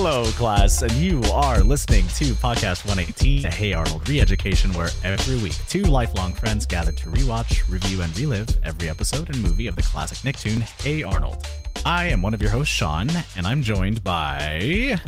Hello, 0.00 0.22
class, 0.36 0.82
and 0.82 0.92
you 0.92 1.20
are 1.32 1.58
listening 1.58 2.06
to 2.06 2.26
Podcast 2.34 2.86
118, 2.86 3.44
a 3.46 3.50
Hey 3.50 3.72
Arnold 3.72 4.08
re-education, 4.08 4.72
where 4.74 4.90
every 5.02 5.36
week 5.42 5.56
two 5.68 5.82
lifelong 5.82 6.32
friends 6.34 6.66
gather 6.66 6.92
to 6.92 7.08
rewatch, 7.08 7.68
review, 7.68 8.02
and 8.02 8.16
relive 8.16 8.48
every 8.62 8.88
episode 8.88 9.28
and 9.28 9.42
movie 9.42 9.66
of 9.66 9.74
the 9.74 9.82
classic 9.82 10.18
Nicktoon 10.18 10.60
Hey 10.82 11.02
Arnold. 11.02 11.48
I 11.84 12.04
am 12.06 12.22
one 12.22 12.32
of 12.32 12.40
your 12.40 12.52
hosts, 12.52 12.72
Sean, 12.72 13.10
and 13.36 13.44
I'm 13.44 13.60
joined 13.60 14.04
by 14.04 15.00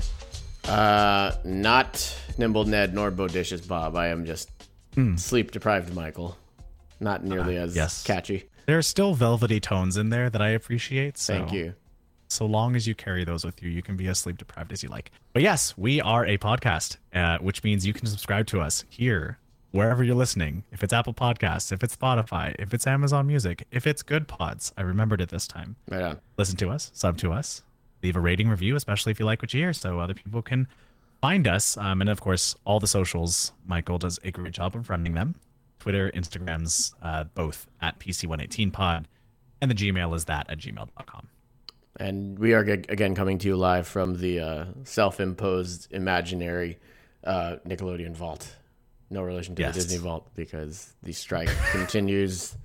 Uh, 0.64 1.36
not 1.44 2.20
Nimble 2.36 2.64
Ned 2.64 2.92
nor 2.92 3.12
Bodacious 3.12 3.66
Bob. 3.68 3.94
I 3.94 4.08
am 4.08 4.26
just 4.26 4.50
sleep 5.14 5.52
deprived 5.52 5.94
Michael. 5.94 6.36
Not 6.98 7.22
nearly 7.22 7.58
as 7.58 7.76
yes. 7.76 8.02
catchy. 8.02 8.48
There 8.66 8.76
are 8.76 8.82
still 8.82 9.14
velvety 9.14 9.60
tones 9.60 9.96
in 9.96 10.10
there 10.10 10.28
that 10.28 10.42
I 10.42 10.48
appreciate. 10.48 11.16
So 11.16 11.34
Thank 11.34 11.52
you. 11.52 11.74
So 12.30 12.46
long 12.46 12.76
as 12.76 12.86
you 12.86 12.94
carry 12.94 13.24
those 13.24 13.44
with 13.44 13.60
you, 13.60 13.68
you 13.68 13.82
can 13.82 13.96
be 13.96 14.06
as 14.06 14.20
sleep 14.20 14.38
deprived 14.38 14.72
as 14.72 14.82
you 14.84 14.88
like. 14.88 15.10
But 15.32 15.42
yes, 15.42 15.76
we 15.76 16.00
are 16.00 16.24
a 16.24 16.38
podcast, 16.38 16.96
uh, 17.12 17.38
which 17.38 17.64
means 17.64 17.84
you 17.84 17.92
can 17.92 18.06
subscribe 18.06 18.46
to 18.48 18.60
us 18.60 18.84
here, 18.88 19.38
wherever 19.72 20.04
you're 20.04 20.14
listening. 20.14 20.62
If 20.70 20.84
it's 20.84 20.92
Apple 20.92 21.12
Podcasts, 21.12 21.72
if 21.72 21.82
it's 21.82 21.96
Spotify, 21.96 22.54
if 22.58 22.72
it's 22.72 22.86
Amazon 22.86 23.26
Music, 23.26 23.66
if 23.72 23.84
it's 23.84 24.04
Good 24.04 24.28
Pods. 24.28 24.72
I 24.76 24.82
remembered 24.82 25.20
it 25.20 25.28
this 25.28 25.48
time. 25.48 25.74
Right 25.88 26.02
on. 26.02 26.20
Listen 26.38 26.56
to 26.58 26.70
us, 26.70 26.92
sub 26.94 27.18
to 27.18 27.32
us, 27.32 27.62
leave 28.02 28.14
a 28.14 28.20
rating 28.20 28.48
review, 28.48 28.76
especially 28.76 29.10
if 29.10 29.18
you 29.18 29.26
like 29.26 29.42
what 29.42 29.52
you 29.52 29.60
hear, 29.60 29.72
so 29.72 29.98
other 29.98 30.14
people 30.14 30.40
can 30.40 30.68
find 31.20 31.48
us. 31.48 31.76
Um, 31.76 32.00
and 32.00 32.08
of 32.08 32.20
course, 32.20 32.54
all 32.64 32.78
the 32.78 32.86
socials. 32.86 33.52
Michael 33.66 33.98
does 33.98 34.20
a 34.22 34.30
great 34.30 34.52
job 34.52 34.76
of 34.76 34.88
running 34.88 35.14
them. 35.14 35.34
Twitter, 35.80 36.10
Instagrams, 36.14 36.94
uh, 37.02 37.24
both 37.24 37.66
at 37.80 37.98
PC118pod, 37.98 39.06
and 39.60 39.70
the 39.70 39.74
Gmail 39.74 40.14
is 40.14 40.26
that 40.26 40.48
at 40.48 40.58
gmail.com. 40.58 41.28
And 42.00 42.38
we 42.38 42.54
are 42.54 42.64
g- 42.64 42.72
again 42.88 43.14
coming 43.14 43.36
to 43.38 43.46
you 43.46 43.56
live 43.56 43.86
from 43.86 44.16
the 44.16 44.40
uh, 44.40 44.64
self-imposed 44.84 45.92
imaginary 45.92 46.78
uh, 47.24 47.56
Nickelodeon 47.66 48.14
vault. 48.16 48.56
No 49.10 49.22
relation 49.22 49.54
to 49.56 49.62
Yes. 49.62 49.74
the 49.74 49.82
Disney 49.82 49.98
vault 49.98 50.26
because 50.34 50.94
the 51.02 51.12
strike 51.12 51.50
continues. 51.72 52.56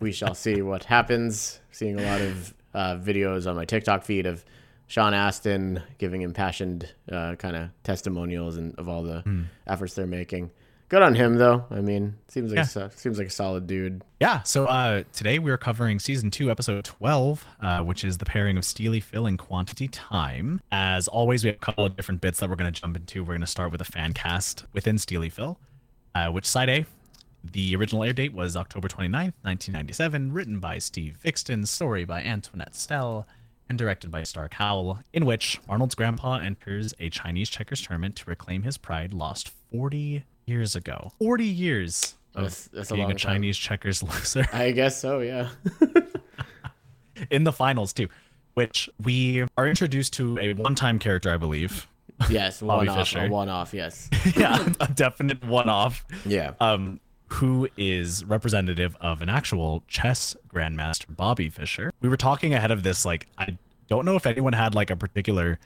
We 0.00 0.10
shall 0.10 0.34
see 0.34 0.62
what 0.62 0.82
happens. 0.84 1.60
Seeing 1.70 2.00
a 2.00 2.02
lot 2.02 2.20
of 2.20 2.54
uh, 2.74 2.96
videos 2.96 3.48
on 3.48 3.54
my 3.54 3.64
TikTok 3.64 4.02
feed 4.02 4.26
of 4.26 4.44
Sean 4.88 5.14
Astin 5.14 5.80
giving 5.98 6.22
impassioned 6.22 6.92
uh, 7.10 7.36
kind 7.36 7.54
of 7.54 7.68
testimonials 7.84 8.56
and 8.56 8.74
of 8.78 8.88
all 8.88 9.02
the 9.04 9.20
Hmm. 9.20 9.42
efforts 9.66 9.94
they're 9.94 10.06
making. 10.08 10.50
Good 10.92 11.00
on 11.00 11.14
him 11.14 11.36
though. 11.38 11.64
I 11.70 11.80
mean, 11.80 12.16
seems 12.28 12.52
like 12.52 12.66
Yeah. 12.76 12.82
a, 12.82 12.90
seems 12.90 13.16
like 13.16 13.28
a 13.28 13.30
solid 13.30 13.66
dude. 13.66 14.02
Yeah, 14.20 14.42
so 14.42 14.66
uh, 14.66 15.04
today 15.14 15.38
we're 15.38 15.56
covering 15.56 15.98
season 15.98 16.30
two, 16.30 16.50
episode 16.50 16.84
12, 16.84 17.46
uh, 17.62 17.80
which 17.80 18.04
is 18.04 18.18
the 18.18 18.26
pairing 18.26 18.58
of 18.58 18.64
Steely 18.66 19.00
Phil 19.00 19.24
and 19.24 19.38
Quantity 19.38 19.88
Time. 19.88 20.60
As 20.70 21.08
always, 21.08 21.44
we 21.44 21.48
have 21.48 21.56
a 21.56 21.60
couple 21.60 21.86
of 21.86 21.96
different 21.96 22.20
bits 22.20 22.40
that 22.40 22.50
we're 22.50 22.56
going 22.56 22.70
to 22.70 22.78
jump 22.78 22.94
into. 22.94 23.22
We're 23.22 23.28
going 23.32 23.40
to 23.40 23.46
start 23.46 23.72
with 23.72 23.80
a 23.80 23.86
fan 23.86 24.12
cast 24.12 24.66
within 24.74 24.98
Steely 24.98 25.30
Phil, 25.30 25.58
uh, 26.14 26.28
which 26.28 26.44
side 26.44 26.68
A, 26.68 26.84
the 27.42 27.74
original 27.74 28.04
air 28.04 28.12
date 28.12 28.34
was 28.34 28.54
October 28.54 28.86
29th, 28.86 29.32
1997, 29.40 30.30
written 30.34 30.60
by 30.60 30.76
Steve 30.76 31.16
Viksten, 31.24 31.66
story 31.66 32.04
by 32.04 32.22
Antoinette 32.22 32.74
Stella, 32.76 33.24
and 33.66 33.78
directed 33.78 34.10
by 34.10 34.24
Stark 34.24 34.52
Howell, 34.52 34.98
in 35.14 35.24
which 35.24 35.58
Arnold's 35.70 35.94
grandpa 35.94 36.34
enters 36.36 36.92
a 37.00 37.08
Chinese 37.08 37.48
checkers 37.48 37.80
tournament 37.80 38.14
to 38.16 38.24
reclaim 38.28 38.64
his 38.64 38.76
pride 38.76 39.14
lost 39.14 39.48
40 39.72 40.24
years 40.46 40.76
ago. 40.76 41.12
40 41.18 41.44
years 41.46 42.14
of 42.34 42.42
That's- 42.44 42.68
that's 42.72 42.88
being 42.90 43.02
a, 43.02 43.04
long 43.08 43.16
time. 43.16 43.34
Chinese 43.34 43.56
checkers 43.58 44.02
loser 44.02 44.46
I 44.52 44.70
guess 44.72 45.00
so. 45.00 45.20
Yeah. 45.20 45.48
in 47.30 47.44
the 47.44 47.52
finals 47.52 47.92
too, 47.92 48.08
which 48.54 48.88
we 49.02 49.44
are 49.56 49.66
introduced 49.68 50.12
to 50.14 50.38
a 50.38 50.54
one-time 50.54 50.98
character, 50.98 51.32
I 51.32 51.36
believe. 51.36 51.86
yes. 52.30 52.60
Bobby 52.62 52.86
One 52.86 52.88
off. 52.88 53.08
Fischer. 53.08 53.24
A 53.26 53.28
one 53.28 53.48
off. 53.48 53.74
Yes. 53.74 54.08
yeah, 54.36 54.68
a 54.80 54.88
definite 54.88 55.44
one-off. 55.44 56.04
Yeah. 56.24 56.52
Um, 56.60 57.00
who 57.28 57.66
is 57.78 58.24
representative 58.26 58.94
of 59.00 59.22
an 59.22 59.30
actual 59.30 59.82
chess 59.88 60.36
grandmaster, 60.52 61.14
Bobby 61.16 61.48
Fischer. 61.48 61.90
We 62.02 62.10
were 62.10 62.18
talking 62.18 62.52
ahead 62.52 62.70
of 62.70 62.82
this, 62.82 63.06
like 63.06 63.26
I 63.38 63.56
don't 63.88 64.04
know 64.04 64.16
if 64.16 64.26
anyone 64.26 64.52
had 64.52 64.74
like 64.74 64.90
a 64.90 64.96
particular 64.96 65.58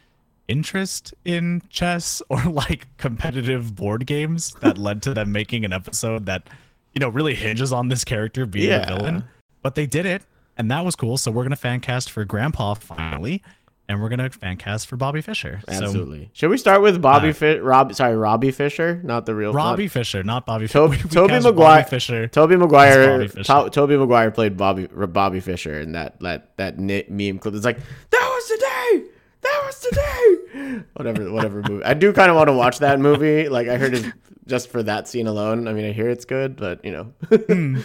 interest 0.49 1.13
in 1.25 1.63
chess 1.71 2.23
or 2.29 2.43
like 2.45 2.87
competitive 2.99 3.75
board 3.75 4.07
games 4.07 4.53
that 4.61 4.79
led 4.79 5.03
to 5.03 5.15
them 5.15 5.33
making 5.33 5.65
an 5.65 5.73
episode 5.73 6.27
that 6.27 6.49
you 6.95 7.01
know 7.01 7.09
really 7.09 7.35
hinges 7.35 7.73
on 7.73 7.89
this 7.89 8.05
character 8.05 8.47
being 8.47 8.69
Yeah. 8.71 8.83
a 8.93 8.97
villain. 8.97 9.25
But 9.63 9.75
they 9.75 9.87
did 9.87 10.07
it, 10.07 10.23
and 10.57 10.71
that 10.71 10.85
was 10.85 10.95
cool. 10.97 11.17
So 11.17 11.31
we're 11.31 11.43
gonna 11.43 11.57
fan 11.57 11.81
cast 11.81 12.11
for 12.11 12.25
Grandpa 12.25 12.75
finally, 12.75 13.43
and 13.89 14.01
we're 14.01 14.09
gonna 14.09 14.31
fan 14.31 14.57
cast 14.57 14.87
for 14.87 14.97
Bobby 14.97 15.21
Fischer. 15.21 15.61
So 15.69 15.73
Absolutely. 15.85 16.31
Should 16.33 16.51
we 16.51 16.57
start 16.59 16.83
with 16.83 17.03
Bobby 17.03 17.31
Uh, 17.31 17.33
Fi- 17.33 17.59
Rob 17.59 17.93
sorry, 17.95 18.17
Robbie 18.17 18.53
Fisher, 18.53 19.01
not 19.03 19.27
the 19.27 19.35
real 19.35 19.53
Robbie 19.53 19.89
Fischer, 19.89 20.23
not 20.23 20.47
Bobby 20.47 20.69
To- 20.69 20.89
Fischer. 20.89 21.09
Tobey 21.09 21.41
Maguire 21.41 21.53
Bobby 21.55 21.89
Fischer. 21.91 22.29
Tobey 22.29 22.57
Maguire 22.57 23.29
To- 23.29 23.71
Tobey 23.71 23.97
Maguire 23.97 24.31
played 24.31 24.57
Bobby 24.57 24.87
Bobby 24.87 25.41
Fischer 25.41 25.81
in 25.81 25.93
that 25.93 26.21
that 26.21 26.57
that 26.57 26.79
meme 26.79 27.39
clip. 27.41 27.55
It's 27.55 27.65
like 27.65 27.79
that 28.11 28.31
was 28.35 28.49
the 28.49 28.57
day. 28.59 29.11
That 29.47 29.63
was 29.67 29.81
the 29.81 29.91
day. 29.95 30.83
whatever 30.95 31.31
whatever 31.33 31.63
movie. 31.69 31.85
I 31.85 31.95
do 31.95 32.13
kind 32.13 32.31
of 32.31 32.37
want 32.37 32.49
to 32.49 32.53
watch 32.53 32.79
that 32.81 32.99
movie. 33.01 33.49
Like 33.49 33.69
I 33.69 33.77
heard 33.77 33.95
it 33.95 34.13
just 34.47 34.69
for 34.71 34.83
that 34.83 35.07
scene 35.09 35.27
alone. 35.27 35.69
I 35.69 35.73
mean, 35.73 35.85
I 35.87 35.93
hear 35.93 36.09
it's 36.09 36.25
good, 36.25 36.57
but 36.57 36.85
you 36.85 36.93
know. 36.93 37.13
but 37.31 37.41
Hmm. 37.47 37.77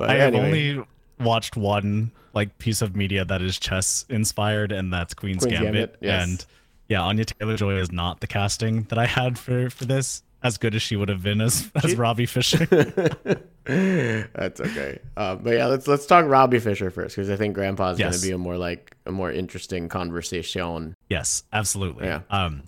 I 0.00 0.14
have 0.14 0.34
only 0.34 0.82
watched 1.20 1.56
one 1.56 2.12
like 2.34 2.56
piece 2.58 2.82
of 2.82 2.94
media 2.94 3.24
that 3.24 3.42
is 3.42 3.58
chess 3.58 4.04
inspired, 4.08 4.70
and 4.72 4.92
that's 4.92 5.14
Queen's, 5.14 5.42
Queen's 5.44 5.58
Gambit. 5.60 5.74
Gambit, 5.92 5.96
yes. 6.00 6.22
And 6.28 6.46
yeah, 6.88 7.02
Anya 7.02 7.24
Taylor 7.24 7.56
Joy 7.56 7.74
is 7.78 7.90
not 7.90 8.20
the 8.20 8.26
casting 8.26 8.84
that 8.84 8.98
I 8.98 9.06
had 9.06 9.38
for 9.38 9.70
for 9.70 9.84
this. 9.84 10.22
As 10.42 10.56
good 10.56 10.74
as 10.76 10.82
she 10.82 10.94
would 10.94 11.08
have 11.08 11.22
been 11.22 11.40
as 11.40 11.68
as 11.82 11.96
Robbie 11.96 12.26
Fisher. 12.26 12.64
That's 13.64 14.60
okay. 14.60 14.98
Uh, 15.16 15.34
but 15.36 15.50
yeah, 15.54 15.66
let's 15.66 15.86
let's 15.86 16.06
talk 16.06 16.24
Robbie 16.26 16.58
Fisher 16.60 16.90
first 16.90 17.16
because 17.16 17.28
I 17.28 17.36
think 17.36 17.54
Grandpa's 17.54 17.98
Yes. 17.98 18.12
going 18.12 18.20
to 18.20 18.26
be 18.28 18.32
a 18.32 18.38
more 18.38 18.56
like 18.56 18.96
a 19.04 19.12
more 19.12 19.30
interesting 19.32 19.88
conversation. 19.88 20.94
yes, 21.08 21.42
absolutely. 21.52 22.06
Yeah. 22.06 22.20
Um, 22.30 22.62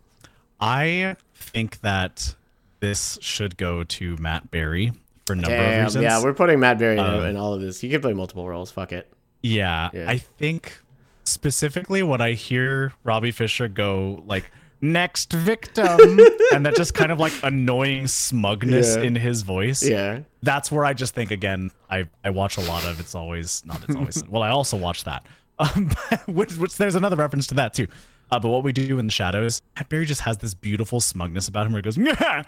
I 0.61 1.17
think 1.35 1.81
that 1.81 2.35
this 2.81 3.19
should 3.23 3.57
go 3.57 3.85
to 3.85 4.17
Matt 4.19 4.51
Berry 4.51 4.93
for 5.27 5.33
a 5.35 5.37
number 5.37 5.57
of 5.57 5.85
reasons. 5.85 6.03
yeah, 6.03 6.23
we're 6.23 6.35
putting 6.35 6.61
Matt 6.61 6.79
Berry 6.79 6.95
in, 6.99 7.01
Um, 7.05 7.25
in 7.25 7.37
all 7.37 7.55
of 7.55 7.61
this. 7.61 7.81
He 7.81 7.89
can 7.89 8.01
play 8.01 8.13
multiple 8.15 8.47
roles. 8.49 8.71
Fuck 8.71 8.93
it. 8.93 9.11
Yeah, 9.43 9.89
Yeah. 9.93 10.11
I 10.11 10.19
think 10.19 10.81
specifically 11.25 12.03
when 12.03 12.21
I 12.21 12.33
hear 12.33 12.93
Robbie 13.05 13.31
Fisher 13.31 13.69
go 13.69 14.23
like 14.27 14.51
next 14.81 15.33
victim 15.33 15.87
and 16.55 16.65
that 16.67 16.75
just 16.77 16.95
kind 16.95 17.13
of 17.13 17.19
like 17.21 17.33
annoying 17.43 18.07
smugness 18.07 18.97
Yeah. 18.97 19.03
in 19.03 19.15
his 19.17 19.43
voice. 19.43 19.83
Yeah. 19.83 20.21
That's 20.43 20.73
where 20.73 20.85
I 20.85 20.95
just 20.95 21.15
think 21.15 21.31
again, 21.31 21.71
I 21.91 22.09
I 22.25 22.31
watch 22.31 22.57
a 22.57 22.63
lot 22.63 22.85
of 22.85 22.99
it's 23.01 23.15
always 23.15 23.63
not 23.67 23.83
it's 23.85 23.95
always 23.97 24.25
well, 24.29 24.43
I 24.43 24.51
also 24.51 24.77
watch 24.77 25.05
that. 25.05 25.25
Um 25.59 25.91
which, 26.27 26.55
which 26.57 26.77
there's 26.79 26.95
another 26.95 27.17
reference 27.17 27.47
to 27.49 27.55
that 27.57 27.75
too. 27.75 27.87
Uh, 28.31 28.39
but 28.39 28.49
what 28.49 28.63
we 28.65 28.73
do 28.73 28.99
in 28.99 29.07
the 29.07 29.13
shadows, 29.13 29.61
Matt 29.77 29.89
Berry 29.91 30.07
just 30.07 30.23
has 30.23 30.39
this 30.39 30.55
beautiful 30.55 31.01
smugness 31.01 31.49
about 31.49 31.67
him 31.67 31.73
where 31.73 31.81
he 31.81 31.83
goes, 31.83 31.97
"Nyah!" 31.99 32.47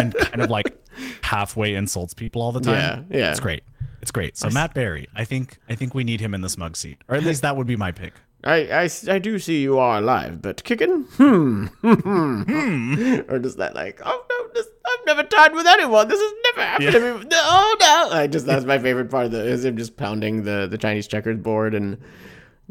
and 0.00 0.14
kind 0.14 0.42
of 0.42 0.50
like 0.50 0.74
halfway 1.22 1.74
insults 1.74 2.14
people 2.14 2.42
all 2.42 2.52
the 2.52 2.60
time. 2.60 3.06
Yeah, 3.10 3.18
yeah. 3.18 3.30
It's 3.30 3.38
great. 3.40 3.62
It's 4.00 4.10
great. 4.10 4.36
So 4.36 4.50
Matt 4.50 4.74
Berry, 4.74 5.08
I 5.14 5.24
think 5.24 5.58
I 5.68 5.74
think 5.74 5.94
we 5.94 6.02
need 6.04 6.20
him 6.20 6.34
in 6.34 6.40
the 6.40 6.48
smug 6.48 6.76
seat, 6.76 6.98
or 7.08 7.14
at 7.16 7.22
least 7.22 7.42
that 7.42 7.56
would 7.56 7.66
be 7.66 7.76
my 7.76 7.92
pick. 7.92 8.14
I, 8.44 8.84
I, 8.84 8.90
I 9.08 9.18
do 9.18 9.38
see 9.38 9.62
you 9.62 9.78
are 9.78 9.98
alive, 9.98 10.42
but 10.42 10.64
kicking? 10.64 11.02
Hmm. 11.16 11.66
hmm. 11.66 13.20
or 13.28 13.38
does 13.38 13.56
that 13.56 13.74
like, 13.74 14.00
oh 14.04 14.24
no, 14.28 14.48
this, 14.54 14.66
I've 14.84 15.06
never 15.06 15.22
tied 15.22 15.54
with 15.54 15.66
anyone. 15.66 16.08
This 16.08 16.20
has 16.20 16.32
never 16.44 16.66
happened 16.68 16.92
to 16.92 17.00
me. 17.18 17.24
No, 17.30 17.38
oh, 17.40 17.76
no. 17.78 18.16
I 18.16 18.26
just, 18.26 18.46
that's 18.46 18.64
my 18.64 18.78
favorite 18.78 19.10
part 19.10 19.26
of 19.26 19.32
the, 19.32 19.44
is 19.46 19.64
him 19.64 19.76
just 19.76 19.96
pounding 19.96 20.42
the, 20.42 20.66
the 20.68 20.76
Chinese 20.78 21.06
checkers 21.06 21.38
board 21.38 21.74
and 21.74 21.98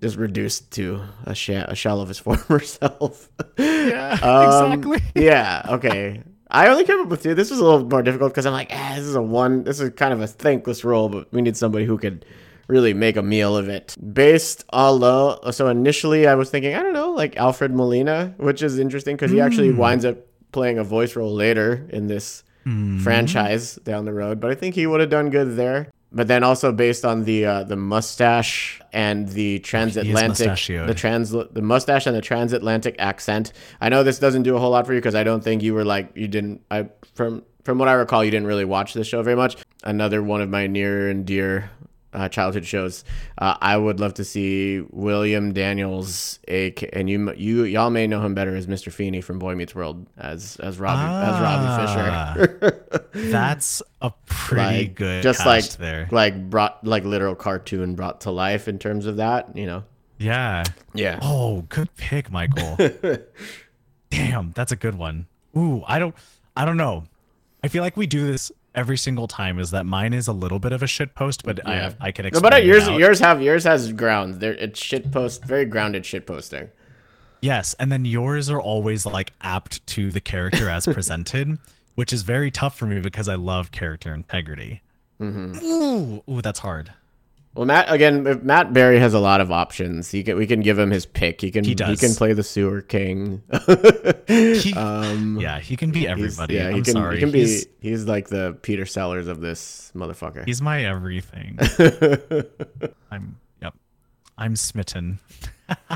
just 0.02 0.18
reduced 0.18 0.72
to 0.72 1.02
a, 1.26 1.34
sh- 1.34 1.50
a 1.50 1.76
shell 1.76 2.02
of 2.02 2.10
his 2.10 2.20
former 2.20 2.60
self. 2.60 3.30
Yeah, 3.58 4.18
Um, 4.22 4.74
exactly. 4.74 5.02
yeah. 5.24 5.66
Okay. 5.70 6.22
I 6.50 6.68
only 6.68 6.84
came 6.84 7.00
up 7.00 7.08
with 7.08 7.24
two. 7.24 7.34
This 7.34 7.50
was 7.50 7.60
a 7.60 7.64
little 7.64 7.86
more 7.86 8.04
difficult 8.04 8.34
because 8.34 8.46
I'm 8.46 8.52
like, 8.52 8.72
ah, 8.74 8.94
this 8.98 9.06
is 9.06 9.16
a 9.16 9.22
one. 9.22 9.64
This 9.64 9.80
is 9.80 9.90
kind 9.92 10.12
of 10.12 10.20
a 10.20 10.28
thankless 10.28 10.84
role, 10.84 11.08
but 11.08 11.32
we 11.32 11.42
need 11.42 11.56
somebody 11.56 11.86
who 11.86 11.98
could 11.98 12.26
really 12.72 12.94
make 12.94 13.18
a 13.18 13.22
meal 13.22 13.56
of 13.56 13.70
it. 13.70 13.96
Based 14.14 14.64
although, 14.72 15.40
so 15.52 15.68
initially 15.68 16.26
I 16.26 16.36
was 16.36 16.50
thinking, 16.50 16.74
I 16.74 16.82
don't 16.82 16.94
know, 16.94 17.12
like 17.12 17.36
Alfred 17.36 17.74
Molina, 17.74 18.34
which 18.38 18.64
is 18.64 18.80
interesting 18.80 19.16
because 19.16 19.32
he 19.32 19.42
actually 19.42 19.72
winds 19.74 20.06
up 20.06 20.18
playing 20.52 20.80
a 20.80 20.84
voice 20.84 21.16
role 21.16 21.34
later 21.34 21.88
in 21.90 22.08
this 22.08 22.44
franchise 23.04 23.76
down 23.76 24.06
the 24.06 24.14
road. 24.14 24.40
But 24.40 24.52
I 24.52 24.56
think 24.56 24.76
he 24.76 24.88
would 24.88 25.02
have 25.02 25.10
done 25.10 25.30
good 25.30 25.56
there. 25.56 25.92
But 26.14 26.28
then 26.28 26.44
also 26.44 26.74
based 26.74 27.06
on 27.06 27.24
the 27.24 27.46
uh, 27.46 27.64
the 27.64 27.78
mustache 27.78 28.82
and 28.92 29.30
the 29.30 29.60
transatlantic 29.60 30.58
the 30.86 30.94
trans 30.94 31.30
the 31.32 31.62
mustache 31.62 32.06
and 32.06 32.14
the 32.16 32.22
transatlantic 32.22 32.96
accent. 33.00 33.54
I 33.80 33.88
know 33.88 34.04
this 34.04 34.20
doesn't 34.20 34.44
do 34.44 34.58
a 34.58 34.60
whole 34.60 34.72
lot 34.72 34.86
for 34.86 34.94
you 34.94 35.00
because 35.00 35.16
I 35.16 35.24
don't 35.24 35.42
think 35.42 35.64
you 35.64 35.74
were 35.74 35.86
like 35.86 36.12
you 36.16 36.28
didn't 36.28 36.64
I 36.70 36.90
from 37.16 37.44
from 37.64 37.78
what 37.78 37.88
I 37.88 37.94
recall 37.94 38.26
you 38.26 38.32
didn't 38.32 38.48
really 38.48 38.66
watch 38.66 38.94
this 38.94 39.08
show 39.08 39.24
very 39.24 39.38
much. 39.38 39.56
Another 39.86 40.22
one 40.22 40.42
of 40.42 40.50
my 40.50 40.68
near 40.68 41.10
and 41.10 41.26
dear 41.26 41.70
uh, 42.14 42.30
childhood 42.30 42.66
shows. 42.66 43.04
Uh, 43.38 43.56
I 43.62 43.78
would 43.78 44.00
love 44.00 44.14
to 44.16 44.24
see 44.24 44.82
William 44.92 45.54
Daniels, 45.54 46.40
a 46.48 46.74
and 46.94 47.10
you 47.10 47.34
you 47.34 47.64
y'all 47.64 47.90
may 47.90 48.08
know 48.08 48.22
him 48.22 48.34
better 48.34 48.56
as 48.56 48.68
Mr. 48.68 48.92
Feeney 48.92 49.22
from 49.22 49.40
Boy 49.40 49.56
Meets 49.56 49.76
World 49.76 50.06
as 50.18 50.58
as 50.58 50.80
Robbie 50.80 51.02
as 51.02 51.42
Robbie 51.42 52.64
Fisher. 52.64 52.86
That's 53.14 53.82
a 54.02 54.12
pretty 54.26 54.88
like 54.88 54.96
good 54.96 55.24
just 55.24 55.46
like 55.46 55.70
there. 55.74 56.08
like 56.12 56.50
brought 56.50 56.86
like 56.86 57.04
literal 57.04 57.36
cartoon 57.36 57.96
brought 57.96 58.22
to 58.22 58.32
life 58.32 58.68
in 58.68 58.80
terms 58.80 59.06
of 59.06 59.18
that. 59.18 59.56
You 59.56 59.66
know. 59.66 59.84
Yeah. 60.18 60.64
Yeah. 60.94 61.20
Oh, 61.22 61.64
good 61.70 61.96
pick, 61.96 62.32
Michael. 62.32 62.78
Damn, 64.12 64.52
that's 64.52 64.72
a 64.72 64.76
good 64.76 64.96
one. 64.96 65.26
Ooh, 65.58 65.84
I 65.88 65.98
don't 66.00 66.14
I 66.56 66.66
don't 66.66 66.78
know. 66.78 67.06
I 67.64 67.68
feel 67.70 67.82
like 67.82 67.96
we 67.96 68.08
do 68.08 68.28
this 68.28 68.52
every 68.74 68.98
single 68.98 69.28
time 69.28 69.60
is 69.60 69.72
that 69.72 69.86
mine 69.86 70.14
is 70.14 70.28
a 70.28 70.34
little 70.34 70.60
bit 70.60 70.72
of 70.72 70.82
a 70.84 70.88
shit 70.88 71.14
post, 71.16 71.44
but 71.44 71.66
I 71.68 71.94
I 72.00 72.12
can 72.12 72.24
No, 72.24 72.28
explain 72.28 72.42
but 72.44 72.54
uh, 72.54 72.58
it 72.58 72.66
yours 72.66 72.88
out. 72.88 73.00
yours 73.00 73.20
have 73.20 73.42
yours 73.42 73.64
has 73.66 73.92
grounds. 73.94 74.40
There 74.40 74.54
it's 74.54 74.80
shit 74.80 75.12
post 75.12 75.44
very 75.46 75.66
grounded 75.66 76.06
shit 76.06 76.26
posting. 76.26 76.70
Yes, 77.42 77.74
and 77.80 77.92
then 77.92 78.06
yours 78.06 78.50
are 78.50 78.62
always 78.62 79.06
like 79.06 79.34
apt 79.42 79.86
to 79.88 80.12
the 80.12 80.22
character 80.22 80.70
as 80.70 80.86
presented, 80.98 81.58
which 81.96 82.14
is 82.14 82.22
very 82.22 82.52
tough 82.52 82.78
for 82.78 82.86
me 82.86 83.00
because 83.02 83.28
I 83.28 83.36
love 83.36 83.72
character 83.72 84.14
integrity. 84.14 84.82
Mm-hmm. 85.20 85.64
Ooh, 85.66 86.24
ooh, 86.30 86.42
that's 86.42 86.60
hard. 86.60 86.94
Well, 87.54 87.66
Matt 87.66 87.92
again. 87.92 88.26
If 88.28 88.44
Matt 88.44 88.72
Berry 88.72 88.98
has 89.00 89.14
a 89.14 89.20
lot 89.20 89.42
of 89.42 89.52
options. 89.52 90.10
He 90.10 90.24
can 90.24 90.38
we 90.38 90.48
can 90.48 90.62
give 90.62 90.80
him 90.80 90.90
his 90.90 91.06
pick. 91.06 91.42
He 91.42 91.52
can 91.52 91.66
he, 91.66 91.76
does. 91.76 92.00
can 92.00 92.16
play 92.16 92.32
the 92.32 92.44
sewer 92.44 92.82
king. 92.82 93.44
He, 94.28 94.74
um, 94.78 95.38
yeah, 95.40 95.60
he 95.60 95.76
can 95.76 95.92
be 95.92 96.08
everybody. 96.08 96.56
yeah, 96.56 96.70
he 96.70 96.78
I'm 96.78 96.84
can 96.84 96.94
sorry. 96.94 97.16
he 97.16 97.20
can 97.20 97.32
be 97.32 97.40
he's, 97.40 97.68
he's 97.82 98.06
like 98.06 98.30
the 98.30 98.58
Peter 98.62 98.86
Sellers 98.86 99.28
of 99.28 99.42
this 99.42 99.92
motherfucker. 99.94 100.46
he's 100.46 100.62
my 100.62 100.86
everything. 100.86 101.60
I'm 103.12 103.38
yep. 103.62 103.74
I'm 104.38 104.56
smitten. 104.56 105.20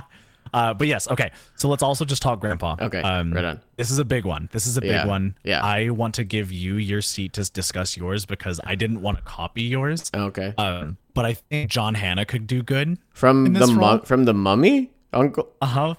uh, 0.56 0.74
but 0.74 0.88
yes, 0.88 1.08
okay. 1.10 1.32
So 1.56 1.68
let's 1.70 1.84
also 1.84 2.06
just 2.06 2.22
talk 2.22 2.40
grandpa. 2.40 2.76
Okay, 2.80 3.02
Um, 3.02 3.34
right 3.34 3.46
on. 3.46 3.62
This 3.78 3.92
is 3.92 4.00
a 4.00 4.06
big 4.06 4.26
one. 4.26 4.50
This 4.52 4.66
is 4.68 4.78
a 4.78 4.82
big 4.82 4.92
Yeah, 4.92 5.06
one. 5.06 5.36
yeah. 5.44 5.62
I 5.64 5.90
want 5.90 6.16
to 6.16 6.24
give 6.24 6.52
you 6.52 6.76
your 6.78 7.02
seat 7.02 7.34
to 7.34 7.44
discuss 7.52 7.96
yours 7.98 8.26
because 8.26 8.60
I 8.64 8.76
didn't 8.76 9.02
want 9.02 9.18
to 9.18 9.24
copy 9.24 9.64
yours. 9.64 10.10
okay, 10.16 10.54
Um, 10.58 10.98
but 11.14 11.26
I 11.26 11.34
think 11.34 11.70
John 11.70 11.94
Hannah 11.94 12.26
could 12.26 12.48
do 12.48 12.64
good. 12.64 12.98
from 13.12 13.54
the 13.54 13.68
mu- 13.68 14.02
from 14.04 14.24
the 14.26 14.34
mummy 14.34 14.92
Uncle. 15.14 15.50
Uh 15.62 15.66
huh. 15.66 15.94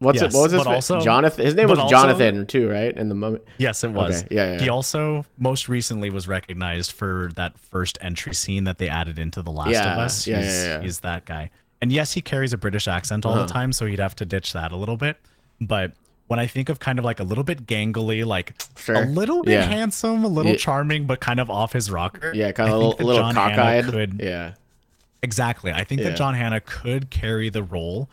What's 0.00 0.20
Yes, 0.20 0.34
it? 0.34 0.36
What 0.36 0.42
was 0.42 0.52
his 0.52 0.64
but 0.64 0.66
also- 0.74 1.00
Jonathan? 1.00 1.44
His 1.46 1.54
name 1.54 1.68
was 1.68 1.78
also- 1.78 1.90
Jonathan 1.96 2.46
too, 2.46 2.68
right? 2.68 2.94
In 2.94 3.08
the 3.08 3.14
mummy. 3.14 3.38
Yes, 3.58 3.84
it 3.84 3.90
was. 3.92 4.24
Okay, 4.24 4.34
yeah, 4.34 4.52
yeah. 4.54 4.60
He 4.60 4.68
also 4.68 5.24
most 5.38 5.68
recently 5.68 6.10
was 6.10 6.28
recognized 6.28 6.92
for 6.92 7.30
that 7.36 7.58
first 7.58 7.96
entry 8.02 8.34
scene 8.34 8.64
that 8.64 8.76
they 8.78 8.88
added 8.88 9.18
into 9.18 9.40
The 9.40 9.52
Last 9.52 9.70
Yeah, 9.70 9.92
of 9.94 9.98
Us. 10.00 10.26
yeah, 10.26 10.42
he's, 10.42 10.46
yeah, 10.46 10.64
yeah. 10.66 10.80
he's 10.82 11.00
that 11.00 11.24
guy. 11.24 11.50
And 11.84 11.92
yes, 11.92 12.14
he 12.14 12.22
carries 12.22 12.54
a 12.54 12.56
British 12.56 12.88
accent 12.88 13.26
all 13.26 13.34
Uh-huh. 13.34 13.44
the 13.44 13.52
time, 13.52 13.70
so 13.74 13.84
he'd 13.84 13.98
have 13.98 14.16
to 14.16 14.24
ditch 14.24 14.54
that 14.54 14.72
a 14.72 14.76
little 14.76 14.96
bit. 14.96 15.18
But 15.60 15.92
when 16.28 16.38
I 16.40 16.46
think 16.46 16.70
of 16.70 16.78
kind 16.78 16.98
of 16.98 17.04
like 17.04 17.20
a 17.20 17.24
little 17.24 17.44
bit 17.44 17.66
gangly, 17.66 18.24
like 18.24 18.54
Sure. 18.78 18.94
a 18.94 19.00
little 19.04 19.42
bit 19.42 19.52
Yeah. 19.52 19.66
handsome, 19.66 20.24
a 20.24 20.28
little 20.28 20.52
Yeah. 20.52 20.56
charming, 20.56 21.04
but 21.04 21.20
kind 21.20 21.38
of 21.38 21.50
off 21.50 21.74
his 21.74 21.90
rocker. 21.90 22.32
Yeah, 22.34 22.52
kind 22.52 22.70
of 22.70 22.74
a 22.76 22.78
little, 22.78 23.06
little 23.06 23.20
John 23.22 23.34
cockeyed. 23.34 23.84
Could, 23.90 24.18
Yeah. 24.18 24.52
Exactly. 25.22 25.72
I 25.72 25.84
think 25.84 26.00
Yeah. 26.00 26.08
that 26.08 26.16
John 26.16 26.32
Hannah 26.34 26.60
could 26.60 27.10
carry 27.10 27.50
the 27.50 27.62
role, 27.62 28.08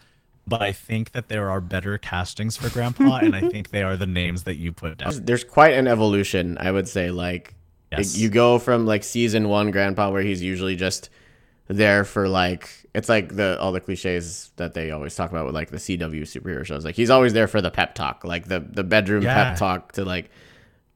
but 0.45 0.61
I 0.61 0.73
think 0.73 1.13
that 1.13 1.29
there 1.29 1.49
are 1.49 1.61
better 1.61 1.97
castings 1.97 2.57
for 2.57 2.67
Grandpa, 2.69 3.19
and 3.19 3.33
I 3.33 3.47
think 3.47 3.69
they 3.69 3.83
are 3.83 3.95
the 3.95 4.05
names 4.05 4.43
that 4.43 4.57
you 4.57 4.73
put 4.73 4.97
down. 4.97 5.13
there's 5.23 5.45
quite 5.45 5.75
an 5.75 5.87
evolution 5.87 6.57
i 6.59 6.69
would 6.71 6.89
say 6.89 7.09
like 7.09 7.53
Yes. 7.93 8.17
you 8.17 8.27
go 8.27 8.59
from 8.59 8.85
like 8.85 9.05
season 9.05 9.47
one 9.47 9.71
grandpa 9.71 10.09
where 10.11 10.21
he's 10.23 10.41
usually 10.41 10.75
just 10.75 11.09
there 11.69 12.03
for 12.03 12.27
like 12.27 12.69
it's 12.93 13.07
like 13.09 13.35
the 13.35 13.59
all 13.59 13.71
the 13.71 13.79
cliches 13.79 14.51
that 14.57 14.73
they 14.73 14.91
always 14.91 15.15
talk 15.15 15.29
about 15.31 15.45
with 15.45 15.55
like 15.55 15.69
the 15.69 15.77
cw 15.77 16.21
superhero 16.23 16.65
shows. 16.65 16.83
Like 16.83 16.95
he's 16.95 17.09
always 17.09 17.33
there 17.33 17.47
for 17.47 17.61
the 17.61 17.71
pep 17.71 17.95
talk 17.95 18.23
like 18.23 18.47
the 18.47 18.59
the 18.59 18.83
bedroom 18.83 19.23
Yeah. 19.23 19.33
pep 19.51 19.57
talk 19.57 19.91
to 19.93 20.03
like 20.05 20.29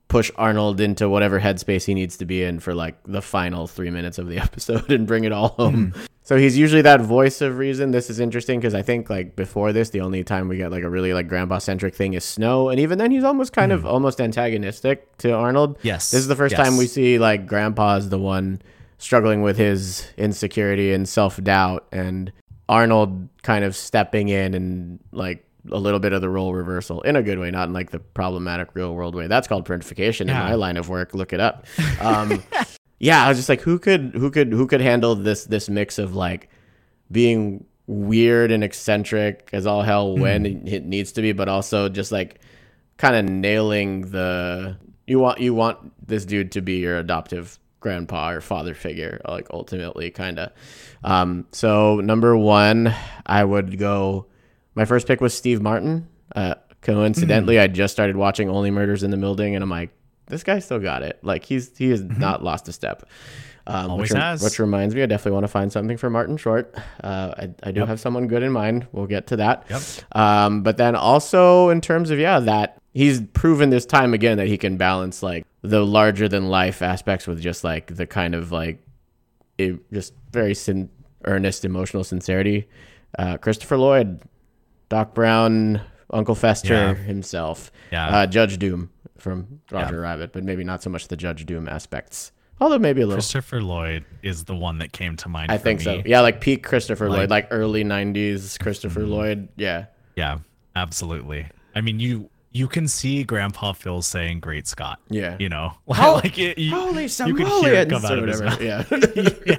push 0.08 0.30
arnold 0.36 0.80
into 0.80 1.10
whatever 1.10 1.40
headspace 1.40 1.86
he 1.86 1.94
needs 1.94 2.18
to 2.18 2.26
be 2.26 2.44
in 2.44 2.60
for 2.60 2.76
like 2.76 2.96
the 3.06 3.22
final 3.22 3.66
three 3.66 3.90
minutes 3.90 4.18
of 4.18 4.28
the 4.28 4.38
episode 4.48 4.92
and 4.92 5.08
bring 5.08 5.24
it 5.24 5.32
all 5.32 5.50
home. 5.50 5.92
Hmm. 5.92 6.02
So 6.22 6.38
he's 6.38 6.58
usually 6.58 6.82
that 6.84 7.02
voice 7.02 7.40
of 7.42 7.58
reason. 7.60 7.92
This 7.92 8.10
is 8.10 8.20
interesting 8.20 8.60
because 8.60 8.74
i 8.74 8.82
think 8.82 9.10
like 9.10 9.36
before 9.36 9.72
this 9.74 9.92
the 9.92 10.02
only 10.02 10.24
time 10.24 10.48
we 10.48 10.58
get 10.58 10.72
like 10.72 10.84
a 10.84 10.90
really 10.90 11.14
like 11.14 11.28
grandpa 11.28 11.60
centric 11.60 11.96
thing 11.96 12.14
is 12.14 12.24
snow. 12.26 12.70
And 12.70 12.80
even 12.80 12.98
then 12.98 13.12
he's 13.12 13.24
almost 13.24 13.54
kind 13.54 13.72
of 13.72 13.82
hmm. 13.82 13.88
almost 13.88 14.20
antagonistic 14.22 15.18
to 15.20 15.32
arnold. 15.32 15.78
Yes. 15.82 16.12
this 16.12 16.20
is 16.22 16.28
the 16.28 16.36
first 16.36 16.56
Yes. 16.58 16.68
time 16.68 16.78
we 16.78 16.88
see 16.88 17.18
like 17.20 17.48
grandpa 17.48 17.96
is 17.96 18.10
the 18.10 18.20
one 18.20 18.62
struggling 19.06 19.44
with 19.44 19.56
his 19.58 20.08
insecurity 20.18 20.92
and 20.92 21.08
self-doubt 21.08 21.86
and 21.92 22.32
arnold 22.68 23.30
kind 23.44 23.64
of 23.64 23.76
stepping 23.76 24.30
in 24.30 24.56
and 24.56 25.00
like 25.12 25.46
a 25.72 25.78
little 25.78 26.00
bit 26.00 26.12
of 26.12 26.22
the 26.22 26.30
role 26.30 26.54
reversal 26.54 27.02
in 27.04 27.16
a 27.16 27.22
good 27.22 27.38
way 27.38 27.52
not 27.52 27.68
in 27.68 27.74
like 27.74 27.92
the 27.92 28.00
problematic 28.00 28.70
real 28.74 28.96
world 28.96 29.14
way. 29.16 29.28
That's 29.28 29.48
called 29.48 29.68
parentification 29.68 30.28
Yeah. 30.28 30.42
in 30.42 30.50
my 30.50 30.56
line 30.56 30.78
of 30.78 30.90
work. 30.90 31.14
Look 31.14 31.32
it 31.34 31.40
up. 31.40 31.66
Um 32.02 32.44
yeah 32.98 33.26
i 33.26 33.28
was 33.28 33.38
just 33.38 33.50
like 33.50 33.60
who 33.60 33.78
could 33.78 34.12
who 34.16 34.32
could 34.32 34.54
who 34.54 34.66
could 34.68 34.80
handle 34.80 35.16
this 35.16 35.44
this 35.46 35.68
mix 35.70 36.00
of 36.00 36.16
like 36.16 36.50
being 37.12 37.66
weird 37.88 38.52
and 38.52 38.64
eccentric 38.64 39.50
as 39.52 39.68
all 39.68 39.82
hell 39.82 40.18
when 40.18 40.46
it 40.66 40.86
needs 40.86 41.12
to 41.12 41.22
be 41.22 41.34
but 41.34 41.50
also 41.50 41.90
just 41.90 42.12
like 42.14 42.40
kind 42.98 43.16
of 43.18 43.26
nailing 43.26 44.10
the 44.12 44.78
you 45.08 45.20
want 45.20 45.40
you 45.42 45.54
want 45.54 45.78
this 46.08 46.24
dude 46.24 46.54
to 46.54 46.62
be 46.62 46.78
your 46.78 46.98
adoptive 46.98 47.60
grandpa 47.86 48.32
or 48.32 48.42
father 48.42 48.74
figure 48.74 49.22
like 49.28 49.46
ultimately 49.52 50.10
kind 50.10 50.40
of 50.40 50.52
um 51.04 51.46
so 51.52 51.98
number 51.98 52.36
one 52.36 52.92
i 53.28 53.44
would 53.44 53.78
go 53.78 54.26
my 54.74 54.86
first 54.86 55.06
pick 55.06 55.22
was 55.22 55.36
steve 55.36 55.62
martin 55.62 56.08
uh 56.36 56.56
coincidentally 56.82 57.60
i 57.60 57.68
just 57.68 57.94
started 57.94 58.16
watching 58.18 58.50
only 58.50 58.72
murders 58.72 59.04
in 59.04 59.12
the 59.12 59.18
building 59.18 59.54
and 59.54 59.62
i'm 59.64 59.70
like 59.70 59.92
this 60.26 60.42
guy 60.44 60.58
still 60.58 60.80
got 60.80 61.04
it 61.04 61.20
like 61.22 61.46
he's 61.46 61.78
he 61.78 61.92
has 61.92 62.02
not 62.04 62.44
lost 62.44 62.68
a 62.68 62.74
step 62.74 63.08
um, 63.68 63.92
Always 63.92 64.12
which, 64.12 64.20
has. 64.20 64.44
which 64.44 64.60
reminds 64.60 64.94
me, 64.94 65.02
I 65.02 65.08
definitely 65.08 65.32
want 65.32 65.46
to 65.46 65.48
find 65.48 65.72
something 65.72 65.98
for 65.98 66.08
Martin 66.12 66.38
Short. 66.38 66.72
Uh, 67.04 67.34
I, 67.36 67.50
I 67.64 67.72
do 67.72 67.80
Yep. 67.80 67.88
have 67.90 68.00
someone 68.00 68.28
good 68.28 68.44
in 68.44 68.52
mind. 68.52 68.86
We'll 68.92 69.08
get 69.08 69.26
to 69.28 69.38
that. 69.38 69.66
Yep. 69.72 69.82
Um, 70.16 70.62
but 70.62 70.78
then 70.78 70.96
also 70.96 71.70
in 71.70 71.82
terms 71.82 72.12
of 72.12 72.20
yeah, 72.20 72.40
that 72.42 72.78
he's 72.96 73.22
proven 73.34 73.70
this 73.70 73.86
time 73.86 74.14
again 74.16 74.38
that 74.38 74.48
he 74.48 74.58
can 74.58 74.78
balance 74.78 75.22
like 75.22 75.46
the 75.62 75.86
larger 75.86 76.28
than 76.28 76.50
life 76.50 76.82
aspects 76.82 77.28
with 77.28 77.40
just 77.40 77.64
like 77.64 77.94
the 77.96 78.08
kind 78.08 78.34
of 78.34 78.52
like 78.52 78.82
it, 79.60 79.76
just 79.94 80.14
very 80.32 80.56
sin- 80.56 80.90
earnest 81.26 81.64
emotional 81.66 82.04
sincerity. 82.04 82.68
Uh, 83.20 83.38
Christopher 83.38 83.78
Lloyd, 83.78 84.22
Doc 84.90 85.14
Brown, 85.14 85.82
Uncle 86.10 86.36
Fester 86.36 86.74
Yeah. 86.74 86.94
himself, 86.96 87.72
Yeah. 87.92 88.08
uh, 88.08 88.26
Judge 88.28 88.58
Doom 88.58 88.90
from 89.18 89.60
Roger 89.72 90.02
Rabbit, 90.02 90.34
but 90.34 90.44
maybe 90.44 90.64
not 90.64 90.82
so 90.84 90.90
much 90.90 91.08
the 91.08 91.16
Judge 91.18 91.46
Doom 91.46 91.68
aspects. 91.68 92.32
Although 92.62 92.80
maybe 92.80 93.02
a 93.02 93.06
little. 93.06 93.18
Christopher 93.18 93.62
Lloyd 93.62 94.06
is 94.24 94.46
the 94.46 94.56
one 94.56 94.78
that 94.78 94.94
came 94.94 95.18
to 95.18 95.28
mind. 95.30 95.52
I 95.52 95.58
think 95.58 95.80
me. 95.80 95.84
so. 95.84 96.02
Yeah, 96.06 96.22
like 96.22 96.40
peak 96.40 96.64
Christopher 96.64 97.10
Like- 97.10 97.18
Lloyd, 97.18 97.30
like 97.30 97.48
early 97.52 97.84
'90s 97.84 98.58
Christopher 98.60 99.06
Lloyd. 99.06 99.50
Yeah, 99.58 99.86
Yeah, 100.16 100.38
absolutely. 100.76 101.48
I 101.76 101.82
mean, 101.82 102.00
you 102.00 102.30
you 102.56 102.70
can 102.70 102.88
see 102.88 103.24
Grandpa 103.26 103.74
Phil 103.74 104.02
saying 104.02 104.40
"Great 104.40 104.66
Scott." 104.66 105.00
yeah. 105.10 105.36
You 105.40 105.50
know, 105.50 105.74
Hol- 105.90 106.14
like 106.24 106.40
it, 106.40 106.58
you, 106.58 106.72
Holy 106.74 107.04
you 107.04 107.36
could 107.36 107.48
hear 107.48 107.74
it 107.74 107.90
come 107.90 108.06
out 108.06 108.18
of 108.18 108.28
his 108.28 108.42
whatever. 108.42 108.64
mouth. 108.86 108.88
Yeah, 109.50 109.56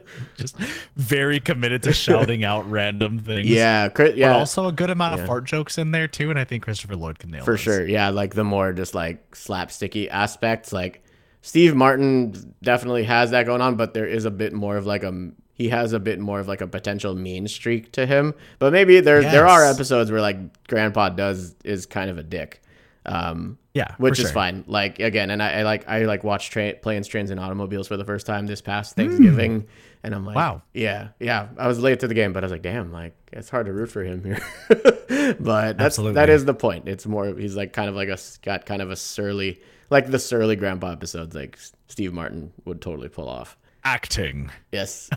Just 0.36 0.56
very 0.96 1.40
committed 1.40 1.82
to 1.82 1.92
shouting 1.92 2.44
out 2.44 2.68
random 2.70 3.18
things. 3.18 3.48
yeah, 3.48 3.88
yeah, 4.14 4.32
But 4.32 4.38
also 4.38 4.68
a 4.68 4.72
good 4.72 4.88
amount 4.88 5.16
Yeah. 5.16 5.22
of 5.22 5.26
fart 5.26 5.44
jokes 5.44 5.76
in 5.78 5.90
there 5.90 6.08
too, 6.08 6.30
and 6.30 6.38
I 6.38 6.44
think 6.44 6.62
Christopher 6.62 6.96
Lloyd 6.96 7.18
can 7.18 7.30
nail 7.30 7.44
for 7.44 7.52
those. 7.52 7.60
sure. 7.60 7.86
Yeah, 7.86 8.08
like 8.10 8.34
the 8.34 8.44
more 8.44 8.72
just 8.72 8.94
like 8.94 9.32
slapsticky 9.32 10.08
aspects. 10.08 10.72
Like 10.72 11.02
Steve 11.42 11.74
Martin 11.74 12.54
definitely 12.62 13.04
has 13.04 13.32
that 13.32 13.46
going 13.46 13.60
on, 13.60 13.74
but 13.76 13.92
there 13.92 14.06
is 14.06 14.24
a 14.24 14.30
bit 14.30 14.52
more 14.52 14.76
of 14.76 14.86
like 14.86 15.02
a 15.02 15.30
he 15.60 15.68
has 15.68 15.92
a 15.92 16.00
bit 16.00 16.18
more 16.18 16.40
of 16.40 16.48
like 16.48 16.62
a 16.62 16.66
potential 16.66 17.14
mean 17.14 17.46
streak 17.46 17.92
to 17.92 18.06
him. 18.06 18.32
But 18.58 18.72
maybe 18.72 19.00
there 19.00 19.20
there 19.22 19.46
are 19.46 19.62
episodes 19.64 20.10
where 20.10 20.22
like 20.22 20.38
Grandpa 20.68 21.10
does 21.10 21.54
is 21.64 21.84
kind 21.86 22.08
of 22.10 22.16
a 22.18 22.22
dick. 22.22 22.62
Um, 23.06 23.58
Yeah, 23.74 23.94
which 23.98 24.18
is 24.18 24.26
sure. 24.26 24.32
fine. 24.32 24.64
Like 24.66 24.98
again, 25.00 25.30
and 25.30 25.42
I, 25.42 25.60
I 25.60 25.62
like 25.62 25.88
I 25.88 26.04
like 26.04 26.22
watched 26.24 26.52
tra- 26.52 26.74
planes, 26.74 27.06
trains, 27.08 27.30
and 27.30 27.38
automobiles 27.38 27.88
for 27.88 27.96
the 27.96 28.04
first 28.04 28.24
time 28.26 28.46
this 28.46 28.60
past 28.60 28.96
Thanksgiving, 28.96 29.66
and 30.02 30.14
I'm 30.14 30.24
like, 30.26 30.34
Hmm. 30.34 30.38
Wow. 30.38 30.62
yeah, 30.74 31.08
yeah. 31.18 31.48
I 31.58 31.66
was 31.68 31.78
late 31.78 32.00
to 32.00 32.08
the 32.08 32.14
game, 32.14 32.32
but 32.32 32.42
I 32.42 32.46
was 32.46 32.52
like, 32.52 32.62
damn, 32.62 32.90
like 32.92 33.14
it's 33.32 33.48
hard 33.50 33.66
to 33.66 33.72
root 33.72 33.90
for 33.90 34.02
him 34.04 34.24
here. 34.24 34.40
but 34.68 35.76
that's 35.78 35.80
Absolutely. 35.80 36.14
that 36.14 36.28
is 36.30 36.44
the 36.44 36.54
point. 36.54 36.88
It's 36.88 37.06
more 37.06 37.26
he's 37.34 37.56
like 37.56 37.72
kind 37.72 37.88
of 37.88 37.94
like 37.94 38.08
a 38.08 38.18
got 38.42 38.66
kind 38.66 38.82
of 38.82 38.90
a 38.90 38.96
surly 38.96 39.60
like 39.90 40.10
the 40.10 40.18
surly 40.18 40.56
grandpa 40.56 40.92
episodes 40.92 41.34
like 41.34 41.58
Steve 41.88 42.12
Martin 42.12 42.52
would 42.64 42.80
totally 42.80 43.08
pull 43.08 43.28
off. 43.28 43.56
Acting. 43.84 44.50
Yes, 44.72 45.08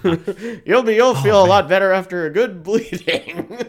you'll 0.64 0.82
be 0.82 0.94
you'll 0.94 1.14
feel 1.16 1.44
a 1.44 1.46
lot 1.46 1.68
better 1.68 1.92
after 1.92 2.26
a 2.26 2.30
good 2.30 2.62
bleeding. 2.62 3.58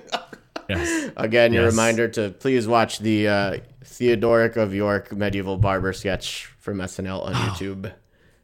Yes. 0.69 1.11
Again, 1.15 1.53
your 1.53 1.63
Yes. 1.63 1.71
reminder 1.71 2.09
to 2.09 2.29
please 2.31 2.67
watch 2.67 2.99
the 2.99 3.25
uh, 3.29 3.57
Theodoric 3.85 4.57
of 4.57 4.73
York 4.73 5.13
medieval 5.13 5.55
barber 5.57 5.93
sketch 5.93 6.47
from 6.59 6.79
SNL 6.79 7.23
on 7.25 7.33
YouTube. 7.35 7.93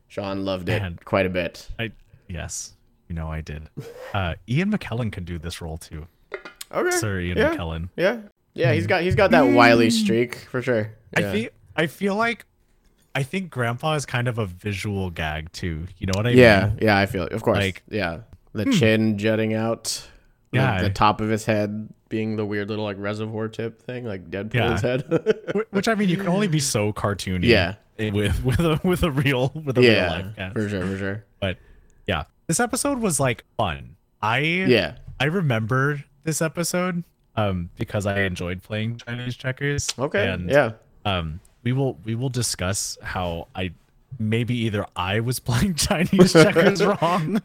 Sean 0.08 0.46
loved 0.46 0.70
it 0.70 0.82
Man. 0.82 0.98
quite 1.04 1.26
a 1.26 1.30
bit. 1.30 1.68
I 1.78 1.92
Yes, 2.30 2.76
you 3.10 3.16
know 3.16 3.28
I 3.28 3.42
did. 3.42 3.68
Uh, 4.14 4.36
Ian 4.48 4.72
McKellen 4.72 5.12
can 5.12 5.26
do 5.26 5.38
this 5.38 5.62
role 5.62 5.78
too. 5.78 6.08
Okay. 6.72 6.92
Sir 6.98 7.20
Ian 7.20 7.38
yeah. 7.38 7.56
McKellen. 7.58 7.90
Yeah. 7.98 8.22
Yeah, 8.54 8.72
he's 8.72 8.88
got 8.88 9.02
he's 9.02 9.16
got 9.16 9.32
that 9.32 9.42
wily 9.50 9.90
streak 9.90 10.36
for 10.50 10.62
sure. 10.62 10.94
I 11.18 11.24
feel 11.24 11.50
I 11.76 11.88
feel 11.88 12.16
like 12.16 12.46
I 13.16 13.24
think 13.24 13.50
Grandpa 13.52 13.94
is 13.94 14.06
kind 14.06 14.28
of 14.28 14.38
a 14.40 14.46
visual 14.46 15.10
gag 15.10 15.52
too. 15.52 15.88
You 15.98 16.08
know 16.08 16.14
what 16.16 16.26
I 16.28 16.32
Yeah, 16.32 16.68
mean? 16.68 16.78
yeah, 16.82 16.86
yeah, 16.86 16.98
I 16.98 17.06
feel 17.06 17.24
it. 17.26 17.32
of 17.34 17.44
course. 17.44 17.58
Like- 17.58 17.84
hmm. 17.90 17.96
yeah. 17.96 18.20
The 18.54 18.66
chin 18.66 19.18
jutting 19.18 19.54
out. 19.54 20.08
the- 20.52 20.58
Yeah. 20.60 20.82
The, 20.84 20.90
top 20.90 21.22
of 21.22 21.30
his 21.30 21.46
head 21.46 21.90
being 22.10 22.36
the 22.36 22.46
weird 22.46 22.70
little 22.70 22.86
like 22.86 22.98
reservoir 23.00 23.48
tip 23.48 23.82
thing, 23.82 24.06
like 24.06 24.30
Deadpool's 24.30 24.84
Yeah. 24.84 24.90
head. 24.90 25.66
Which 25.72 25.88
I 25.88 25.96
mean, 25.96 26.10
you 26.10 26.18
can 26.18 26.28
only 26.28 26.48
be 26.48 26.60
so 26.60 26.94
cartoony. 26.94 27.46
Yeah. 27.46 27.76
With 27.98 28.44
with 28.46 28.60
a 28.60 28.80
with 28.84 29.04
a 29.04 29.10
real 29.12 29.52
with 29.56 29.78
a 29.78 29.82
real 29.82 30.08
life 30.10 30.36
cast. 30.36 30.54
For 30.54 30.70
sure, 30.70 30.86
for 30.86 30.98
sure. 30.98 31.26
But 31.40 31.58
yeah, 32.08 32.24
this 32.48 32.60
episode 32.60 33.00
was 33.00 33.20
like 33.20 33.44
fun. 33.58 33.96
I 34.22 34.40
Yeah. 34.40 34.96
I 35.20 35.26
remembered 35.26 36.04
this 36.24 36.42
episode 36.42 37.04
um 37.36 37.70
because 37.78 38.06
I 38.06 38.22
enjoyed 38.22 38.62
playing 38.62 38.98
Chinese 38.98 39.36
checkers. 39.36 39.90
Okay. 39.98 40.28
And 40.28 40.50
yeah. 40.52 40.72
um 41.06 41.40
we 41.64 41.72
will 41.74 41.98
we 42.06 42.16
will 42.16 42.30
discuss 42.30 42.98
how 43.02 43.48
I 43.56 43.72
maybe 44.20 44.56
either 44.56 44.86
I 44.96 45.20
was 45.22 45.40
playing 45.40 45.76
Chinese 45.88 46.34
checkers 46.34 46.84
wrong 46.86 47.42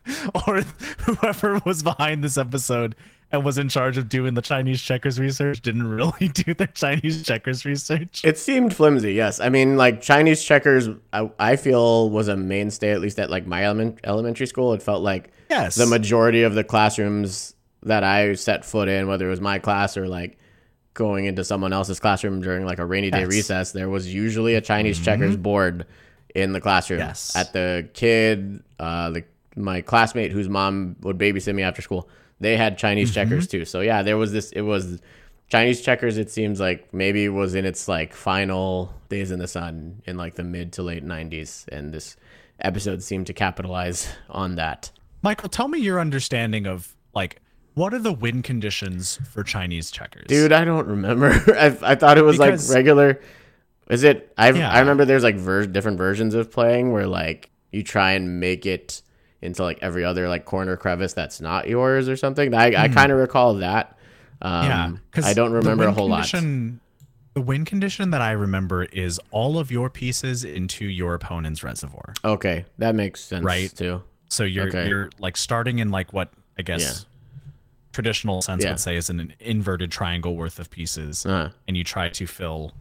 or 0.46 0.62
whoever 1.06 1.60
was 1.64 1.82
behind 1.82 2.22
this 2.22 2.36
episode 2.36 2.94
and 3.30 3.44
was 3.44 3.58
in 3.58 3.68
charge 3.68 3.98
of 3.98 4.08
doing 4.08 4.34
the 4.34 4.42
Chinese 4.42 4.80
checkers 4.82 5.18
research 5.20 5.60
didn't 5.62 5.86
really 5.86 6.28
do 6.32 6.54
their 6.54 6.66
Chinese 6.68 7.22
checkers 7.22 7.64
research. 7.64 8.22
It 8.24 8.38
seemed 8.38 8.74
flimsy, 8.74 9.12
yes. 9.14 9.38
I 9.40 9.48
mean, 9.50 9.76
like 9.76 10.00
Chinese 10.00 10.42
checkers, 10.42 10.88
I, 11.12 11.30
I 11.38 11.56
feel 11.56 12.08
was 12.10 12.28
a 12.28 12.36
mainstay 12.36 12.90
at 12.92 13.00
least 13.00 13.18
at 13.18 13.30
like 13.30 13.46
my 13.46 13.64
element, 13.64 13.98
elementary 14.04 14.46
school. 14.46 14.72
It 14.72 14.82
felt 14.82 15.02
like 15.02 15.30
Yes. 15.50 15.74
the 15.74 15.86
majority 15.86 16.42
of 16.42 16.54
the 16.54 16.64
classrooms 16.64 17.54
that 17.82 18.02
I 18.04 18.34
set 18.34 18.64
foot 18.64 18.88
in, 18.88 19.08
whether 19.08 19.26
it 19.26 19.30
was 19.30 19.40
my 19.40 19.58
class 19.58 19.96
or 19.96 20.06
like 20.08 20.38
going 20.98 21.26
into 21.26 21.44
someone 21.44 21.72
else's 21.72 22.00
classroom 22.00 22.40
during 22.40 22.66
like 22.66 22.80
a 22.80 22.84
rainy 22.84 23.08
day 23.08 23.20
Yes. 23.20 23.28
recess, 23.28 23.72
there 23.72 23.88
was 23.88 24.12
usually 24.12 24.56
a 24.56 24.60
Chinese 24.60 24.98
checkers 24.98 25.36
board 25.36 25.86
in 26.34 26.52
the 26.52 26.60
classroom. 26.60 26.98
Yes. 26.98 27.36
At 27.36 27.52
the 27.52 27.88
kid, 27.94 28.64
uh, 28.80 29.10
the 29.10 29.24
my 29.54 29.80
classmate 29.80 30.32
whose 30.32 30.48
mom 30.48 30.96
would 31.02 31.16
babysit 31.16 31.54
me 31.54 31.62
after 31.62 31.82
school, 31.82 32.08
they 32.40 32.56
had 32.56 32.76
Chinese 32.78 33.14
checkers 33.14 33.46
too. 33.46 33.64
So 33.64 33.80
yeah, 33.80 34.02
there 34.02 34.16
was 34.16 34.32
this. 34.32 34.50
It 34.50 34.62
was 34.62 35.00
Chinese 35.48 35.80
checkers. 35.82 36.18
It 36.18 36.30
seems 36.32 36.58
like 36.58 36.92
maybe 36.92 37.28
was 37.28 37.54
in 37.54 37.64
its 37.64 37.86
like 37.86 38.12
final 38.12 38.92
days 39.08 39.30
in 39.30 39.38
the 39.38 39.48
sun 39.48 40.02
in 40.04 40.16
like 40.16 40.34
the 40.34 40.44
mid 40.44 40.72
to 40.74 40.82
late 40.82 41.04
'90s, 41.04 41.66
and 41.68 41.94
this 41.94 42.16
episode 42.58 43.04
seemed 43.04 43.28
to 43.28 43.32
capitalize 43.32 44.08
on 44.28 44.56
that. 44.56 44.90
Michael, 45.22 45.48
tell 45.48 45.68
me 45.68 45.78
your 45.78 46.00
understanding 46.00 46.66
of 46.66 46.96
like 47.14 47.40
what 47.74 47.94
are 47.94 47.98
the 47.98 48.12
win 48.12 48.42
conditions 48.42 49.18
for 49.30 49.42
Chinese 49.44 49.90
checkers? 49.90 50.26
Dude, 50.26 50.52
I 50.52 50.64
don't 50.64 50.86
remember. 50.86 51.30
I, 51.58 51.76
I 51.82 51.94
thought 51.94 52.18
it 52.18 52.22
was 52.24 52.38
Because- 52.38 52.68
like 52.68 52.74
regular. 52.76 53.20
Is 53.90 54.02
it? 54.04 54.32
I 54.36 54.50
Yeah. 54.50 54.70
I 54.70 54.80
remember 54.80 55.04
there's 55.06 55.22
like 55.24 55.36
ver- 55.36 55.66
different 55.66 55.96
versions 55.96 56.34
of 56.34 56.50
playing 56.50 56.92
where 56.92 57.06
like 57.06 57.50
you 57.72 57.82
try 57.82 58.12
and 58.12 58.38
make 58.38 58.66
it 58.66 59.00
into 59.40 59.62
like 59.62 59.78
every 59.80 60.04
other 60.04 60.28
like 60.28 60.44
corner 60.44 60.76
crevice 60.76 61.14
that's 61.14 61.40
not 61.40 61.68
yours 61.68 62.08
or 62.08 62.16
something. 62.16 62.52
I 62.54 62.74
I 62.84 62.88
kind 62.88 63.10
of 63.12 63.18
recall 63.18 63.54
that. 63.54 63.96
Um, 64.42 64.52
Hmm. 64.64 64.68
yeah, 64.68 64.92
because 65.10 65.24
I 65.24 65.32
don't 65.32 65.52
remember 65.52 65.84
a 65.84 65.92
whole 65.92 66.08
lot. 66.08 66.26
The 67.34 67.40
win 67.42 67.64
condition 67.64 68.10
that 68.10 68.20
I 68.20 68.32
remember 68.32 68.84
is 68.84 69.20
all 69.30 69.58
of 69.58 69.70
your 69.70 69.88
pieces 69.90 70.42
into 70.44 70.84
your 70.86 71.14
opponent's 71.14 71.62
reservoir. 71.62 72.12
Okay, 72.24 72.64
that 72.78 72.94
makes 72.96 73.20
sense 73.22 73.44
Right. 73.44 73.72
too. 73.74 74.02
So 74.28 74.42
you're 74.44 74.66
Okay. 74.68 74.88
you're 74.88 75.08
like 75.18 75.36
starting 75.36 75.78
in 75.78 75.90
like 75.90 76.12
what 76.12 76.30
I 76.58 76.62
guess 76.62 77.06
traditional 77.98 78.40
sense 78.42 78.62
Yeah. 78.62 78.70
would 78.70 78.80
say 78.80 78.94
is 78.96 79.10
an 79.10 79.34
inverted 79.40 79.90
triangle 79.90 80.36
worth 80.36 80.58
of 80.60 80.70
pieces, 80.70 81.26
Uh, 81.26 81.50
and 81.66 81.76
you 81.76 81.82
try 81.84 82.08
to 82.08 82.26
fill 82.26 82.72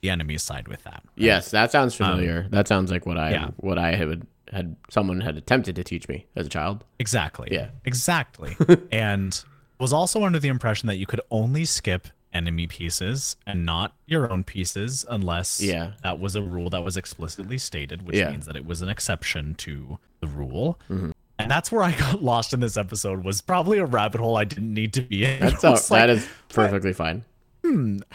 the 0.00 0.10
enemy's 0.10 0.42
side 0.42 0.68
with 0.68 0.82
that. 0.84 1.02
yes, 1.16 1.50
that 1.50 1.72
sounds 1.72 1.94
familiar. 1.94 2.46
that 2.50 2.68
sounds 2.68 2.90
like 2.90 3.04
what 3.04 3.18
I 3.18 3.28
Um, 3.28 3.32
yeah. 3.34 3.48
what 3.56 3.78
I 3.78 3.96
had 3.96 4.26
had 4.52 4.74
someone 4.88 5.20
had 5.20 5.36
attempted 5.36 5.74
to 5.76 5.84
teach 5.84 6.08
me 6.08 6.26
as 6.36 6.46
a 6.46 6.48
child. 6.48 6.84
Exactly. 6.98 7.48
Yeah. 7.52 7.68
Exactly. 7.84 8.56
and 8.92 9.44
was 9.78 9.92
also 9.92 10.24
under 10.24 10.38
the 10.40 10.48
impression 10.48 10.86
that 10.88 10.96
you 10.96 11.06
could 11.06 11.20
only 11.30 11.64
skip 11.64 12.08
enemy 12.32 12.66
pieces 12.66 13.36
and 13.46 13.64
not 13.66 13.92
your 14.06 14.30
own 14.32 14.42
pieces 14.44 15.04
unless 15.08 15.60
Yeah. 15.60 15.92
that 16.02 16.18
was 16.20 16.34
a 16.36 16.42
rule 16.42 16.68
that 16.70 16.82
was 16.84 16.96
explicitly 16.96 17.58
stated, 17.58 18.02
which 18.02 18.16
Yeah. 18.16 18.24
Mm-hmm. 18.24 18.32
means 18.32 18.46
that 18.46 18.56
it 18.56 18.64
was 18.66 18.82
an 18.82 18.88
exception 18.88 19.54
to 19.66 19.98
the 20.20 20.26
rule. 20.28 20.78
And 21.42 21.50
that's 21.50 21.70
where 21.72 21.82
I 21.82 21.92
got 21.92 22.22
lost 22.22 22.52
in 22.52 22.60
this 22.60 22.76
episode 22.76 23.24
was 23.24 23.40
probably 23.40 23.78
a 23.78 23.84
rabbit 23.86 24.20
hole 24.20 24.36
I 24.36 24.44
didn't 24.44 24.72
need 24.72 24.92
to 24.94 25.02
be 25.02 25.24
in. 25.24 25.40
That's 25.40 25.64
all, 25.64 25.72
like, 25.72 25.88
that 25.88 26.10
is 26.10 26.26
perfectly 26.48 26.92
fine. 26.92 27.24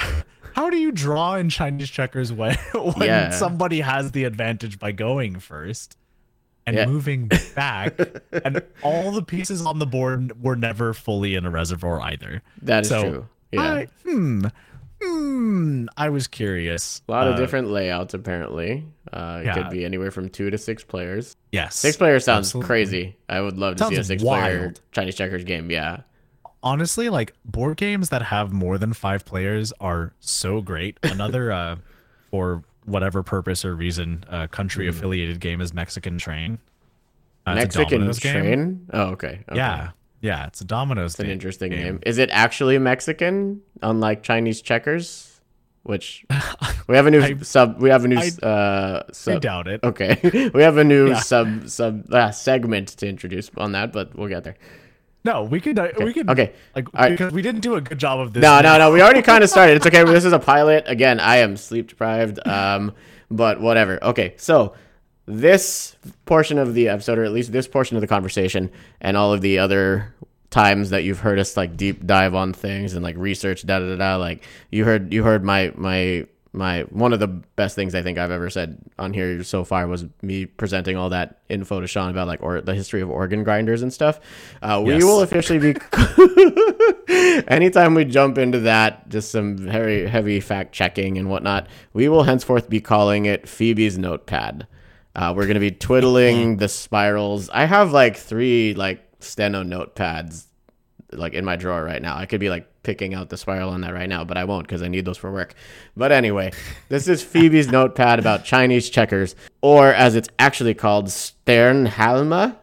how 0.54 0.70
do 0.70 0.78
you 0.78 0.92
draw 0.92 1.36
in 1.36 1.50
Chinese 1.50 1.90
checkers 1.90 2.32
when, 2.34 2.56
when 2.74 3.08
Yeah. 3.08 3.30
somebody 3.32 3.82
has 3.82 4.12
the 4.12 4.24
advantage 4.24 4.80
by 4.80 4.92
going 4.92 5.40
first 5.40 5.98
and 6.66 6.76
Yeah. 6.76 6.86
moving 6.88 7.30
back, 7.56 8.00
and 8.44 8.62
all 8.82 9.12
the 9.12 9.22
pieces 9.22 9.66
on 9.66 9.78
the 9.80 9.86
board 9.86 10.42
were 10.44 10.56
never 10.56 10.94
fully 10.94 11.36
in 11.36 11.46
a 11.46 11.50
reservoir 11.52 12.02
either? 12.02 12.42
That 12.64 12.84
is 12.84 12.90
So, 12.90 13.02
true. 13.10 13.30
Yeah. 13.52 13.62
I, 13.74 13.88
hmm, 14.04 14.46
hmm. 15.02 15.86
I 15.98 16.10
was 16.10 16.28
curious. 16.28 17.02
A 17.08 17.12
lot 17.12 17.28
of 17.28 17.36
Uh, 17.36 17.38
different 17.38 17.70
layouts, 17.70 18.14
apparently. 18.14 18.86
Uh, 19.12 19.40
it 19.42 19.46
Yeah. 19.46 19.54
could 19.54 19.70
be 19.70 19.86
anywhere 19.86 20.12
from 20.12 20.30
two 20.30 20.50
to 20.50 20.58
six 20.58 20.84
players. 20.84 21.36
Yes, 21.52 21.76
Six 21.76 21.98
players 21.98 22.26
sounds 22.26 22.48
Absolutely. 22.48 22.68
crazy. 22.68 23.18
I 23.30 23.42
would 23.42 23.58
love 23.58 23.76
to 23.78 23.88
see 23.88 23.96
a 23.96 24.04
six 24.04 24.24
player. 24.24 24.74
Chinese 24.92 25.16
checkers 25.16 25.44
game. 25.44 25.70
Yeah. 25.72 26.02
honestly 26.64 27.10
like 27.10 27.32
board 27.46 27.78
games 27.78 28.10
that 28.10 28.24
have 28.24 28.52
more 28.52 28.80
than 28.80 28.92
five 28.92 29.24
players 29.24 29.72
are 29.80 30.14
so 30.20 30.62
great 30.62 30.98
another 31.04 31.52
uh 31.60 31.76
for 32.32 32.64
whatever 32.86 33.22
purpose 33.22 33.64
or 33.64 33.76
reason 33.76 34.24
uh 34.32 34.48
country 34.48 34.88
affiliated 34.88 35.40
game 35.40 35.62
is 35.62 35.76
mexican 35.76 36.18
train 36.18 36.58
Uh, 37.46 37.54
Mexican 37.54 38.12
train. 38.14 38.88
Oh, 38.92 39.10
okay. 39.12 39.44
okay. 39.48 39.56
yeah 39.56 39.92
yeah 40.30 40.48
it's 40.48 40.62
a 40.62 40.66
dominoes 40.66 41.12
It's 41.14 41.20
an 41.22 41.30
interesting 41.30 41.72
name. 41.72 42.00
Is 42.12 42.18
it 42.18 42.30
actually 42.32 42.78
Mexican, 42.80 43.62
unlike 43.82 44.20
Chinese 44.24 44.62
checkers? 44.70 45.32
Which 45.84 46.26
we 46.88 46.96
have 47.00 47.06
a 47.06 47.12
new 47.12 47.22
I- 47.22 47.38
sub. 47.54 47.68
We 47.86 47.90
have 47.96 48.04
a 48.06 48.08
new 48.14 48.18
I- 48.18 48.46
uh, 48.52 49.04
i 49.28 49.36
doubt 49.50 49.68
it 49.74 49.80
Okay, 49.84 50.50
we 50.58 50.62
have 50.68 50.78
a 50.78 50.84
new 50.84 51.10
Yeah. 51.10 51.20
sub 51.32 51.48
sub 51.70 51.94
uh, 52.12 52.32
segment 52.32 52.88
to 53.00 53.06
introduce 53.08 53.48
on 53.58 53.70
that, 53.74 53.94
but 53.94 54.16
we'll 54.18 54.30
get 54.36 54.44
there. 54.48 54.58
no 55.30 55.36
we 55.54 55.60
could 55.66 55.78
uh, 55.78 55.90
we 56.08 56.12
could 56.18 56.28
Okay. 56.34 56.48
like 56.76 56.88
All 56.94 57.02
right. 57.02 57.12
because 57.14 57.32
we 57.38 57.44
didn't 57.48 57.62
do 57.70 57.76
a 57.76 57.82
good 57.82 58.00
job 58.06 58.18
of 58.20 58.34
this 58.34 58.42
No, 58.48 58.62
no, 58.62 58.78
no. 58.82 58.92
We 58.96 59.02
already 59.06 59.22
kind 59.22 59.44
of 59.44 59.50
started. 59.56 59.74
It's 59.78 59.86
okay. 59.90 60.04
This 60.18 60.26
is 60.26 60.34
a 60.34 60.44
pilot. 60.54 60.82
Again, 60.96 61.20
I 61.34 61.36
am 61.46 61.56
sleep 61.58 61.86
deprived. 61.90 62.38
Um, 62.48 62.94
but 63.42 63.56
whatever. 63.68 63.94
Okay, 64.12 64.34
so 64.38 64.74
this 65.26 65.96
portion 66.26 66.58
of 66.58 66.74
the 66.74 66.90
episode, 66.90 67.18
or 67.18 67.24
at 67.24 67.32
least 67.32 67.52
this 67.52 67.68
portion 67.68 67.98
of 67.98 68.02
the 68.02 68.08
conversation, 68.08 68.70
and 69.02 69.18
all 69.18 69.34
of 69.34 69.42
the 69.42 69.60
other 69.60 70.14
times 70.52 70.92
that 70.92 71.04
you've 71.04 71.20
heard 71.20 71.40
us 71.40 71.58
like 71.58 71.76
deep 71.76 72.06
dive 72.06 72.34
on 72.36 72.54
things 72.54 72.94
and 72.94 73.04
like 73.04 73.16
research, 73.18 73.66
da 73.66 73.80
da 73.80 73.90
da 73.90 73.96
da. 73.96 74.16
Like 74.18 74.44
you 74.72 74.86
heard, 74.86 75.12
you 75.14 75.24
heard 75.24 75.44
my 75.44 75.72
my 75.76 76.26
my 76.54 76.84
one 76.84 77.12
of 77.12 77.20
the 77.20 77.28
best 77.28 77.76
things 77.76 77.94
I 77.94 78.02
think 78.02 78.18
I've 78.18 78.32
ever 78.32 78.50
said 78.50 78.78
on 78.98 79.12
here 79.14 79.44
so 79.44 79.66
far 79.66 79.88
was 79.88 80.06
me 80.22 80.46
presenting 80.46 80.96
all 80.96 81.10
that 81.10 81.40
info 81.50 81.82
to 81.82 81.88
Sean 81.88 82.10
about 82.12 82.28
like 82.28 82.42
or 82.42 82.62
the 82.62 82.74
history 82.74 83.02
of 83.02 83.10
organ 83.10 83.44
grinders 83.44 83.82
and 83.82 83.92
stuff. 83.92 84.22
Uh, 84.62 84.82
we 84.86 84.94
Yes. 84.94 85.04
will 85.04 85.22
officially 85.22 85.60
be 85.60 85.76
anytime 87.48 87.94
we 87.94 88.06
jump 88.06 88.38
into 88.38 88.60
that, 88.62 89.10
just 89.10 89.32
some 89.32 89.58
very 89.58 90.08
heavy 90.08 90.40
fact 90.40 90.72
checking 90.74 91.18
and 91.18 91.30
whatnot, 91.30 91.68
we 91.94 92.08
will 92.08 92.24
henceforth 92.24 92.70
be 92.70 92.80
calling 92.80 93.26
it 93.26 93.48
Phoebe's 93.50 93.98
notepad. 93.98 94.68
Uh, 95.16 95.34
we're 95.36 95.48
gonna 95.48 95.60
be 95.60 95.72
twiddling 95.72 96.58
the 96.58 96.68
spirals. 96.68 97.50
I 97.50 97.66
have 97.66 97.92
like 97.92 98.18
three 98.18 98.74
like 98.74 99.02
steno 99.20 99.64
notepads 99.64 100.46
like 101.12 101.34
in 101.34 101.46
my 101.46 101.56
drawer 101.56 101.84
right 101.84 102.02
now. 102.02 102.18
I 102.18 102.26
could 102.26 102.40
be 102.40 102.50
like 102.50 102.68
picking 102.84 103.14
out 103.14 103.30
the 103.30 103.38
spiral 103.38 103.70
on 103.72 103.82
that 103.82 103.94
right 103.94 104.10
now, 104.10 104.24
but 104.26 104.38
I 104.38 104.44
won't 104.44 104.68
because 104.68 104.82
I 104.84 104.88
need 104.88 105.06
those 105.06 105.18
for 105.18 105.32
work. 105.32 105.56
But 105.96 106.12
anyway, 106.12 106.52
this 106.90 107.08
is 107.08 107.24
Phoebe's 107.24 107.68
notepad 107.70 108.20
about 108.20 108.44
Chinese 108.44 108.90
checkers, 108.90 109.36
or 109.62 109.88
as 109.94 110.16
it's 110.16 110.30
actually 110.38 110.74
called, 110.74 111.08
Sternhalma, 111.08 112.58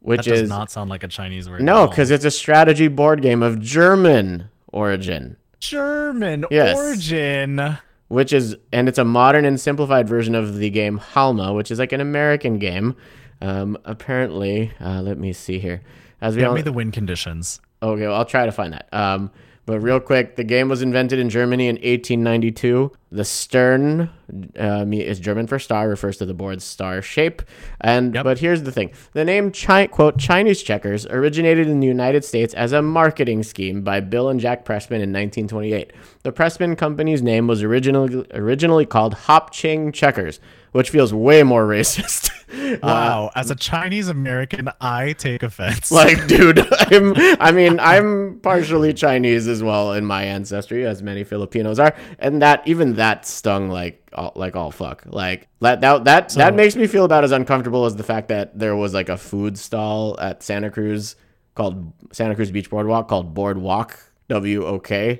which 0.00 0.24
that 0.24 0.30
does 0.30 0.40
is 0.42 0.48
not 0.48 0.70
sound 0.70 0.88
like 0.88 1.02
a 1.02 1.08
chinese 1.08 1.50
word 1.50 1.62
no, 1.62 1.86
because 1.88 2.10
it's 2.10 2.24
a 2.24 2.30
strategy 2.30 2.88
board 2.88 3.20
game 3.22 3.42
of 3.42 3.60
German 3.60 4.48
origin, 4.72 5.36
german 5.58 6.44
Yes. 6.50 6.76
origin 6.76 7.76
which 8.08 8.32
is, 8.32 8.56
and 8.72 8.88
it's 8.88 8.98
a 8.98 9.04
modern 9.04 9.44
and 9.44 9.58
simplified 9.60 10.08
version 10.08 10.34
of 10.34 10.56
the 10.56 10.70
game 10.70 10.98
Halma, 10.98 11.52
which 11.52 11.70
is 11.70 11.78
like 11.78 11.92
an 11.92 12.00
American 12.00 12.58
game. 12.58 12.96
Um, 13.40 13.76
apparently, 13.84 14.72
uh, 14.80 15.02
let 15.02 15.18
me 15.18 15.32
see 15.32 15.58
here. 15.58 15.82
As 16.20 16.34
we 16.34 16.40
Give 16.40 16.48
all, 16.50 16.54
me 16.54 16.62
the 16.62 16.72
win 16.72 16.90
conditions. 16.92 17.60
okay, 17.82 18.06
well, 18.06 18.16
I'll 18.16 18.24
try 18.24 18.46
to 18.46 18.52
find 18.52 18.72
that. 18.72 18.88
Um, 18.92 19.30
But 19.66 19.80
real 19.80 19.98
quick, 19.98 20.36
the 20.36 20.44
game 20.44 20.68
was 20.68 20.80
invented 20.80 21.18
in 21.18 21.28
Germany 21.28 21.66
in 21.66 21.74
1892. 21.74 22.92
The 23.10 23.24
Stern 23.24 24.10
uh, 24.58 24.84
is 24.92 25.18
German 25.18 25.48
for 25.48 25.58
star, 25.58 25.88
refers 25.88 26.18
to 26.18 26.26
the 26.26 26.34
board's 26.34 26.62
star 26.64 27.02
shape. 27.02 27.42
And 27.80 28.14
Yep. 28.14 28.24
but 28.24 28.38
here's 28.38 28.62
the 28.62 28.70
thing: 28.70 28.92
the 29.12 29.24
name 29.24 29.50
chi- 29.50 29.88
quote 29.88 30.18
Chinese 30.18 30.62
checkers 30.62 31.04
originated 31.06 31.66
in 31.66 31.80
the 31.80 31.86
United 31.88 32.24
States 32.24 32.54
as 32.54 32.72
a 32.72 32.80
marketing 32.80 33.42
scheme 33.42 33.82
by 33.82 33.98
Bill 34.00 34.28
and 34.28 34.38
Jack 34.38 34.64
Pressman 34.64 35.02
in 35.02 35.12
1928. 35.12 35.92
The 36.22 36.32
Pressman 36.32 36.76
Company's 36.76 37.22
name 37.22 37.46
was 37.48 37.62
originally 37.62 38.24
originally 38.34 38.86
called 38.86 39.14
Hop 39.14 39.50
Ching 39.52 39.90
Checkers, 39.90 40.38
which 40.76 40.90
feels 40.90 41.12
way 41.12 41.42
more 41.42 41.66
racist. 41.66 42.30
Uh, 42.48 42.78
wow. 42.82 43.30
As 43.34 43.50
a 43.50 43.56
Chinese 43.56 44.08
American, 44.08 44.68
I 44.80 45.14
take 45.14 45.42
offense. 45.42 45.90
like 45.90 46.26
dude 46.28 46.58
i'm 46.90 47.12
i 47.40 47.50
mean 47.50 47.78
i'm 47.80 48.38
partially 48.40 48.94
chinese 48.94 49.48
as 49.48 49.62
well 49.64 49.92
in 49.92 50.04
my 50.04 50.22
ancestry 50.24 50.86
as 50.86 51.02
many 51.02 51.24
filipinos 51.24 51.78
are 51.80 51.94
and 52.20 52.40
that 52.42 52.62
even 52.66 52.94
that 52.94 53.26
stung 53.26 53.68
like 53.68 54.08
all, 54.14 54.32
like 54.36 54.54
all 54.54 54.70
fuck 54.70 55.02
like 55.06 55.48
that 55.60 55.80
that 55.80 56.04
that, 56.04 56.28
that 56.30 56.54
makes 56.54 56.76
me 56.76 56.86
feel 56.86 57.04
about 57.04 57.24
as 57.24 57.32
uncomfortable 57.32 57.84
as 57.84 57.96
the 57.96 58.04
fact 58.04 58.28
that 58.28 58.56
there 58.56 58.76
was 58.76 58.94
like 58.94 59.08
a 59.08 59.16
food 59.16 59.58
stall 59.58 60.18
at 60.20 60.42
santa 60.42 60.70
cruz 60.70 61.16
called 61.56 61.92
santa 62.12 62.34
cruz 62.36 62.50
beach 62.52 62.70
boardwalk 62.70 63.08
called 63.08 63.34
boardwalk 63.34 63.98
w-o-k 64.28 65.10
i 65.10 65.16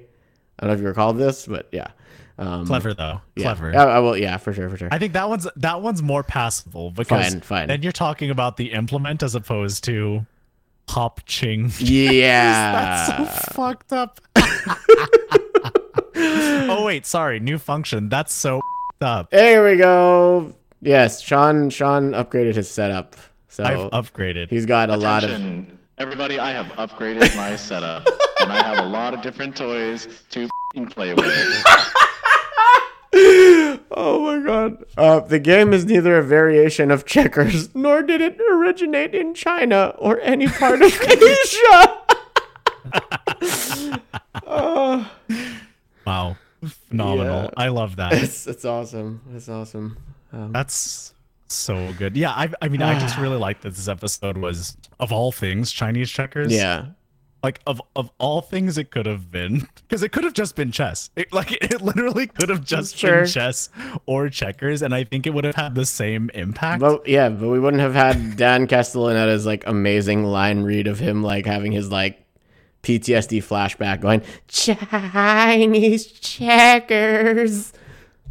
don't 0.60 0.68
know 0.68 0.74
if 0.74 0.80
you 0.80 0.86
recall 0.86 1.12
this 1.12 1.46
but 1.46 1.68
yeah 1.72 1.88
um 2.38 2.66
Clever 2.66 2.92
though. 2.94 3.20
yeah. 3.34 3.42
Clever. 3.44 3.72
Yeah, 3.72 3.84
I 3.84 3.98
will, 4.00 4.16
yeah 4.16 4.36
for 4.36 4.52
sure 4.52 4.68
for 4.68 4.76
sure 4.76 4.88
I 4.90 4.98
think 4.98 5.12
that 5.14 5.28
one's 5.28 5.46
that 5.56 5.80
one's 5.82 6.02
more 6.02 6.22
passable 6.22 6.90
because 6.90 7.28
Fine, 7.32 7.40
fine. 7.40 7.68
then 7.68 7.82
you're 7.82 7.92
talking 7.92 8.30
about 8.30 8.56
the 8.58 8.72
implement 8.72 9.22
as 9.22 9.34
opposed 9.34 9.84
to 9.84 10.26
hop 10.88 11.20
ching. 11.26 11.72
yeah 11.78 13.04
That's 13.24 13.44
so 13.46 13.52
fucked 13.54 13.92
up. 13.92 14.20
oh 16.16 16.84
wait, 16.84 17.06
sorry, 17.06 17.40
new 17.40 17.58
function. 17.58 18.08
That's 18.08 18.32
so 18.32 18.60
fucked 18.60 19.02
up. 19.02 19.30
There 19.30 19.64
we 19.70 19.76
go. 19.78 20.54
Yes, 20.82 21.20
Sean. 21.20 21.70
Sean 21.70 22.12
upgraded 22.12 22.54
his 22.54 22.70
setup, 22.70 23.16
so 23.48 23.64
I've 23.64 23.90
upgraded. 23.90 24.50
he's 24.50 24.66
got 24.66 24.90
a 24.90 24.96
lot 24.96 25.24
of. 25.24 25.40
Everybody, 25.98 26.38
I 26.38 26.50
have 26.52 26.66
upgraded 26.76 27.34
my 27.36 27.56
setup, 27.56 28.06
and 28.40 28.52
I 28.52 28.62
have 28.62 28.78
a 28.84 28.88
lot 28.88 29.14
of 29.14 29.22
different 29.22 29.56
toys 29.56 30.06
to 30.30 30.42
f***ing 30.44 30.86
play 30.88 31.14
with. 31.14 31.24
Oh 33.98 34.20
my 34.38 34.44
god! 34.46 34.84
Uh, 34.98 35.20
the 35.20 35.38
game 35.38 35.72
is 35.72 35.86
neither 35.86 36.18
a 36.18 36.22
variation 36.22 36.90
of 36.90 37.06
checkers, 37.06 37.74
nor 37.74 38.02
did 38.02 38.20
it 38.20 38.38
originate 38.52 39.14
in 39.14 39.32
China 39.32 39.94
or 39.98 40.20
any 40.20 40.46
part 40.48 40.82
of 40.82 40.92
Asia. 41.08 42.02
Wow, 46.06 46.36
phenomenal. 46.88 47.42
Yeah. 47.44 47.50
I 47.56 47.68
love 47.68 47.96
that. 47.96 48.12
It's 48.12 48.46
it's 48.46 48.64
awesome. 48.64 49.20
It's 49.34 49.48
awesome. 49.48 49.96
Um, 50.32 50.52
That's 50.52 51.12
so 51.48 51.92
good. 51.94 52.16
Yeah, 52.16 52.30
I, 52.30 52.48
I 52.62 52.68
mean, 52.68 52.82
I 52.82 52.98
just 52.98 53.18
really 53.18 53.38
like 53.38 53.62
that 53.62 53.70
this 53.74 53.88
episode 53.88 54.36
was 54.38 54.76
of 55.00 55.10
all 55.12 55.32
things 55.32 55.72
Chinese 55.72 56.10
checkers. 56.10 56.52
yeah, 56.52 56.86
like 57.42 57.60
of 57.66 57.80
of 57.94 58.10
all 58.18 58.40
things 58.40 58.76
it 58.78 58.90
could 58.90 59.06
have 59.06 59.30
been 59.30 59.68
because 59.88 60.02
it 60.02 60.10
could 60.10 60.24
have 60.24 60.32
just 60.32 60.56
been 60.56 60.72
chess 60.72 61.10
it, 61.16 61.32
like 61.32 61.52
it 61.62 61.80
literally 61.80 62.26
could 62.26 62.48
have 62.48 62.64
just 62.64 62.96
Sure. 62.96 63.20
been 63.22 63.26
chess 63.30 63.68
or 64.06 64.28
checkers 64.28 64.82
and 64.82 64.94
i 64.94 65.04
think 65.04 65.26
it 65.26 65.34
would 65.34 65.44
have 65.44 65.54
had 65.54 65.74
the 65.74 65.86
same 65.86 66.30
impact 66.34 66.80
but 66.80 67.06
yeah, 67.06 67.28
but 67.28 67.48
we 67.48 67.60
wouldn't 67.60 67.80
have 67.82 67.94
had 67.94 68.36
Dan 68.36 68.66
Castellaneta's 68.66 69.46
like 69.46 69.66
amazing 69.66 70.24
line 70.24 70.62
read 70.64 70.86
of 70.86 70.98
him 70.98 71.22
like 71.22 71.46
having 71.46 71.72
his 71.72 71.90
like 71.90 72.22
PTSD 72.82 73.38
flashback 73.42 74.00
going 74.00 74.22
Chinese 74.48 76.06
checkers. 76.06 77.72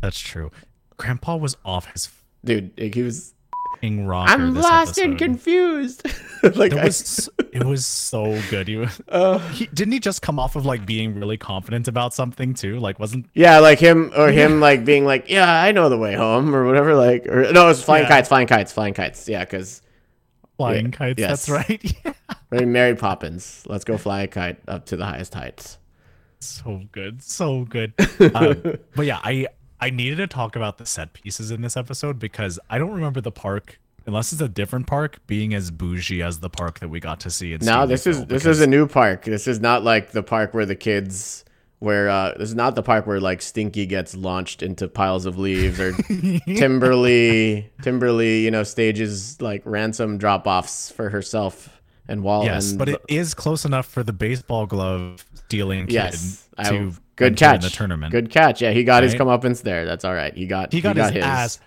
that's 0.01 0.19
true 0.19 0.51
grandpa 0.97 1.35
was 1.35 1.55
off 1.65 1.91
his 1.91 2.09
Dude, 2.43 2.71
he 2.77 3.01
was 3.01 3.33
fucking 3.73 4.05
rocker 4.05 4.31
I'm 4.31 4.53
this 4.53 4.63
lost 4.63 4.99
and 4.99 5.17
confused. 5.17 6.03
like 6.55 6.73
it 6.73 6.77
I- 6.77 6.85
was 6.85 7.27
it 7.55 7.63
was 7.63 7.85
so 7.85 8.39
good 8.49 8.67
he, 8.67 8.75
was, 8.75 9.01
Uh. 9.07 9.39
he 9.49 9.65
didn't 9.67 9.93
he 9.93 9.99
just 9.99 10.21
come 10.21 10.37
off 10.39 10.55
of 10.55 10.65
like 10.65 10.85
being 10.85 11.15
really 11.19 11.37
confident 11.37 11.87
about 11.87 12.13
something 12.13 12.53
too 12.53 12.79
like 12.79 12.99
wasn't 12.99 13.25
yeah, 13.33 13.59
like 13.59 13.79
him 13.79 14.11
or 14.15 14.29
him 14.31 14.59
like 14.59 14.85
being 14.85 15.05
like, 15.05 15.29
yeah, 15.29 15.61
I 15.63 15.71
know 15.71 15.89
the 15.89 15.97
way 15.97 16.13
home 16.15 16.53
or 16.53 16.65
whatever. 16.65 16.93
Like, 16.95 17.25
or 17.27 17.51
no, 17.51 17.69
it's 17.69 17.81
flying 17.81 18.03
Yeah. 18.03 18.09
kites, 18.09 18.27
flying 18.29 18.47
kites, 18.47 18.71
flying 18.73 18.93
kites. 18.93 19.27
Yeah, 19.29 19.43
because 19.45 19.81
flying 20.57 20.85
Yeah, 20.87 20.91
kites 20.91 21.19
yes. 21.19 21.45
that's 21.45 21.49
right 21.49 21.83
yeah. 22.05 22.13
very 22.51 22.65
Mary 22.65 22.95
Poppins. 22.95 23.63
Let's 23.67 23.83
go 23.85 23.97
fly 23.97 24.21
a 24.23 24.27
kite 24.27 24.59
up 24.67 24.85
to 24.87 24.97
the 24.97 25.05
highest 25.05 25.33
heights. 25.33 25.77
so 26.39 26.81
good 26.91 27.23
so 27.23 27.63
good 27.65 27.93
um, 28.35 28.61
but 28.95 29.05
yeah 29.05 29.19
i 29.23 29.47
i 29.79 29.89
needed 29.89 30.17
to 30.17 30.27
talk 30.27 30.55
about 30.55 30.77
the 30.77 30.85
set 30.85 31.13
pieces 31.13 31.49
in 31.49 31.61
this 31.61 31.75
episode 31.75 32.19
because 32.19 32.59
i 32.69 32.77
don't 32.77 32.91
remember 32.91 33.19
the 33.21 33.31
park 33.31 33.79
unless 34.07 34.31
it's 34.31 34.41
a 34.41 34.47
different 34.49 34.87
park 34.87 35.19
being 35.27 35.53
as 35.53 35.71
bougie 35.71 36.21
as 36.21 36.39
the 36.39 36.49
park 36.49 36.79
that 36.79 36.89
we 36.89 36.99
got 36.99 37.19
to 37.21 37.29
see 37.29 37.57
No, 37.61 37.85
this 37.87 38.05
is 38.07 38.25
this 38.25 38.45
is 38.45 38.61
a 38.61 38.67
new 38.67 38.87
park. 38.87 39.23
This 39.25 39.47
is 39.47 39.59
not 39.59 39.83
like 39.83 40.11
the 40.11 40.23
park 40.23 40.53
where 40.53 40.65
the 40.65 40.75
kids 40.75 41.43
where 41.79 42.09
uh 42.09 42.33
this 42.37 42.49
is 42.49 42.55
not 42.55 42.75
the 42.75 42.83
park 42.83 43.05
where 43.05 43.19
like 43.19 43.41
Stinky 43.41 43.85
gets 43.85 44.15
launched 44.15 44.63
into 44.63 44.87
piles 44.87 45.25
of 45.25 45.37
leaves 45.37 45.79
or 45.79 45.91
Timberly 46.47 47.69
Timberly, 47.81 48.39
you 48.43 48.51
know, 48.51 48.63
stages 48.63 49.41
like 49.41 49.61
ransom 49.65 50.17
drop 50.17 50.47
offs 50.47 50.91
for 50.91 51.09
herself 51.09 51.81
and 52.07 52.23
Wall 52.23 52.45
yes 52.45 52.69
and 52.71 52.79
but 52.79 52.89
it 52.89 53.01
is 53.09 53.33
close 53.33 53.65
enough 53.65 53.87
for 53.87 54.03
the 54.03 54.13
baseball 54.13 54.65
glove 54.65 55.25
stealing 55.33 55.87
kid 55.87 55.93
yes. 55.93 56.47
I- 56.57 56.69
to 56.69 56.93
good 57.15 57.37
catch. 57.37 57.55
in 57.55 57.61
the 57.61 57.69
tournament 57.69 58.11
Good 58.11 58.29
catch. 58.29 58.61
Yeah, 58.61 58.71
he 58.71 58.83
got 58.83 59.03
his 59.03 59.13
Right? 59.13 59.21
comeuppance 59.21 59.61
there. 59.61 59.85
That's 59.85 60.03
all 60.05 60.13
right. 60.13 60.33
He 60.33 60.47
got 60.47 60.71
he 60.73 60.81
got, 60.81 60.95
his, 60.97 61.23
ass 61.23 61.59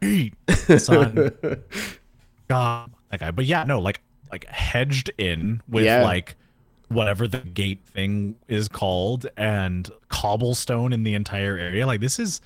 beat, 0.00 0.34
son. 0.78 1.30
God, 2.48 2.90
that 3.10 3.20
guy. 3.20 3.30
But 3.30 3.44
yeah, 3.46 3.64
no, 3.64 3.78
like 3.80 4.00
like 4.30 4.46
hedged 4.46 5.10
in 5.18 5.62
with 5.68 5.84
Yeah. 5.84 6.02
like 6.02 6.36
whatever 6.88 7.28
the 7.28 7.38
gate 7.38 7.80
thing 7.84 8.36
is 8.48 8.68
called 8.68 9.26
and 9.36 9.90
cobblestone 10.08 10.92
in 10.92 11.02
the 11.02 11.14
entire 11.14 11.56
area. 11.58 11.86
Like 11.86 12.00
this 12.00 12.18
is 12.18 12.40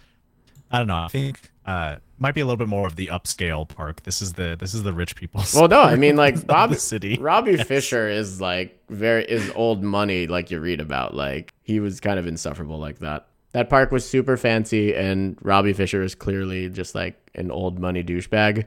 I 0.70 0.78
don't 0.78 0.86
know. 0.88 0.96
I 0.96 1.08
think 1.08 1.50
uh 1.66 1.96
might 2.18 2.34
be 2.34 2.40
a 2.40 2.44
little 2.44 2.56
bit 2.56 2.68
more 2.68 2.86
of 2.86 2.94
the 2.96 3.08
upscale 3.08 3.68
park. 3.68 4.02
This 4.04 4.22
is 4.22 4.32
the 4.34 4.56
this 4.58 4.74
is 4.74 4.82
the 4.84 4.92
rich 4.92 5.14
people's 5.16 5.54
Well, 5.54 5.68
no, 5.68 5.80
I 5.82 5.96
mean 5.96 6.16
like 6.16 6.46
Bob 6.46 6.74
city. 6.76 7.18
Robbie 7.20 7.62
Fisher 7.62 8.08
is 8.08 8.40
like 8.40 8.78
very 8.88 9.24
is 9.24 9.50
old 9.54 9.82
money 9.82 10.26
like 10.26 10.50
you 10.50 10.58
read 10.60 10.80
about. 10.80 11.14
Like 11.14 11.52
he 11.62 11.78
was 11.80 12.00
kind 12.00 12.18
of 12.18 12.26
insufferable 12.26 12.78
like 12.78 12.98
that. 13.00 13.26
That 13.52 13.68
park 13.68 13.90
was 13.92 14.08
super 14.08 14.36
fancy 14.36 14.94
and 14.94 15.36
Robbie 15.42 15.74
Fisher 15.74 16.02
is 16.02 16.14
clearly 16.14 16.68
just 16.68 16.94
like 16.94 17.16
an 17.34 17.50
old 17.50 17.78
money 17.78 18.02
douchebag. 18.02 18.64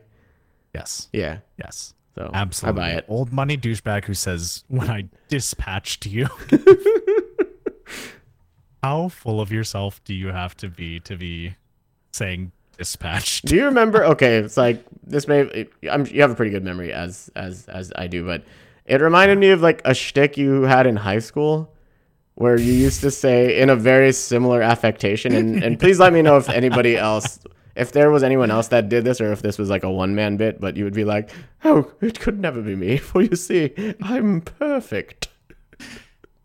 Yes. 0.73 1.09
Yeah. 1.11 1.39
Yes. 1.57 1.93
So 2.15 2.29
Absolutely. 2.33 2.81
I 2.81 2.85
buy 2.85 2.91
it. 2.97 3.05
Old 3.07 3.33
money 3.33 3.57
douchebag 3.57 4.05
who 4.05 4.13
says, 4.13 4.63
When 4.67 4.89
I 4.89 5.09
dispatched 5.27 6.05
you. 6.05 6.27
How 8.83 9.09
full 9.09 9.41
of 9.41 9.51
yourself 9.51 10.03
do 10.03 10.13
you 10.13 10.27
have 10.27 10.55
to 10.57 10.69
be 10.69 10.99
to 11.01 11.17
be 11.17 11.55
saying 12.11 12.51
dispatched? 12.77 13.45
Do 13.45 13.55
you 13.55 13.65
remember? 13.65 14.05
Okay, 14.05 14.37
it's 14.37 14.57
like 14.57 14.85
this 15.03 15.27
may. 15.27 15.67
I'm, 15.89 16.05
you 16.05 16.21
have 16.21 16.29
a 16.29 16.35
pretty 16.35 16.51
good 16.51 16.63
memory 16.63 16.93
as 16.93 17.31
as 17.35 17.67
as 17.67 17.91
I 17.95 18.05
do, 18.05 18.23
but 18.23 18.43
it 18.85 19.01
reminded 19.01 19.39
me 19.39 19.49
of 19.49 19.61
like 19.61 19.81
a 19.85 19.95
shtick 19.95 20.37
you 20.37 20.61
had 20.63 20.85
in 20.85 20.95
high 20.95 21.19
school, 21.19 21.73
where 22.35 22.59
you 22.59 22.73
used 22.73 23.01
to 23.01 23.11
say 23.11 23.59
in 23.59 23.69
a 23.69 23.75
very 23.75 24.11
similar 24.11 24.61
affectation. 24.61 25.33
And 25.33 25.63
and 25.63 25.79
please 25.79 25.99
let 25.99 26.13
me 26.13 26.21
know 26.21 26.37
if 26.37 26.49
anybody 26.49 26.97
else, 26.97 27.39
if 27.75 27.91
there 27.91 28.11
was 28.11 28.23
anyone 28.23 28.51
else 28.51 28.67
that 28.69 28.89
did 28.89 29.03
this, 29.03 29.19
or 29.19 29.31
if 29.31 29.41
this 29.41 29.57
was 29.57 29.69
like 29.69 29.83
a 29.83 29.91
one 29.91 30.15
man 30.15 30.37
bit. 30.37 30.59
But 30.59 30.77
you 30.77 30.83
would 30.83 30.93
be 30.93 31.05
like, 31.05 31.29
"Oh, 31.63 31.91
it 32.01 32.19
could 32.19 32.39
never 32.39 32.61
be 32.61 32.75
me, 32.75 32.97
for 33.09 33.21
you 33.21 33.35
see, 33.35 33.73
I'm 34.01 34.41
perfect." 34.41 35.29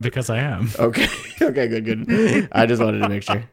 Because 0.01 0.31
I 0.31 0.39
am. 0.39 0.71
Okay, 0.79 1.07
okay, 1.43 1.69
good, 1.69 1.85
good. 1.85 2.49
I 2.53 2.65
just 2.65 2.83
wanted 2.83 3.01
to 3.01 3.09
make 3.09 3.23
sure. 3.23 3.45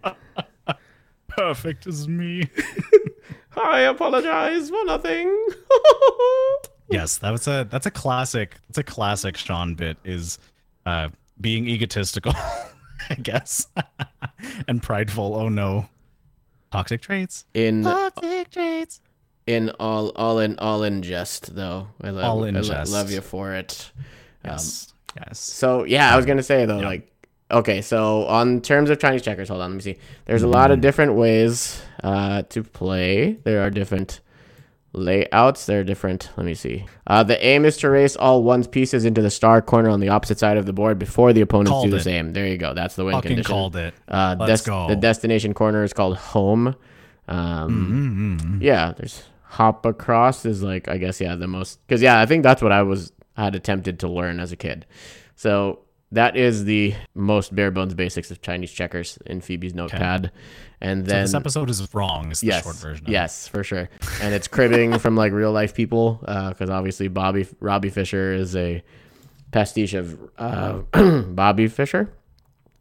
Perfect 1.28 1.86
as 1.88 2.08
me. 2.08 2.50
I 3.58 3.82
apologize 3.82 4.70
for 4.70 4.86
nothing. 4.86 5.28
yes, 6.90 7.18
that 7.18 7.32
was 7.32 7.48
a 7.48 7.68
that's 7.70 7.86
a 7.86 7.92
classic 7.92 8.56
that's 8.68 8.78
a 8.78 8.84
classic 8.84 9.36
Sean 9.36 9.76
bit 9.76 9.98
is 10.06 10.40
uh 10.86 11.10
being 11.40 11.68
egotistical, 11.68 12.34
I 13.10 13.16
guess. 13.22 13.68
and 14.68 14.82
prideful. 14.82 15.36
Oh 15.36 15.50
no. 15.50 15.88
Toxic 16.72 17.02
traits. 17.02 17.46
in 17.54 17.84
Toxic 17.84 18.50
traits. 18.52 19.02
in 19.46 19.70
all 19.80 20.10
all 20.16 20.40
in 20.40 20.58
all 20.60 20.84
in 20.84 21.02
jest 21.02 21.56
though. 21.56 21.88
I 22.02 22.10
love 22.10 22.24
All 22.26 22.44
in 22.44 22.56
I 22.58 22.62
jest. 22.62 22.92
love 22.92 23.10
you 23.12 23.22
for 23.22 23.54
it. 23.54 23.92
Yes. 24.44 24.94
yes. 25.16 25.40
So 25.40 25.84
yeah, 25.86 26.14
I 26.14 26.18
was 26.18 26.26
gonna 26.26 26.44
say 26.44 26.66
though, 26.66 26.80
Yeah. 26.82 26.88
like 26.88 27.12
okay, 27.50 27.82
so 27.82 28.26
on 28.28 28.60
terms 28.62 28.90
of 28.90 29.00
Chinese 29.00 29.22
checkers, 29.22 29.48
hold 29.50 29.62
on, 29.62 29.72
let 29.72 29.76
me 29.78 29.82
see. 29.82 29.98
There's 30.26 30.44
a 30.44 30.48
lot 30.48 30.72
of 30.72 30.82
different 30.82 31.14
ways 31.16 31.82
uh, 32.04 32.42
to 32.50 32.64
play. 32.64 33.34
There 33.44 33.62
are 33.64 33.70
different 33.70 34.20
layouts. 34.98 35.66
They're 35.66 35.84
different. 35.84 36.30
Let 36.36 36.46
me 36.46 36.54
see. 36.54 36.86
Uh, 37.06 37.24
the 37.24 37.44
aim 37.46 37.64
is 37.66 37.78
to 37.78 37.90
race 37.90 38.16
all 38.16 38.44
one's 38.44 38.68
pieces 38.68 39.06
into 39.06 39.22
the 39.22 39.30
star 39.30 39.62
corner 39.62 39.90
on 39.90 40.00
the 40.00 40.10
opposite 40.10 40.40
side 40.40 40.58
of 40.58 40.66
the 40.66 40.74
board 40.74 41.00
before 41.00 41.32
the 41.34 41.42
opponents 41.42 41.72
Called 41.72 41.86
do 41.86 41.92
the 41.92 41.98
it. 41.98 42.04
same. 42.04 42.34
There 42.34 42.46
you 42.48 42.58
go. 42.58 42.74
That's 42.74 42.96
the 42.96 43.06
win 43.06 43.14
Fucking 43.14 43.30
condition. 43.30 43.50
called 43.52 43.76
it. 43.76 43.94
Uh, 44.08 44.36
Let's 44.40 44.64
des- 44.64 44.70
go. 44.72 44.88
The 44.90 44.96
destination 44.96 45.54
corner 45.54 45.84
is 45.84 45.94
called 45.94 46.18
home. 46.18 46.76
Um, 47.30 48.38
Mm-hmm. 48.42 48.62
Yeah, 48.62 48.94
there's 48.98 49.24
hop 49.44 49.86
across 49.86 50.46
is 50.46 50.62
like 50.62 50.88
I 50.90 50.98
guess 50.98 51.20
yeah 51.22 51.36
the 51.36 51.48
most 51.48 51.80
because 51.88 52.02
yeah 52.02 52.20
I 52.20 52.26
think 52.26 52.44
that's 52.44 52.62
what 52.62 52.72
I 52.72 52.84
was 52.84 53.12
had 53.36 53.56
attempted 53.56 54.00
to 54.00 54.08
learn 54.08 54.40
as 54.40 54.52
a 54.52 54.56
kid. 54.56 54.86
So 55.36 55.80
that 56.12 56.38
is 56.38 56.66
the 56.66 56.94
most 57.16 57.54
bare 57.56 57.72
bones 57.72 57.94
basics 57.94 58.32
of 58.32 58.42
Chinese 58.42 58.72
checkers 58.72 59.18
in 59.26 59.42
Phoebe's 59.42 59.74
notepad, 59.74 60.32
and 60.82 61.06
So 61.06 61.10
then 61.12 61.22
this 61.24 61.34
episode 61.34 61.70
is 61.70 61.94
wrong. 61.94 62.32
Is 62.32 62.40
the 62.42 62.48
yes, 62.48 62.64
short 62.64 62.76
version. 62.78 63.06
Of 63.06 63.10
it. 63.10 63.12
yes, 63.14 63.48
for 63.48 63.64
sure, 63.64 63.90
and 64.22 64.34
it's 64.34 64.48
cribbing 64.48 65.00
from 65.00 65.16
like 65.16 65.32
real 65.34 65.52
life 65.52 65.74
people 65.76 66.20
because 66.22 66.70
obviously 66.70 67.08
Bobby 67.10 67.46
Robbie 67.60 67.90
Fisher 67.90 68.34
is 68.34 68.56
a 68.56 68.82
pastiche 69.52 69.94
of 69.94 70.18
uh, 70.38 70.80
Bobby 71.28 71.68
Fischer 71.68 72.12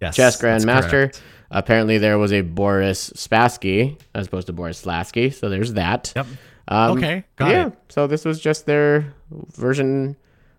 Yes. 0.01 0.17
chess 0.17 0.41
grandmaster. 0.41 1.19
Apparently, 1.51 1.99
there 1.99 2.19
was 2.19 2.33
a 2.33 2.41
Boris 2.43 3.11
Spassky 3.11 3.99
as 4.15 4.27
opposed 4.27 4.49
to 4.49 4.53
Boris 4.53 4.79
Slasky. 4.79 5.31
So 5.31 5.49
there's 5.49 5.73
that. 5.75 6.13
Yep. 6.17 6.27
Um, 6.69 6.99
Okay, 6.99 7.25
got 7.37 7.51
yeah. 7.51 7.67
it. 7.69 7.73
So 7.89 8.07
this 8.09 8.25
was 8.25 8.41
just 8.41 8.67
their 8.67 9.15
version. 9.31 10.17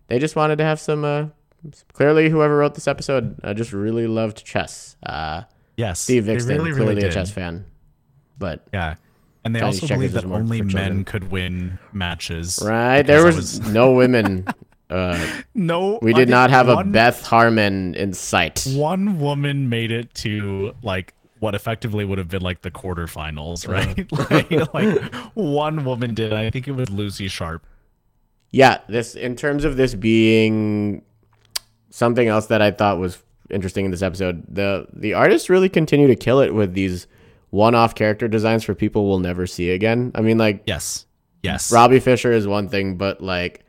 They 0.08 0.18
just 0.20 0.36
wanted 0.38 0.58
to 0.60 0.64
have 0.64 0.80
some. 0.80 1.04
Uh, 1.04 1.26
clearly, 1.93 2.30
whoever 2.30 2.58
wrote 2.58 2.76
this 2.76 2.88
episode 2.88 3.39
uh, 3.43 3.54
just 3.54 3.74
really 3.74 4.08
loved 4.08 4.46
chess. 4.46 4.96
Uh, 5.06 5.43
Yes. 5.78 6.00
Steve 6.00 6.24
Viksten, 6.24 6.50
really, 6.50 6.72
clearly 6.72 6.96
really 6.96 7.08
a 7.08 7.12
chess 7.12 7.32
fan. 7.32 7.65
But 8.38 8.67
Yeah. 8.74 8.96
And 9.46 9.56
they 9.56 9.62
Chinese 9.62 9.84
also 9.84 9.93
believe 9.93 10.12
that 10.13 10.26
only 10.26 10.62
men 10.62 11.06
could 11.06 11.32
win 11.32 11.80
matches. 11.93 12.60
right, 12.62 13.04
there 13.04 13.24
that 13.24 13.36
was, 13.36 13.60
no 13.72 13.93
women. 13.93 14.46
Uh, 14.89 15.41
no. 15.54 16.00
we 16.02 16.13
I 16.13 16.17
did 16.17 16.30
not 16.30 16.50
have 16.50 16.70
a 16.70 16.82
Beth 16.82 17.22
Harmon 17.22 17.93
in 17.96 18.13
sight. 18.13 18.65
One 18.72 19.20
woman 19.20 19.67
made 19.67 19.91
it 19.91 20.13
to 20.13 20.74
like 20.82 21.13
what 21.39 21.56
effectively 21.56 22.06
would 22.06 22.17
have 22.17 22.30
been 22.30 22.41
like 22.41 22.62
the 22.62 22.72
quarterfinals, 22.72 23.67
right? 23.67 24.10
like, 24.32 24.74
like 24.74 25.13
one 25.34 25.84
woman 25.84 26.13
did. 26.13 26.32
I 26.32 26.50
think 26.52 26.70
it 26.70 26.72
was 26.72 26.89
Lucy 26.89 27.28
Sharp. 27.28 27.67
Yeah, 28.52 28.80
this 28.88 29.13
in 29.13 29.36
terms 29.36 29.65
of 29.65 29.76
this 29.76 29.93
being 29.93 31.02
something 31.98 32.28
else 32.28 32.46
that 32.46 32.62
I 32.62 32.70
thought 32.70 33.00
was 33.00 33.24
interesting 33.50 33.86
in 33.86 33.92
this 33.92 34.04
episode, 34.04 34.44
the 34.48 34.86
the 34.94 35.16
artists 35.16 35.50
really 35.50 35.68
continue 35.68 36.06
to 36.06 36.16
kill 36.16 36.42
it 36.42 36.54
with 36.54 36.74
these 36.74 37.08
one-off 37.50 37.96
character 37.96 38.28
designs 38.28 38.64
for 38.64 38.76
people 38.76 39.08
we'll 39.08 39.18
never 39.20 39.48
see 39.48 39.72
again. 39.72 40.12
I 40.14 40.22
mean, 40.22 40.38
like 40.38 40.62
Yes. 40.68 41.06
Yes. 41.42 41.72
Robbie 41.72 42.00
Fisher 42.00 42.32
is 42.32 42.46
one 42.46 42.70
thing, 42.70 42.98
but 42.98 43.22
like 43.22 43.66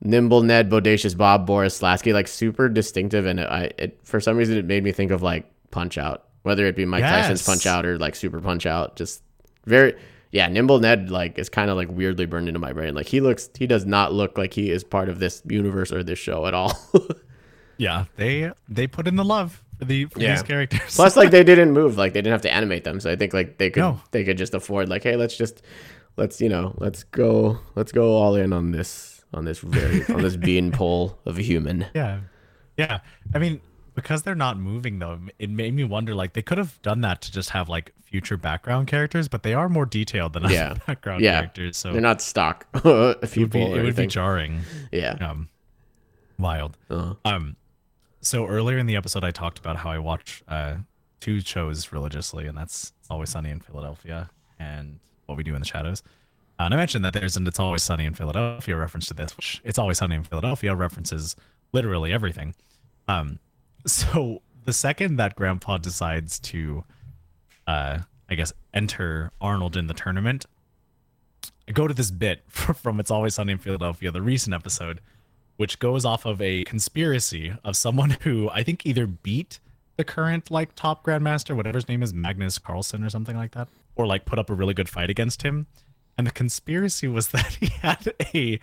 Nimble 0.00 0.42
Ned, 0.42 0.70
Bodacious 0.70 1.16
Bob, 1.16 1.44
Boris 1.44 1.82
Lasky, 1.82 2.12
like 2.12 2.28
super 2.28 2.68
distinctive, 2.68 3.26
and 3.26 3.40
I 3.40 3.72
it 3.78 3.98
for 4.04 4.20
some 4.20 4.36
reason 4.36 4.56
it 4.58 4.64
made 4.64 4.84
me 4.84 4.92
think 4.92 5.10
of 5.10 5.22
like 5.22 5.50
Punch 5.72 5.98
Out, 5.98 6.24
whether 6.42 6.66
it 6.66 6.76
be 6.76 6.84
Mike 6.84 7.02
Tyson's 7.02 7.44
Punch 7.44 7.66
Out 7.66 7.84
or 7.84 7.98
like 7.98 8.14
Super 8.14 8.40
Punch 8.40 8.64
Out, 8.64 8.94
just 8.94 9.22
very 9.64 9.96
yeah. 10.30 10.46
Nimble 10.46 10.78
Ned 10.78 11.10
like 11.10 11.36
is 11.36 11.48
kind 11.48 11.68
of 11.68 11.76
like 11.76 11.90
weirdly 11.90 12.26
burned 12.26 12.46
into 12.46 12.60
my 12.60 12.72
brain. 12.72 12.94
Like 12.94 13.06
he 13.06 13.20
looks, 13.20 13.50
he 13.58 13.66
does 13.66 13.86
not 13.86 14.12
look 14.12 14.38
like 14.38 14.52
he 14.52 14.70
is 14.70 14.84
part 14.84 15.08
of 15.08 15.18
this 15.18 15.42
universe 15.48 15.92
or 15.92 16.04
this 16.04 16.20
show 16.20 16.46
at 16.46 16.54
all. 16.54 16.78
Yeah. 17.78 18.04
They 18.16 18.50
they 18.68 18.86
put 18.86 19.06
in 19.06 19.16
the 19.16 19.24
love 19.24 19.62
for 19.78 19.84
the 19.84 20.06
for 20.06 20.20
Yeah. 20.20 20.32
these 20.34 20.42
characters. 20.42 20.94
Plus, 20.96 21.16
like 21.16 21.30
they 21.30 21.44
didn't 21.52 21.72
move, 21.72 21.96
like 21.96 22.12
they 22.12 22.20
didn't 22.20 22.32
have 22.32 22.42
to 22.42 22.52
animate 22.52 22.84
them, 22.84 23.00
so 23.00 23.10
I 23.10 23.16
think 23.16 23.32
like 23.34 23.58
they 23.58 23.70
could 23.70 23.80
No. 23.80 24.00
they 24.10 24.24
could 24.24 24.38
just 24.38 24.54
afford 24.54 24.88
like, 24.88 25.02
hey, 25.02 25.16
let's 25.16 25.36
just 25.36 25.62
let's 26.16 26.40
you 26.40 26.48
know 26.48 26.74
let's 26.78 27.04
go 27.04 27.58
let's 27.74 27.92
go 27.92 28.14
all 28.14 28.34
in 28.36 28.52
on 28.52 28.72
this 28.72 29.24
on 29.34 29.44
this 29.44 29.58
very 29.58 30.04
on 30.14 30.22
this 30.22 30.36
bean 30.46 30.72
pole 30.72 31.18
of 31.26 31.38
a 31.38 31.42
human. 31.42 31.86
Yeah. 31.94 32.20
Yeah. 32.78 33.00
I 33.34 33.38
mean, 33.38 33.60
because 33.94 34.22
they're 34.22 34.34
not 34.34 34.58
moving 34.58 34.98
though, 34.98 35.18
it 35.38 35.50
made 35.50 35.74
me 35.74 35.84
wonder 35.84 36.14
like 36.14 36.32
they 36.34 36.42
could 36.42 36.58
have 36.58 36.80
done 36.82 37.00
that 37.02 37.20
to 37.22 37.32
just 37.32 37.50
have 37.50 37.68
like 37.68 37.92
future 38.04 38.36
background 38.36 38.86
characters, 38.86 39.28
but 39.28 39.42
they 39.42 39.52
are 39.52 39.68
more 39.68 39.84
detailed 39.84 40.32
than 40.32 40.44
Yeah. 40.44 40.70
other 40.70 40.80
background 40.86 41.22
Yeah. 41.22 41.40
characters. 41.40 41.76
So 41.76 41.92
They're 41.92 42.00
not 42.00 42.22
stock 42.22 42.66
it 42.74 42.84
would 42.84 43.50
be, 43.50 43.62
it 43.62 43.82
would 43.82 43.96
be 43.96 44.06
jarring. 44.06 44.60
yeah. 44.92 45.16
Um 45.20 45.48
wild. 46.38 46.76
Uh-huh. 46.90 47.14
Um 47.24 47.56
so 48.26 48.46
earlier 48.46 48.78
in 48.78 48.86
the 48.86 48.96
episode 48.96 49.24
I 49.24 49.30
talked 49.30 49.58
about 49.58 49.76
how 49.76 49.90
I 49.90 49.98
watch 49.98 50.42
uh 50.48 50.76
two 51.20 51.40
shows 51.40 51.92
religiously 51.92 52.46
and 52.46 52.56
that's 52.56 52.92
Always 53.08 53.30
Sunny 53.30 53.50
in 53.50 53.60
Philadelphia 53.60 54.30
and 54.58 54.98
What 55.26 55.38
We 55.38 55.44
Do 55.44 55.54
in 55.54 55.60
the 55.60 55.66
Shadows. 55.66 56.02
Uh, 56.58 56.64
and 56.64 56.74
I 56.74 56.76
mentioned 56.76 57.04
that 57.04 57.12
there's 57.12 57.36
an 57.36 57.46
It's 57.46 57.60
Always 57.60 57.82
Sunny 57.82 58.04
in 58.04 58.14
Philadelphia 58.14 58.76
reference 58.76 59.06
to 59.08 59.14
this, 59.14 59.36
which 59.36 59.60
It's 59.64 59.78
Always 59.78 59.98
Sunny 59.98 60.16
in 60.16 60.24
Philadelphia 60.24 60.74
references 60.74 61.36
literally 61.72 62.12
everything. 62.12 62.54
Um, 63.08 63.38
so 63.86 64.42
the 64.64 64.72
second 64.72 65.16
that 65.16 65.36
Grandpa 65.36 65.78
decides 65.78 66.38
to, 66.40 66.84
uh, 67.66 67.98
I 68.28 68.34
guess, 68.34 68.52
enter 68.74 69.30
Arnold 69.40 69.76
in 69.76 69.86
the 69.86 69.94
tournament, 69.94 70.46
I 71.68 71.72
go 71.72 71.86
to 71.86 71.94
this 71.94 72.10
bit 72.10 72.42
from 72.48 73.00
It's 73.00 73.10
Always 73.10 73.34
Sunny 73.34 73.52
in 73.52 73.58
Philadelphia, 73.58 74.10
the 74.10 74.22
recent 74.22 74.54
episode, 74.54 75.00
which 75.56 75.78
goes 75.78 76.04
off 76.04 76.24
of 76.26 76.40
a 76.42 76.64
conspiracy 76.64 77.52
of 77.64 77.76
someone 77.76 78.10
who 78.22 78.48
I 78.50 78.62
think 78.62 78.84
either 78.86 79.06
beat 79.06 79.58
the 79.96 80.04
current 80.04 80.50
like 80.50 80.74
top 80.74 81.04
grandmaster, 81.04 81.56
whatever 81.56 81.78
his 81.78 81.88
name 81.88 82.02
is, 82.02 82.12
Magnus 82.12 82.58
Carlsen 82.58 83.02
or 83.02 83.08
something 83.10 83.36
like 83.36 83.52
that, 83.52 83.68
or 83.94 84.06
like 84.06 84.24
put 84.26 84.38
up 84.38 84.50
a 84.50 84.54
really 84.54 84.74
good 84.74 84.88
fight 84.88 85.08
against 85.10 85.42
him. 85.42 85.66
And 86.18 86.26
the 86.26 86.30
conspiracy 86.30 87.08
was 87.08 87.28
that 87.32 87.54
he 87.60 87.66
had 87.66 88.12
a, 88.34 88.58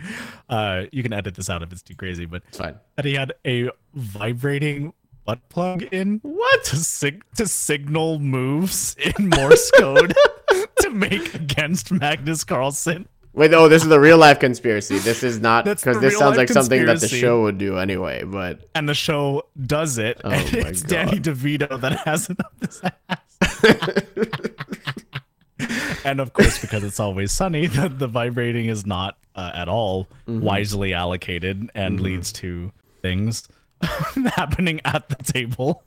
uh, 0.49 0.83
you 0.91 1.01
can 1.03 1.13
edit 1.13 1.35
this 1.35 1.49
out 1.49 1.61
if 1.63 1.71
it's 1.71 1.81
too 1.83 1.95
crazy, 1.95 2.25
but 2.25 2.43
It's 2.49 2.57
fine. 2.57 2.75
that 2.95 3.05
he 3.05 3.13
had 3.15 3.33
a 3.45 3.69
vibrating 3.93 4.93
butt 5.25 5.47
plug 5.49 5.83
in 5.91 6.19
What? 6.21 6.63
to 6.65 6.75
sig- 6.75 7.23
to 7.37 7.47
signal 7.47 8.19
moves 8.19 8.95
in 8.97 9.29
Morse 9.29 9.71
code 9.71 10.13
to 10.81 10.89
make 10.89 11.33
against 11.33 11.91
Magnus 11.91 12.43
Carlsen. 12.43 13.07
Wait, 13.35 13.51
oh, 13.53 13.67
this 13.67 13.81
is 13.81 13.89
the 13.89 13.99
real 13.99 14.17
life 14.19 14.39
conspiracy. 14.39 14.99
This 14.99 15.23
is 15.23 15.39
not 15.39 15.65
because 15.65 15.99
this 15.99 16.17
sounds 16.19 16.37
like 16.37 16.49
something 16.49 16.85
that 16.85 16.99
the 17.01 17.07
show 17.07 17.41
would 17.43 17.57
do 17.57 17.77
anyway. 17.79 18.23
But 18.23 18.69
And 18.75 18.87
the 18.87 18.93
show 18.93 19.47
does 19.65 19.97
it. 19.97 20.21
Oh 20.23 20.29
and 20.29 20.53
my 20.53 20.59
it's 20.69 20.83
God. 20.83 20.89
Danny 20.89 21.19
DeVito 21.19 21.81
that 21.81 21.93
has 22.01 22.29
it 22.29 22.37
up 22.39 22.53
his 22.61 22.81
ass. 23.09 23.19
and 26.05 26.19
of 26.19 26.33
course, 26.33 26.59
because 26.59 26.83
it's 26.83 26.99
always 26.99 27.31
sunny, 27.31 27.65
the, 27.67 27.89
the 27.89 28.07
vibrating 28.07 28.65
is 28.67 28.85
not 28.85 29.17
uh, 29.35 29.51
at 29.53 29.67
all 29.67 30.07
Mm-hmm. 30.27 30.39
wisely 30.41 30.93
allocated 30.93 31.69
and 31.75 31.99
leads 31.99 32.31
to 32.33 32.71
things 33.01 33.47
happening 34.35 34.79
at 34.85 35.09
the 35.09 35.15
table. 35.33 35.83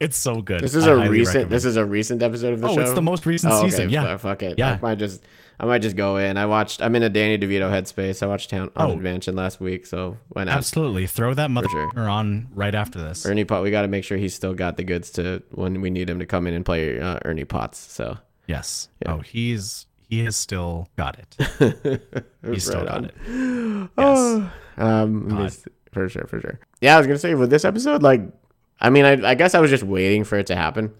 it's 0.00 0.16
so 0.18 0.42
good. 0.42 0.60
this 0.60 0.74
is 0.74 0.86
I 0.86 0.90
a 1.06 1.08
recent. 1.10 1.26
recommend 1.26 1.50
This 1.50 1.64
is 1.64 1.76
a 1.76 1.84
recent 1.84 2.22
episode 2.22 2.54
of 2.54 2.60
the 2.62 2.68
Oh, 2.68 2.74
show. 2.74 2.80
it's 2.80 2.92
the 2.94 3.02
most 3.02 3.26
recent 3.26 3.52
Oh, 3.52 3.58
okay. 3.60 3.70
season. 3.70 3.90
Yeah. 3.90 4.16
fuck 4.16 4.42
it. 4.42 4.58
Yeah. 4.58 4.72
I 4.72 4.78
might 4.80 4.98
just. 4.98 5.22
I 5.62 5.66
might 5.66 5.78
just 5.78 5.94
go 5.96 6.16
in. 6.16 6.36
I 6.36 6.46
watched. 6.46 6.82
I'm 6.82 6.94
in 6.96 7.04
a 7.04 7.08
Danny 7.08 7.38
DeVito 7.38 7.70
headspace. 7.70 8.20
I 8.22 8.26
watched 8.26 8.50
Town 8.50 8.70
Oh. 8.74 8.80
Haunted 8.86 9.00
Mansion 9.00 9.36
last 9.36 9.60
week, 9.60 9.86
so 9.86 10.18
why 10.30 10.42
not? 10.44 10.56
Absolutely. 10.56 11.06
Throw 11.06 11.34
that 11.34 11.52
mother 11.52 11.68
sure. 11.70 12.08
on 12.10 12.48
right 12.54 12.74
after 12.74 12.98
this. 13.00 13.24
Ernie 13.24 13.44
Pot. 13.44 13.62
We 13.62 13.70
got 13.70 13.82
to 13.82 13.88
make 13.88 14.02
sure 14.02 14.18
he's 14.18 14.34
still 14.34 14.54
got 14.54 14.76
the 14.76 14.82
goods 14.82 15.10
to 15.12 15.40
when 15.52 15.80
we 15.80 15.88
need 15.88 16.10
him 16.10 16.18
to 16.18 16.26
come 16.26 16.48
in 16.48 16.54
and 16.54 16.64
play 16.66 16.98
uh, 17.00 17.20
Ernie 17.24 17.44
Potts. 17.44 17.78
So 17.78 18.18
Yes. 18.48 18.88
Yeah. 19.02 19.12
Oh, 19.14 19.18
he's 19.20 19.86
he 20.08 20.24
has 20.24 20.36
still 20.36 20.88
got 20.96 21.16
it. 21.18 22.02
He's 22.44 22.64
still 22.66 22.80
Right 22.80 22.86
got 22.88 22.96
on. 22.96 23.04
it. 23.26 23.90
Yes. 23.98 24.50
Um, 24.76 25.28
this- 25.28 25.64
for 25.92 26.08
sure, 26.08 26.26
for 26.26 26.40
sure. 26.40 26.58
Yeah, 26.80 26.96
I 26.96 26.98
was 26.98 27.06
gonna 27.06 27.18
say 27.18 27.34
with 27.34 27.50
this 27.50 27.64
episode, 27.64 28.02
like, 28.02 28.20
I 28.80 28.90
mean, 28.90 29.04
I, 29.04 29.30
I 29.30 29.34
guess 29.36 29.54
I 29.54 29.60
was 29.60 29.70
just 29.70 29.84
waiting 29.84 30.24
for 30.24 30.38
it 30.38 30.46
to 30.48 30.56
happen, 30.56 30.92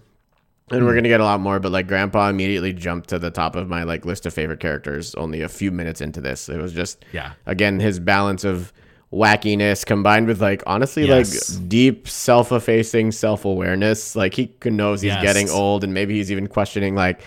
and 0.70 0.84
we're 0.86 0.94
gonna 0.94 1.08
get 1.08 1.20
a 1.20 1.24
lot 1.24 1.40
more. 1.40 1.58
But 1.60 1.72
like, 1.72 1.86
Grandpa 1.88 2.28
immediately 2.28 2.72
jumped 2.72 3.08
to 3.10 3.18
the 3.18 3.30
top 3.30 3.56
of 3.56 3.68
my 3.68 3.82
like 3.82 4.04
list 4.04 4.24
of 4.26 4.32
favorite 4.34 4.60
characters. 4.60 5.14
Only 5.16 5.42
a 5.42 5.48
few 5.48 5.70
minutes 5.70 6.00
into 6.00 6.20
this, 6.20 6.48
it 6.48 6.58
was 6.60 6.72
just 6.72 7.04
Yeah. 7.12 7.32
again 7.46 7.80
his 7.80 7.98
balance 8.00 8.44
of 8.44 8.72
wackiness 9.12 9.84
combined 9.84 10.26
with 10.26 10.40
like 10.40 10.62
honestly 10.66 11.04
Yes. 11.06 11.58
like 11.58 11.68
deep 11.68 12.08
self-effacing 12.08 13.12
self-awareness 13.12 14.16
like 14.16 14.32
he 14.32 14.50
knows 14.64 15.02
he's 15.02 15.12
Yes. 15.12 15.22
getting 15.22 15.50
old 15.50 15.84
and 15.84 15.92
maybe 15.92 16.14
he's 16.16 16.32
even 16.32 16.46
questioning 16.46 16.94
like 16.94 17.20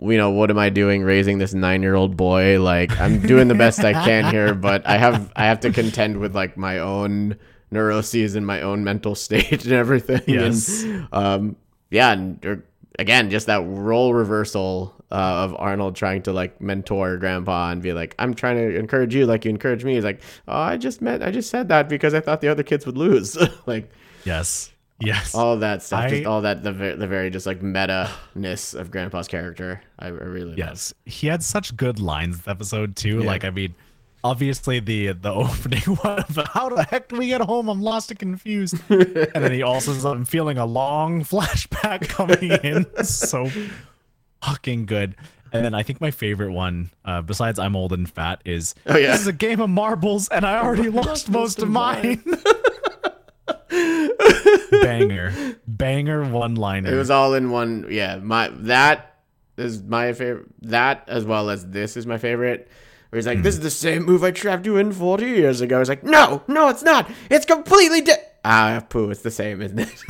you 0.00 0.16
know 0.16 0.30
what 0.30 0.48
am 0.50 0.56
i 0.58 0.70
doing 0.70 1.02
raising 1.02 1.36
this 1.36 1.52
nine-year-old 1.52 2.16
boy 2.16 2.58
like 2.58 2.90
i'm 3.00 3.20
doing 3.20 3.48
the 3.48 3.54
best 3.54 3.80
i 3.84 3.92
can 3.92 4.32
here 4.32 4.54
but 4.68 4.86
i 4.86 4.96
have 4.96 5.30
i 5.36 5.44
have 5.44 5.60
to 5.60 5.70
contend 5.70 6.16
with 6.16 6.34
like 6.34 6.56
my 6.56 6.78
own 6.78 7.36
neuroses 7.70 8.34
and 8.34 8.46
my 8.46 8.62
own 8.62 8.82
mental 8.82 9.14
state 9.26 9.62
and 9.64 9.72
everything 9.74 10.22
Yes. 10.26 10.84
and, 10.84 11.06
um 11.12 11.56
yeah 11.94 12.12
and 12.12 12.44
er, 12.44 12.64
again 12.98 13.30
just 13.30 13.46
that 13.46 13.62
role 13.66 14.12
reversal 14.14 14.94
uh, 15.10 15.44
of 15.44 15.54
arnold 15.58 15.94
trying 15.96 16.22
to 16.22 16.32
like 16.32 16.60
mentor 16.60 17.16
grandpa 17.16 17.70
and 17.70 17.82
be 17.82 17.92
like 17.92 18.14
i'm 18.18 18.34
trying 18.34 18.56
to 18.56 18.78
encourage 18.78 19.14
you 19.14 19.26
like 19.26 19.44
you 19.44 19.50
encourage 19.50 19.84
me 19.84 19.94
he's 19.94 20.04
like 20.04 20.20
oh 20.48 20.56
i 20.56 20.76
just 20.76 21.00
meant 21.00 21.22
i 21.22 21.30
just 21.30 21.50
said 21.50 21.68
that 21.68 21.88
because 21.88 22.14
i 22.14 22.20
thought 22.20 22.40
the 22.40 22.48
other 22.48 22.62
kids 22.62 22.84
would 22.86 22.98
lose 22.98 23.36
like 23.66 23.90
Yes. 24.24 24.72
Yes. 25.00 25.34
all 25.34 25.56
that 25.58 25.82
stuff, 25.82 26.08
just 26.08 26.24
all 26.24 26.42
that 26.42 26.62
the 26.62 26.72
the 26.72 27.06
very 27.06 27.28
just 27.28 27.46
like 27.46 27.60
meta 27.60 28.10
ness 28.34 28.74
of 28.74 28.90
Grandpa's 28.90 29.28
character. 29.28 29.82
I, 29.98 30.06
I 30.06 30.10
really 30.10 30.50
love. 30.50 30.58
Yes, 30.58 30.94
he 31.04 31.26
had 31.26 31.42
such 31.42 31.76
good 31.76 31.98
lines 31.98 32.38
this 32.38 32.48
episode 32.48 32.96
too. 32.96 33.18
Yeah. 33.20 33.26
Like, 33.26 33.44
I 33.44 33.50
mean, 33.50 33.74
obviously 34.24 34.80
the 34.80 35.12
the 35.12 35.30
opening 35.32 35.80
one 36.02 36.18
of 36.18 36.36
how 36.54 36.70
the 36.70 36.82
heck 36.82 37.08
do 37.08 37.16
we 37.18 37.28
get 37.28 37.42
home? 37.42 37.68
I'm 37.68 37.82
lost 37.82 38.10
and 38.10 38.18
confused. 38.18 38.74
and 38.88 39.30
then 39.32 39.52
he 39.52 39.62
also 39.70 39.92
says, 39.92 40.04
I'm 40.04 40.24
feeling 40.24 40.58
a 40.58 40.66
long 40.66 41.22
flashback 41.24 42.08
coming 42.08 42.50
in. 42.64 43.04
so 43.04 43.48
fucking 44.42 44.86
good. 44.86 45.14
And 45.52 45.64
then 45.64 45.72
I 45.72 45.84
think 45.84 46.00
my 46.00 46.10
favorite 46.10 46.50
one, 46.50 46.90
uh, 47.04 47.22
besides 47.22 47.60
I'm 47.60 47.76
old 47.76 47.92
and 47.92 48.10
fat, 48.10 48.40
is 48.44 48.74
Oh, 48.86 48.96
yeah. 48.96 49.12
this 49.12 49.20
is 49.20 49.26
a 49.28 49.32
game 49.32 49.60
of 49.60 49.70
marbles 49.70 50.26
and 50.28 50.44
I 50.44 50.60
already 50.60 50.88
lost 50.88 51.28
most 51.30 51.62
of 51.62 51.68
mine. 51.70 52.24
banger, 54.70 55.32
banger 55.66 56.24
one 56.24 56.54
liner. 56.56 56.92
It 56.92 56.96
was 56.96 57.10
all 57.10 57.34
in 57.34 57.50
one. 57.50 57.86
Yeah, 57.90 58.16
my 58.16 58.48
that 58.48 59.20
is 59.56 59.82
my 59.82 60.12
favorite. 60.12 60.46
That 60.62 61.04
as 61.08 61.24
well 61.24 61.50
as 61.50 61.66
this 61.68 61.96
is 61.96 62.06
my 62.06 62.18
favorite. 62.18 62.68
Where 63.14 63.18
he's 63.18 63.28
like, 63.28 63.44
"This 63.44 63.54
is 63.54 63.60
the 63.60 63.70
same 63.70 64.04
move 64.04 64.24
I 64.24 64.32
trapped 64.32 64.66
you 64.66 64.76
in 64.76 64.90
40 64.92 65.24
years 65.24 65.60
ago." 65.60 65.78
He's 65.78 65.88
like, 65.88 66.02
"No, 66.02 66.42
no, 66.48 66.68
it's 66.68 66.82
not. 66.82 67.08
It's 67.30 67.46
completely 67.46 68.00
di- 68.00 68.16
Ah, 68.44 68.84
poo. 68.88 69.08
It's 69.10 69.22
the 69.22 69.30
same, 69.30 69.62
isn't 69.62 69.78
it? 69.78 70.04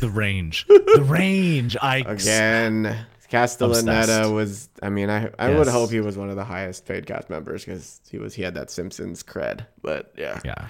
the 0.00 0.08
range, 0.08 0.66
the 0.68 1.04
range. 1.04 1.76
I 1.82 1.96
Again, 2.06 2.96
Castellaneta 3.28 4.32
was. 4.32 4.68
I 4.80 4.88
mean, 4.88 5.10
I 5.10 5.30
I 5.36 5.52
would 5.52 5.66
hope 5.66 5.90
he 5.90 5.98
was 5.98 6.16
one 6.16 6.30
of 6.30 6.36
the 6.36 6.44
highest 6.44 6.86
paid 6.86 7.06
cast 7.06 7.28
members 7.28 7.64
because 7.64 8.00
he 8.08 8.18
was. 8.18 8.32
He 8.32 8.42
had 8.42 8.54
that 8.54 8.70
Simpsons 8.70 9.24
cred. 9.24 9.66
But 9.82 10.14
yeah, 10.16 10.38
Yeah. 10.44 10.68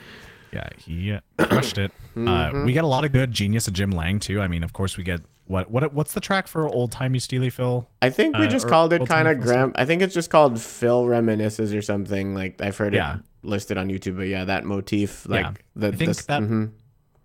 Yeah, 0.54 0.68
he 0.78 1.16
crushed 1.38 1.76
it. 1.76 1.92
Mm-hmm. 2.16 2.26
Uh, 2.26 2.64
we 2.64 2.72
get 2.72 2.82
a 2.82 2.86
lot 2.88 3.04
of 3.04 3.12
good 3.12 3.30
genius 3.30 3.68
of 3.68 3.74
Jim 3.74 3.90
Lang 3.90 4.18
too. 4.20 4.40
I 4.40 4.48
mean, 4.48 4.64
of 4.64 4.72
course, 4.72 4.96
we 4.96 5.04
get 5.04 5.20
what 5.50 5.70
what 5.70 5.92
what's 5.92 6.14
the 6.14 6.20
track 6.20 6.46
for 6.46 6.66
old 6.68 6.92
timey 6.92 7.18
Steely 7.18 7.50
Phil? 7.50 7.88
I 8.00 8.10
think 8.10 8.36
we 8.38 8.46
Uh, 8.46 8.48
just 8.50 8.66
or 8.66 8.68
called 8.68 8.92
it 8.92 9.06
kind 9.06 9.26
of 9.28 9.40
Graham. 9.40 9.72
I 9.74 9.84
think 9.84 10.00
it's 10.02 10.14
just 10.14 10.30
called 10.30 10.60
Phil 10.60 11.04
reminisces 11.04 11.76
or 11.76 11.82
something. 11.82 12.34
Like 12.34 12.60
I've 12.62 12.76
heard 12.76 12.94
Yeah. 12.94 13.16
it 13.16 13.20
listed 13.42 13.76
on 13.76 13.88
YouTube. 13.88 14.16
But 14.16 14.28
yeah, 14.28 14.44
that 14.44 14.64
motif, 14.64 15.28
like 15.28 15.44
Yeah. 15.44 15.52
the 15.76 15.88
I 15.88 15.90
think 15.92 16.16
the- 16.16 16.24
that- 16.28 16.42
mhm. 16.42 16.70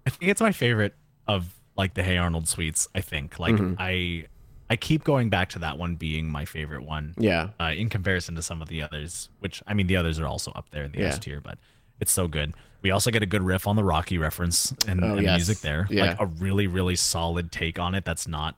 I 0.05 0.09
think 0.09 0.31
it's 0.31 0.41
my 0.41 0.51
favorite 0.51 0.95
of 1.27 1.53
like 1.77 1.93
the 1.93 2.03
Hey 2.03 2.17
Arnold 2.17 2.47
suites. 2.47 2.87
I 2.95 3.01
think 3.01 3.39
like 3.39 3.55
Mm-hmm. 3.55 3.75
I 3.79 4.25
I 4.67 4.75
keep 4.75 5.03
going 5.03 5.29
back 5.29 5.49
to 5.49 5.59
that 5.59 5.77
one 5.77 5.95
being 5.95 6.27
my 6.31 6.43
favorite 6.45 6.83
one. 6.83 7.13
yeah, 7.19 7.49
Uh, 7.59 7.71
in 7.77 7.87
comparison 7.89 8.33
to 8.35 8.41
some 8.41 8.63
of 8.63 8.67
the 8.67 8.81
others, 8.81 9.29
which 9.39 9.61
I 9.67 9.75
mean 9.75 9.85
the 9.85 9.97
others 9.97 10.19
are 10.19 10.25
also 10.25 10.51
up 10.53 10.71
there 10.71 10.83
in 10.85 10.91
the 10.91 11.01
Yeah. 11.01 11.09
S 11.09 11.19
tier, 11.19 11.39
but 11.39 11.59
it's 11.99 12.11
so 12.11 12.27
good. 12.27 12.53
We 12.85 12.91
also 12.91 13.09
get 13.09 13.23
a 13.23 13.25
good 13.25 13.41
riff 13.41 13.65
on 13.65 13.75
the 13.75 13.83
Rocky 13.83 14.19
reference 14.19 14.71
and, 14.87 15.03
Oh, 15.03 15.13
and 15.15 15.23
yes. 15.23 15.37
music 15.39 15.57
there. 15.61 15.87
Yeah. 15.89 16.09
Like 16.11 16.21
a 16.21 16.27
really 16.27 16.67
really 16.67 16.95
solid 16.95 17.51
take 17.51 17.79
on 17.79 17.95
it. 17.95 18.05
That's 18.05 18.27
not 18.27 18.55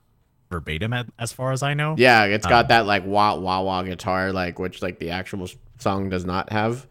verbatim 0.50 0.92
at, 0.92 1.06
as 1.18 1.32
far 1.32 1.50
as 1.52 1.62
I 1.62 1.72
know. 1.72 1.94
yeah. 1.96 2.24
It's 2.24 2.46
got 2.46 2.66
Um, 2.66 2.68
that 2.68 2.84
like 2.86 3.04
wah 3.06 3.36
wah 3.36 3.62
wah 3.62 3.82
guitar, 3.84 4.30
like 4.34 4.58
which 4.58 4.82
like 4.82 4.98
the 4.98 5.12
actual 5.12 5.48
song 5.78 6.10
does 6.10 6.26
not 6.26 6.52
have. 6.52 6.86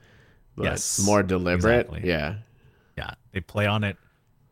But 0.56 0.64
Yes, 0.64 1.00
more 1.06 1.22
deliberate. 1.22 1.82
exactly. 1.86 2.10
Yeah, 2.10 2.38
Yeah, 2.98 3.12
they 3.34 3.40
play 3.42 3.68
on 3.68 3.84
it 3.84 3.98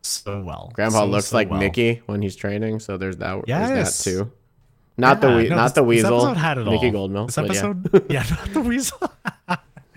so 0.04 0.44
well. 0.44 0.70
Grandpa 0.76 1.00
So, 1.00 1.06
looks 1.08 1.26
so 1.30 1.38
like 1.38 1.50
well. 1.50 1.60
Mickey 1.60 2.04
when 2.06 2.22
he's 2.22 2.36
training. 2.36 2.82
So 2.82 2.98
there's 2.98 3.18
that. 3.18 3.46
Yes. 3.48 3.70
There's 4.04 4.04
that 4.04 4.26
too. 4.26 4.32
Not 4.98 5.22
the 5.22 5.30
we, 5.36 5.50
no, 5.50 5.56
not 5.56 5.64
this- 5.64 5.72
the 5.74 5.82
this 5.82 5.88
weasel. 5.88 6.18
episode 6.28 6.38
had 6.38 6.60
it 6.60 6.66
Mickey 6.66 6.92
all. 6.96 7.10
Goldmill. 7.10 7.26
This 7.26 7.36
but 7.36 7.46
yeah. 7.46 7.50
episode, 7.52 8.06
yeah. 8.12 8.24
not 8.30 8.54
the 8.54 8.62
weasel. 8.62 9.12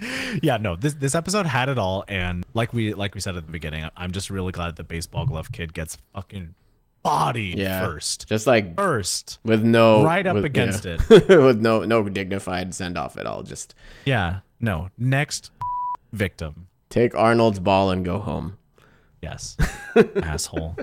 yeah, 0.42 0.56
no. 0.58 0.76
This 0.76 0.94
this 0.94 1.14
episode 1.14 1.46
had 1.46 1.68
it 1.68 1.78
all, 1.78 2.04
and 2.08 2.44
like 2.54 2.72
we 2.72 2.94
like 2.94 3.14
we 3.14 3.20
said 3.20 3.37
at 3.37 3.46
the 3.46 3.52
beginning, 3.52 3.88
I'm 3.96 4.12
just 4.12 4.30
really 4.30 4.52
glad 4.52 4.76
the 4.76 4.84
baseball 4.84 5.26
glove 5.26 5.50
kid 5.52 5.72
gets 5.74 5.98
fucking 6.14 6.54
bodied 7.02 7.58
Yeah. 7.58 7.87
first, 7.87 8.28
Just 8.28 8.46
like 8.46 8.76
first, 8.76 9.38
with 9.44 9.62
no 9.64 10.02
right 10.04 10.26
up 10.26 10.34
with- 10.34 10.44
against 10.44 10.84
yeah. 10.84 10.96
it. 11.11 11.28
with 11.28 11.61
no 11.61 11.84
no 11.84 12.08
dignified 12.08 12.74
send 12.74 12.98
off 12.98 13.16
at 13.16 13.26
all. 13.26 13.42
Just 13.42 13.74
Yeah, 14.04 14.40
no. 14.61 14.90
Next 14.98 15.50
victim. 16.12 16.68
take 16.90 17.14
Arnold's 17.14 17.61
ball 17.61 17.90
and 17.90 18.04
go 18.04 18.18
home. 18.18 18.56
Yes, 19.22 19.56
asshole, 20.22 20.76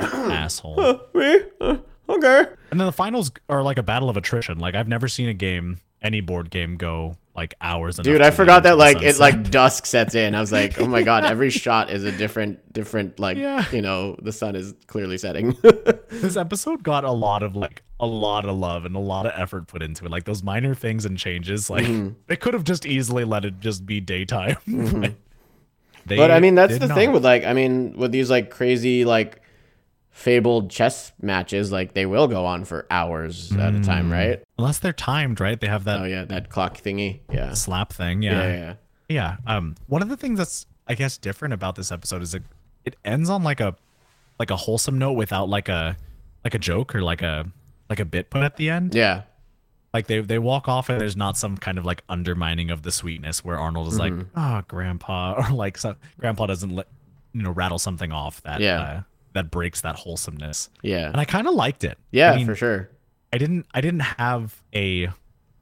asshole. 0.00 1.00
Me? 1.14 1.40
Uh, 1.60 1.76
okay. 2.08 2.44
And 2.70 2.78
then 2.80 2.86
the 2.86 2.92
finals 2.92 3.30
are 3.48 3.62
like 3.62 3.78
a 3.78 3.82
battle 3.82 4.08
of 4.10 4.16
attrition. 4.16 4.58
Like 4.58 4.74
I've 4.74 4.88
never 4.88 5.08
seen 5.08 5.28
a 5.28 5.34
game, 5.34 5.78
any 6.02 6.20
board 6.20 6.50
game, 6.50 6.76
go 6.76 7.16
like 7.36 7.54
hours. 7.60 7.98
And 7.98 8.04
dude, 8.04 8.22
I 8.22 8.30
forgot 8.30 8.62
that 8.62 8.78
like 8.78 9.02
it 9.02 9.18
like 9.18 9.50
dusk 9.50 9.84
sets 9.86 10.14
in. 10.14 10.34
I 10.34 10.40
was 10.40 10.50
like, 10.52 10.80
oh 10.80 10.86
my 10.86 11.02
god, 11.02 11.24
every 11.24 11.50
shot 11.64 11.90
is 11.90 12.02
a 12.04 12.10
different 12.12 12.72
different 12.72 13.18
like 13.20 13.36
Yeah. 13.36 13.64
you 13.72 13.82
know 13.82 14.16
the 14.22 14.32
sun 14.32 14.56
is 14.56 14.74
clearly 14.86 15.18
setting. 15.18 15.56
this 16.10 16.36
episode 16.36 16.82
got 16.82 17.04
a 17.04 17.12
lot 17.12 17.42
of 17.42 17.54
like 17.54 17.82
a 18.00 18.06
lot 18.06 18.44
of 18.46 18.56
love 18.56 18.84
and 18.84 18.94
a 18.96 19.00
lot 19.00 19.26
of 19.26 19.32
effort 19.36 19.66
put 19.68 19.82
into 19.82 20.04
it. 20.04 20.10
Like 20.10 20.24
those 20.24 20.42
minor 20.42 20.74
things 20.74 21.04
and 21.04 21.16
changes, 21.18 21.68
like 21.70 21.84
Mm-hmm. 21.84 22.14
they 22.26 22.36
could 22.36 22.54
have 22.54 22.64
just 22.64 22.86
easily 22.86 23.24
let 23.24 23.44
it 23.44 23.60
just 23.60 23.84
be 23.86 24.00
daytime. 24.00 24.56
but 24.66 25.14
they 26.06 26.16
but 26.16 26.30
I 26.30 26.40
mean, 26.40 26.54
that's 26.54 26.78
the 26.78 26.86
not. 26.88 26.94
thing 26.96 27.12
with 27.12 27.24
like 27.24 27.44
I 27.44 27.52
mean 27.52 27.96
with 27.96 28.12
these 28.12 28.30
like 28.30 28.50
crazy 28.50 29.04
like 29.04 29.40
fabled 30.16 30.70
chess 30.70 31.12
matches, 31.20 31.70
like 31.70 31.92
they 31.92 32.06
will 32.06 32.26
go 32.26 32.46
on 32.46 32.64
for 32.64 32.86
hours 32.90 33.52
at 33.52 33.74
a 33.74 33.78
Mm. 33.78 33.84
time, 33.84 34.10
right? 34.10 34.42
unless 34.58 34.78
they're 34.78 34.94
timed, 34.94 35.38
right? 35.40 35.60
They 35.60 35.66
have 35.66 35.84
that 35.84 36.00
Oh 36.00 36.04
yeah, 36.04 36.24
that 36.24 36.48
clock 36.48 36.78
thingy. 36.78 37.20
Yeah. 37.30 37.52
slap 37.52 37.92
thing. 37.92 38.22
Yeah, 38.22 38.32
Yeah. 38.32 38.54
yeah. 38.56 38.74
yeah. 39.10 39.36
Um, 39.56 39.74
one 39.88 40.00
of 40.00 40.08
the 40.08 40.16
things 40.16 40.38
that's 40.38 40.64
I 40.88 40.94
guess 40.94 41.18
different 41.18 41.52
about 41.52 41.74
this 41.76 41.92
episode 41.92 42.22
is 42.22 42.34
it 42.34 42.42
it 42.86 42.96
ends 43.04 43.28
on 43.28 43.42
like 43.42 43.60
a 43.60 43.76
like 44.38 44.50
a 44.50 44.56
wholesome 44.56 44.98
note 44.98 45.12
without 45.12 45.50
like 45.50 45.68
a 45.68 45.96
like 46.44 46.54
a 46.54 46.58
joke 46.58 46.94
or 46.94 47.02
like 47.02 47.20
a 47.20 47.44
like 47.90 48.00
a 48.00 48.04
bit 48.06 48.30
put 48.30 48.42
at 48.42 48.56
the 48.56 48.70
end. 48.70 48.94
Yeah. 48.94 49.22
like 49.92 50.06
they 50.06 50.20
they 50.20 50.38
walk 50.38 50.66
off 50.66 50.88
and 50.88 50.98
there's 50.98 51.16
not 51.16 51.36
some 51.36 51.58
kind 51.58 51.76
of 51.76 51.84
like 51.84 52.02
undermining 52.08 52.70
of 52.70 52.82
the 52.82 52.90
sweetness 52.90 53.44
where 53.44 53.58
Arnold 53.58 53.88
is 53.88 53.98
like, 53.98 54.12
Mm-hmm. 54.14 54.28
"Ah, 54.38 54.62
grandpa," 54.66 55.34
or 55.38 55.54
like 55.54 55.76
so, 55.76 55.94
grandpa 56.18 56.46
doesn't 56.46 56.74
let 56.74 56.86
you 57.34 57.42
know 57.42 57.50
rattle 57.50 57.78
something 57.78 58.12
off 58.12 58.40
that 58.44 58.60
Yeah. 58.62 58.80
uh, 58.80 59.00
that 59.36 59.50
breaks 59.50 59.80
that 59.82 59.96
wholesomeness. 59.96 60.68
Yeah. 60.82 61.06
And 61.08 61.16
I 61.16 61.24
kind 61.24 61.46
of 61.46 61.54
liked 61.54 61.84
it. 61.84 61.96
Yeah, 62.10 62.32
I 62.32 62.36
mean, 62.36 62.46
for 62.46 62.54
sure. 62.56 62.90
I 63.32 63.38
didn't 63.38 63.66
I 63.72 63.80
didn't 63.80 64.00
have 64.00 64.62
a 64.74 65.06
I 65.06 65.12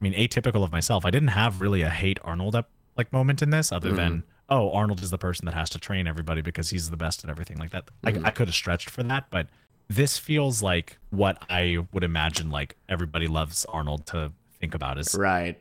mean 0.01 0.15
atypical 0.15 0.65
of 0.65 0.73
myself. 0.73 1.05
I 1.05 1.11
didn't 1.11 1.29
have 1.29 1.61
really 1.61 1.83
a 1.83 1.91
hate 1.91 2.19
Arnold 2.25 2.55
up 2.57 2.71
like 2.97 3.13
moment 3.13 3.43
in 3.43 3.51
this 3.51 3.71
other 3.73 3.93
than 3.93 4.13
Mm-hmm. 4.19 4.27
oh 4.51 4.71
Arnold 4.73 5.03
is 5.03 5.11
the 5.11 5.19
person 5.19 5.47
that 5.47 5.55
has 5.55 5.71
to 5.71 5.79
train 5.79 6.07
everybody 6.07 6.41
because 6.43 6.71
he's 6.71 6.91
the 6.91 6.97
best 6.97 7.25
at 7.25 7.31
everything 7.31 7.59
like 7.59 7.71
that. 7.71 7.87
Mm-hmm. 8.05 8.25
I, 8.25 8.29
I 8.29 8.31
could 8.31 8.49
have 8.49 8.55
stretched 8.55 8.91
for 8.91 9.03
that, 9.05 9.27
but 9.31 9.49
this 9.89 10.17
feels 10.19 10.63
like 10.63 10.99
what 11.11 11.43
I 11.51 11.79
would 11.93 12.05
imagine 12.05 12.51
like 12.51 12.77
everybody 12.89 13.27
loves 13.27 13.65
Arnold 13.67 14.07
to 14.07 14.33
think 14.61 14.75
about 14.75 14.99
is 14.99 15.15
Right. 15.15 15.59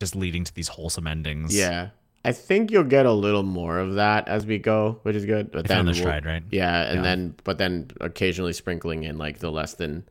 just 0.00 0.14
leading 0.14 0.44
to 0.44 0.54
these 0.54 0.68
wholesome 0.68 1.06
endings. 1.06 1.56
Yeah. 1.56 1.88
I 2.26 2.32
think 2.32 2.70
you'll 2.70 2.84
get 2.84 3.06
a 3.06 3.12
little 3.12 3.42
more 3.44 3.78
of 3.78 3.94
that 3.94 4.26
as 4.28 4.44
we 4.46 4.58
go, 4.58 4.98
which 5.02 5.14
is 5.16 5.24
good. 5.24 5.50
But 5.52 5.66
They 5.68 5.74
then 5.74 5.84
their 5.86 5.94
we'll- 5.94 6.02
stride, 6.02 6.26
right? 6.26 6.42
Yeah, 6.50 6.82
and 6.86 6.96
Yeah. 6.96 7.02
then 7.02 7.34
but 7.44 7.58
then 7.58 7.88
occasionally 8.00 8.52
sprinkling 8.52 9.04
in 9.04 9.16
like 9.18 9.38
the 9.38 9.50
less 9.52 9.74
than 9.74 10.04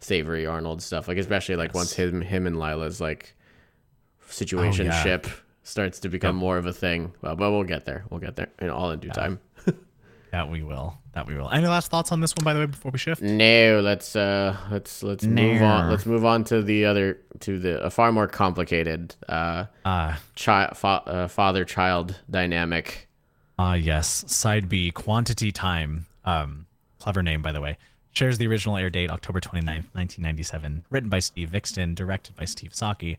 savory 0.00 0.46
Arnold 0.46 0.80
stuff, 0.82 1.08
like 1.08 1.18
especially 1.18 1.56
like 1.56 1.74
once 1.74 1.92
him 1.94 2.20
him 2.22 2.46
and 2.46 2.58
Lila's 2.58 3.00
like 3.00 3.34
situation 4.28 4.86
Oh, 4.88 4.90
yeah. 4.90 5.02
ship 5.02 5.26
starts 5.62 5.98
to 6.00 6.08
become 6.08 6.36
more 6.36 6.58
of 6.58 6.66
a 6.66 6.72
thing. 6.72 7.12
Well, 7.22 7.36
but 7.36 7.50
we'll 7.50 7.64
get 7.64 7.84
there. 7.84 8.04
We'll 8.10 8.20
get 8.20 8.36
there, 8.36 8.48
and 8.58 8.70
all 8.70 8.90
in 8.92 9.00
due 9.00 9.08
time. 9.10 9.40
That 10.32 10.50
we 10.50 10.62
will. 10.62 10.98
That 11.12 11.26
we 11.26 11.34
will. 11.34 11.50
Any 11.50 11.66
last 11.66 11.90
thoughts 11.90 12.12
on 12.12 12.20
this 12.20 12.34
one 12.36 12.44
by 12.44 12.52
the 12.52 12.60
way 12.60 12.66
before 12.66 12.90
we 12.90 12.98
shift? 12.98 13.22
No, 13.22 13.80
let's 13.82 14.14
uh 14.16 14.56
let's 14.70 15.02
let's 15.02 15.24
move 15.24 15.62
on. 15.62 15.90
Let's 15.90 16.04
move 16.06 16.24
on 16.24 16.44
to 16.44 16.62
the 16.62 16.84
other 16.84 17.18
to 17.40 17.58
the 17.58 17.82
a 17.82 17.90
far 17.90 18.12
more 18.12 18.26
complicated 18.26 19.14
uh 19.28 19.64
Ah, 19.84 20.20
child 20.34 20.76
fa- 20.76 21.02
uh, 21.06 21.28
father 21.28 21.64
child 21.64 22.16
dynamic. 22.30 23.08
Ah, 23.58 23.74
yes. 23.74 24.24
Side 24.26 24.68
B, 24.68 24.90
Quantity 24.90 25.50
Time. 25.52 26.04
Um, 26.26 26.66
clever 27.00 27.22
name, 27.22 27.40
by 27.40 27.52
the 27.52 27.60
way. 27.62 27.78
Shares 28.12 28.36
the 28.38 28.46
original 28.46 28.76
air 28.76 28.90
date, 28.90 29.10
October 29.10 29.40
29th, 29.40 29.88
1997. 29.94 30.84
Written 30.90 31.08
by 31.08 31.20
Steve 31.20 31.50
Viksten, 31.50 31.94
directed 31.94 32.34
by 32.36 32.44
Steve 32.44 32.72
Socki. 32.72 33.16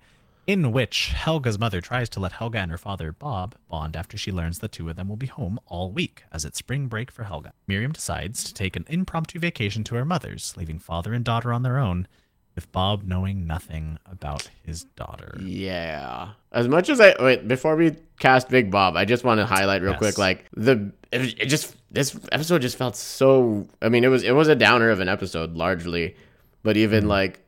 In 0.48 0.72
which 0.72 1.10
Helga's 1.10 1.60
mother 1.60 1.82
tries 1.82 2.08
to 2.10 2.22
let 2.22 2.32
Helga 2.32 2.60
and 2.60 2.72
her 2.72 2.78
father, 2.78 3.12
Bob, 3.12 3.56
bond 3.70 3.98
after 3.98 4.18
she 4.18 4.32
learns 4.32 4.60
the 4.60 4.70
two 4.70 4.90
of 4.90 4.96
them 4.96 5.10
will 5.10 5.18
be 5.18 5.28
home 5.28 5.60
all 5.68 5.92
week, 5.92 6.24
as 6.32 6.46
it's 6.46 6.58
spring 6.58 6.88
break 6.88 7.12
for 7.12 7.26
Helga. 7.26 7.52
Miriam 7.68 7.92
decides 7.92 8.46
to 8.46 8.54
take 8.54 8.78
an 8.78 8.86
impromptu 8.88 9.40
vacation 9.40 9.84
to 9.84 9.96
her 9.96 10.06
mother's, 10.06 10.54
leaving 10.56 10.80
father 10.80 11.12
and 11.14 11.26
daughter 11.26 11.52
on 11.52 11.64
their 11.64 11.78
own, 11.78 12.08
with 12.56 12.72
Bob 12.72 13.04
knowing 13.04 13.46
nothing 13.46 14.00
about 14.10 14.50
his 14.64 14.86
daughter. 14.96 15.38
Yeah. 15.42 16.30
As 16.54 16.70
much 16.70 16.88
as 16.90 17.02
I 17.02 17.14
wait 17.22 17.46
before 17.46 17.76
we 17.76 17.98
cast 18.18 18.48
Big 18.48 18.72
Bob, 18.72 18.96
I 18.96 19.04
just 19.04 19.26
want 19.26 19.40
to 19.42 19.46
highlight 19.46 19.82
real 19.82 19.92
Yes. 19.92 20.00
quick, 20.00 20.18
like 20.18 20.46
the 20.56 20.94
it, 21.12 21.42
it 21.42 21.46
just 21.48 21.76
this 21.92 22.18
episode 22.32 22.62
just 22.62 22.78
felt 22.78 22.96
so. 22.96 23.68
I 23.82 23.90
mean, 23.90 24.06
it 24.06 24.08
was 24.08 24.24
it 24.24 24.32
was 24.32 24.48
a 24.48 24.56
downer 24.56 24.90
of 24.92 25.02
an 25.02 25.10
episode 25.10 25.56
largely, 25.56 26.16
but 26.64 26.78
even 26.78 27.02
Mm-hmm. 27.02 27.10
like 27.10 27.40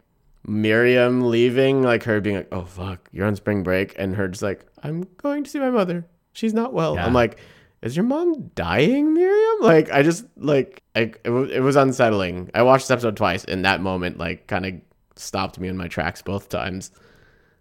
Miriam 0.45 1.29
leaving, 1.29 1.81
like 1.83 2.03
her 2.03 2.21
being 2.21 2.37
like, 2.37 2.47
"Oh 2.51 2.63
fuck, 2.65 3.09
you're 3.11 3.27
on 3.27 3.35
spring 3.35 3.63
break," 3.63 3.95
and 3.97 4.15
her 4.15 4.27
just 4.27 4.41
like, 4.41 4.65
"I'm 4.83 5.05
going 5.17 5.43
to 5.43 5.49
see 5.49 5.59
my 5.59 5.69
mother. 5.69 6.05
She's 6.33 6.53
not 6.53 6.73
well." 6.73 6.95
Yeah. 6.95 7.05
I'm 7.05 7.13
like, 7.13 7.39
is 7.81 7.95
your 7.95 8.05
mom 8.05 8.51
dying, 8.55 9.13
Miriam? 9.13 9.61
Like, 9.61 9.89
I 9.91 10.01
just 10.03 10.25
like, 10.37 10.83
I, 10.95 11.13
it, 11.23 11.29
was, 11.29 11.49
it 11.51 11.61
was 11.61 11.75
unsettling. 11.77 12.51
I 12.53 12.61
watched 12.63 12.85
this 12.85 12.91
episode 12.91 13.15
twice, 13.17 13.43
and 13.45 13.63
that 13.65 13.81
moment 13.81 14.17
like 14.17 14.47
kind 14.47 14.65
of 14.65 14.73
stopped 15.15 15.59
me 15.59 15.67
in 15.67 15.77
my 15.77 15.87
tracks 15.87 16.21
both 16.21 16.49
times. 16.49 16.91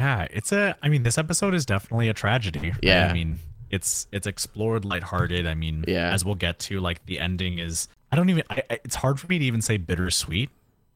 Yeah, 0.01 0.27
it's 0.31 0.53
a. 0.53 0.77
I 0.83 0.89
mean, 0.89 1.03
this 1.03 1.19
episode 1.19 1.55
is 1.55 1.67
definitely 1.67 2.09
a 2.09 2.15
tragedy. 2.15 2.71
right? 2.71 2.79
Yeah. 2.83 3.09
I 3.09 3.13
mean, 3.13 3.39
it's 3.71 4.07
it's 4.13 4.27
explored 4.27 4.85
lighthearted. 4.85 5.47
I 5.47 5.55
mean, 5.55 5.85
Yeah. 5.89 6.13
as 6.13 6.25
we'll 6.25 6.37
get 6.37 6.59
to, 6.61 6.81
like 6.81 7.05
the 7.07 7.19
ending 7.19 7.59
is. 7.59 7.89
I 8.11 8.17
don't 8.17 8.31
even. 8.31 8.45
I- 8.49 8.63
it's 8.71 8.95
hard 8.95 9.21
for 9.21 9.27
me 9.27 9.39
to 9.41 9.45
even 9.45 9.61
say 9.61 9.77
bittersweet. 9.77 10.49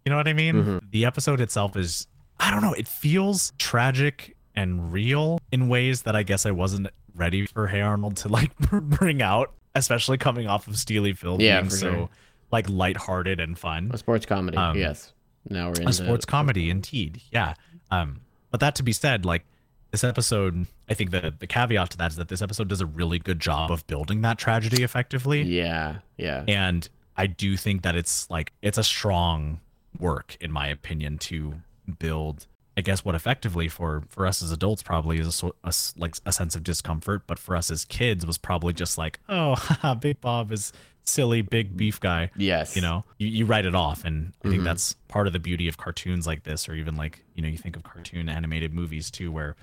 You 0.05 0.11
know 0.11 0.17
what 0.17 0.29
I 0.29 0.33
mean? 0.33 0.55
Mm-hmm. 0.57 0.79
The 0.91 1.05
episode 1.07 1.41
itself 1.41 1.77
is. 1.77 2.07
I 2.41 2.51
don't 2.51 2.61
know. 2.63 2.73
It 2.73 2.89
feels 2.89 3.53
tragic 3.59 4.37
and 4.57 4.93
real 4.93 5.39
in 5.53 5.69
ways 5.69 6.03
that 6.03 6.17
I 6.17 6.25
guess 6.25 6.45
I 6.45 6.51
wasn't 6.51 6.89
ready 7.15 7.47
for 7.47 7.69
Hey 7.69 7.81
Arnold 7.81 8.17
to 8.19 8.29
like 8.29 8.57
bring 8.59 9.23
out, 9.23 9.53
especially 9.77 10.19
coming 10.19 10.49
off 10.49 10.67
of 10.67 10.77
Steely 10.77 11.13
Phil 11.13 11.41
Yeah, 11.41 11.61
being 11.61 11.71
so 11.71 11.93
sure. 11.93 12.09
like 12.51 12.69
lighthearted 12.69 13.39
and 13.39 13.57
fun 13.57 13.91
A 13.95 13.99
sports 13.99 14.27
comedy, 14.27 14.57
Um, 14.57 14.77
yes. 14.77 15.13
Now 15.49 15.69
we're 15.69 15.83
in 15.83 15.89
a 15.89 15.93
sports 15.93 16.25
comedy 16.25 16.71
indeed 16.71 17.21
yeah 17.33 17.55
um 17.91 18.21
but 18.53 18.61
that 18.61 18.77
to 18.77 18.85
be 18.85 18.93
said 18.93 19.25
like 19.25 19.45
this 19.91 20.05
episode 20.05 20.67
i 20.89 20.95
think 20.95 21.11
the 21.11 21.35
the 21.37 21.49
caveat 21.49 21.91
to 21.91 21.97
that 21.99 22.13
is 22.13 22.17
that 22.17 22.29
this 22.29 22.41
episode 22.41 22.69
does 22.69 22.81
a 22.81 22.87
really 22.87 23.19
good 23.19 23.41
job 23.41 23.73
of 23.73 23.85
building 23.89 24.21
that 24.21 24.39
tragedy 24.39 24.85
effectively 24.85 25.43
Yeah, 25.43 25.97
yeah, 26.17 26.45
and 26.47 26.89
i 27.17 27.27
do 27.27 27.57
think 27.57 27.83
that 27.83 27.97
it's 27.97 28.31
like 28.31 28.53
it's 28.63 28.79
a 28.79 28.85
strong 28.85 29.59
work 29.99 30.37
in 30.41 30.51
my 30.51 30.67
opinion 30.69 31.19
to 31.19 31.55
build 31.99 32.47
i 32.77 32.81
guess 32.81 33.05
what 33.05 33.15
effectively 33.15 33.69
for 33.69 34.03
for 34.09 34.27
us 34.27 34.43
as 34.43 34.51
adults 34.51 34.83
probably 34.83 35.19
is 35.19 35.43
a, 35.43 35.51
a 35.65 35.73
like 35.97 36.17
a 36.25 36.33
sense 36.33 36.55
of 36.55 36.63
discomfort 36.63 37.23
but 37.27 37.39
for 37.39 37.57
us 37.57 37.71
as 37.71 37.85
kids 37.85 38.25
was 38.25 38.39
probably 38.39 38.73
just 38.73 38.97
like 38.97 39.19
oh 39.29 39.55
haha, 39.57 39.95
big 39.95 40.21
bob 40.21 40.53
is 40.53 40.73
silly 41.05 41.43
big 41.43 41.77
beef 41.77 41.99
guy. 41.99 42.31
Yes. 42.37 42.77
you 42.77 42.83
know 42.83 43.05
you, 43.19 43.27
you 43.27 43.45
write 43.45 43.67
it 43.67 43.75
off 43.75 44.05
and 44.05 44.33
i 44.41 44.49
think 44.49 44.57
mm-hmm. 44.57 44.65
that's 44.65 44.95
part 45.09 45.27
of 45.27 45.33
the 45.33 45.41
beauty 45.41 45.69
of 45.69 45.77
cartoons 45.77 46.27
like 46.27 46.45
this 46.45 46.69
or 46.69 46.75
even 46.75 46.97
like 46.97 47.25
you 47.35 47.43
know 47.43 47.49
you 47.49 47.59
think 47.59 47.77
of 47.77 47.83
cartoon 47.83 48.29
animated 48.29 48.73
movies 48.73 49.11
too 49.11 49.33
where 49.33 49.57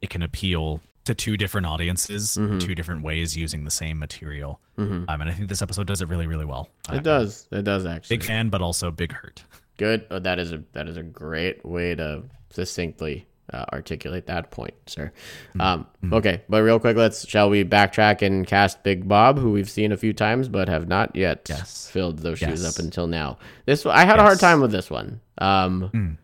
it 0.00 0.10
can 0.10 0.22
appeal 0.22 0.80
to 1.04 1.14
two 1.14 1.36
different 1.36 1.66
audiences 1.66 2.36
mm-hmm. 2.36 2.58
two 2.58 2.74
different 2.74 3.02
ways 3.02 3.34
using 3.36 3.64
the 3.64 3.70
same 3.70 3.98
material. 3.98 4.60
Mm-hmm. 4.76 5.04
Um, 5.08 5.20
and 5.22 5.30
i 5.30 5.32
think 5.32 5.48
this 5.48 5.62
episode 5.62 5.86
does 5.86 6.02
it 6.02 6.08
really 6.08 6.26
really 6.26 6.44
well. 6.44 6.68
It 6.92 7.02
does. 7.02 7.48
It 7.50 7.62
does 7.62 7.86
actually. 7.86 8.18
big 8.18 8.26
fan 8.26 8.48
but 8.50 8.60
also 8.60 8.90
big 8.90 9.12
hurt 9.12 9.42
Good. 9.78 10.06
Oh, 10.10 10.18
that 10.18 10.38
is 10.38 10.52
a 10.52 10.62
that 10.74 10.86
is 10.88 10.96
a 10.98 11.02
great 11.02 11.64
way 11.64 11.94
to 11.94 12.24
succinctly 12.50 13.26
uh, 13.52 13.64
articulate 13.72 14.26
that 14.26 14.50
point, 14.50 14.74
sir. 14.86 15.10
Mm-hmm. 15.54 15.60
Um, 15.60 15.86
okay, 16.12 16.42
but 16.50 16.62
real 16.62 16.78
quick, 16.78 16.96
let's 16.98 17.26
shall 17.26 17.48
we 17.48 17.64
backtrack 17.64 18.20
and 18.20 18.46
cast 18.46 18.82
Big 18.82 19.08
Bob, 19.08 19.38
who 19.38 19.50
we've 19.52 19.70
seen 19.70 19.90
a 19.92 19.96
few 19.96 20.12
times 20.12 20.48
but 20.48 20.68
have 20.68 20.86
not 20.88 21.16
yet 21.16 21.46
Yes. 21.48 21.88
filled 21.90 22.18
those 22.18 22.38
shoes 22.40 22.64
up 22.66 22.78
until 22.84 23.06
now. 23.06 23.38
This 23.64 23.86
I 23.86 24.04
had 24.04 24.18
a 24.18 24.22
hard 24.22 24.38
time 24.38 24.60
with 24.60 24.70
this 24.72 24.90
one. 24.90 25.20
Um, 25.38 25.90
Mm. 25.94 26.16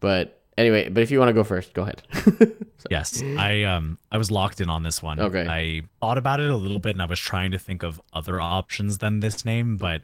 but 0.00 0.40
anyway, 0.56 0.88
but 0.88 1.02
if 1.02 1.10
you 1.10 1.18
want 1.18 1.28
to 1.28 1.34
go 1.34 1.44
first, 1.44 1.74
go 1.74 1.82
ahead. 1.82 2.02
yes 2.88 3.20
i 3.36 3.64
um 3.64 3.98
i 4.12 4.16
was 4.18 4.30
locked 4.30 4.60
in 4.60 4.70
on 4.70 4.84
this 4.84 5.02
one 5.02 5.18
Okay. 5.18 5.44
i 5.48 5.82
thought 6.00 6.18
about 6.18 6.38
it 6.38 6.48
a 6.48 6.54
little 6.56 6.78
bit 6.78 6.90
and 6.94 7.02
i 7.02 7.04
was 7.04 7.18
trying 7.18 7.50
to 7.50 7.58
think 7.58 7.82
of 7.82 8.00
other 8.12 8.40
options 8.40 8.98
than 8.98 9.18
this 9.18 9.44
name 9.44 9.76
but 9.76 10.02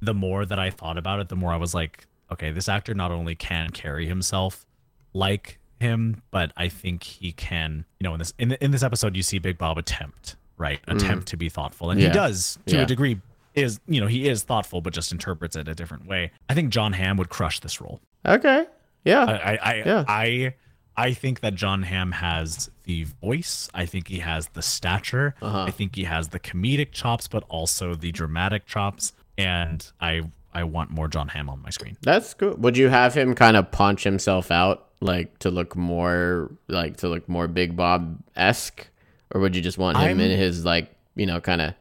the 0.00 0.14
more 0.14 0.46
that 0.46 0.56
i 0.58 0.70
thought 0.70 0.96
about 0.96 1.18
it 1.18 1.28
the 1.28 1.34
more 1.34 1.52
i 1.52 1.56
was 1.56 1.74
like 1.74 2.06
okay 2.32 2.50
this 2.50 2.68
actor 2.68 2.94
not 2.94 3.10
only 3.10 3.34
can 3.34 3.70
carry 3.70 4.06
himself 4.06 4.64
like 5.12 5.58
him 5.80 6.22
but 6.30 6.52
i 6.56 6.68
think 6.68 7.02
he 7.02 7.32
can 7.32 7.84
you 7.98 8.04
know 8.04 8.12
in 8.14 8.18
this 8.18 8.32
in, 8.38 8.52
in 8.52 8.70
this 8.70 8.82
episode 8.82 9.16
you 9.16 9.22
see 9.22 9.38
big 9.38 9.56
bob 9.58 9.78
attempt 9.78 10.36
right 10.58 10.80
attempt 10.88 11.26
to 11.28 11.36
be 11.36 11.48
thoughtful 11.48 11.90
and 11.90 11.98
Mm. 12.00 12.02
Yeah. 12.04 12.08
he 12.10 12.14
does 12.14 12.58
to 12.66 12.76
Yeah. 12.76 12.82
a 12.82 12.86
degree 12.86 13.20
is 13.54 13.80
you 13.88 14.00
know 14.00 14.06
he 14.06 14.28
is 14.28 14.42
thoughtful 14.42 14.80
but 14.80 14.92
just 14.92 15.10
interprets 15.10 15.56
it 15.56 15.66
a 15.68 15.74
different 15.74 16.06
way 16.06 16.30
i 16.48 16.54
think 16.54 16.70
john 16.70 16.92
hamm 16.92 17.16
would 17.16 17.28
crush 17.30 17.60
this 17.60 17.80
role 17.80 18.00
okay. 18.26 18.66
Yeah. 19.04 19.24
I 19.24 19.32
I 19.32 19.56
I, 19.62 19.74
Yeah. 19.86 20.04
I 20.06 20.54
I 20.96 21.14
think 21.14 21.40
that 21.40 21.54
John 21.54 21.82
Hamm 21.84 22.12
has 22.12 22.68
the 22.84 23.04
voice. 23.04 23.70
I 23.72 23.86
think 23.86 24.08
he 24.08 24.18
has 24.18 24.48
the 24.48 24.60
stature. 24.60 25.34
Uh-huh. 25.40 25.62
I 25.62 25.70
think 25.70 25.96
he 25.96 26.04
has 26.04 26.28
the 26.28 26.38
comedic 26.38 26.92
chops, 26.92 27.26
but 27.26 27.42
also 27.48 27.94
the 27.94 28.12
dramatic 28.12 28.66
chops. 28.66 29.14
And 29.38 29.90
I 30.02 30.24
I 30.52 30.64
want 30.64 30.90
more 30.90 31.08
John 31.08 31.28
Hamm 31.28 31.48
on 31.48 31.62
my 31.62 31.70
screen. 31.70 31.96
That's 32.02 32.34
cool. 32.34 32.54
Would 32.56 32.76
you 32.76 32.88
have 32.88 33.14
him 33.14 33.34
kind 33.34 33.56
of 33.56 33.70
punch 33.70 34.04
himself 34.04 34.50
out, 34.50 34.88
like 35.00 35.38
to 35.40 35.50
look 35.50 35.76
more, 35.76 36.50
like 36.68 36.98
to 36.98 37.08
look 37.08 37.28
more 37.28 37.48
Big 37.48 37.76
Bob 37.76 38.18
esque, 38.36 38.88
or 39.32 39.40
would 39.40 39.54
you 39.54 39.62
just 39.62 39.78
want 39.78 39.96
him 39.96 40.04
I'm- 40.04 40.20
in 40.20 40.36
his 40.36 40.64
like, 40.64 40.94
you 41.14 41.26
know, 41.26 41.40
kind 41.40 41.60
of 41.60 41.74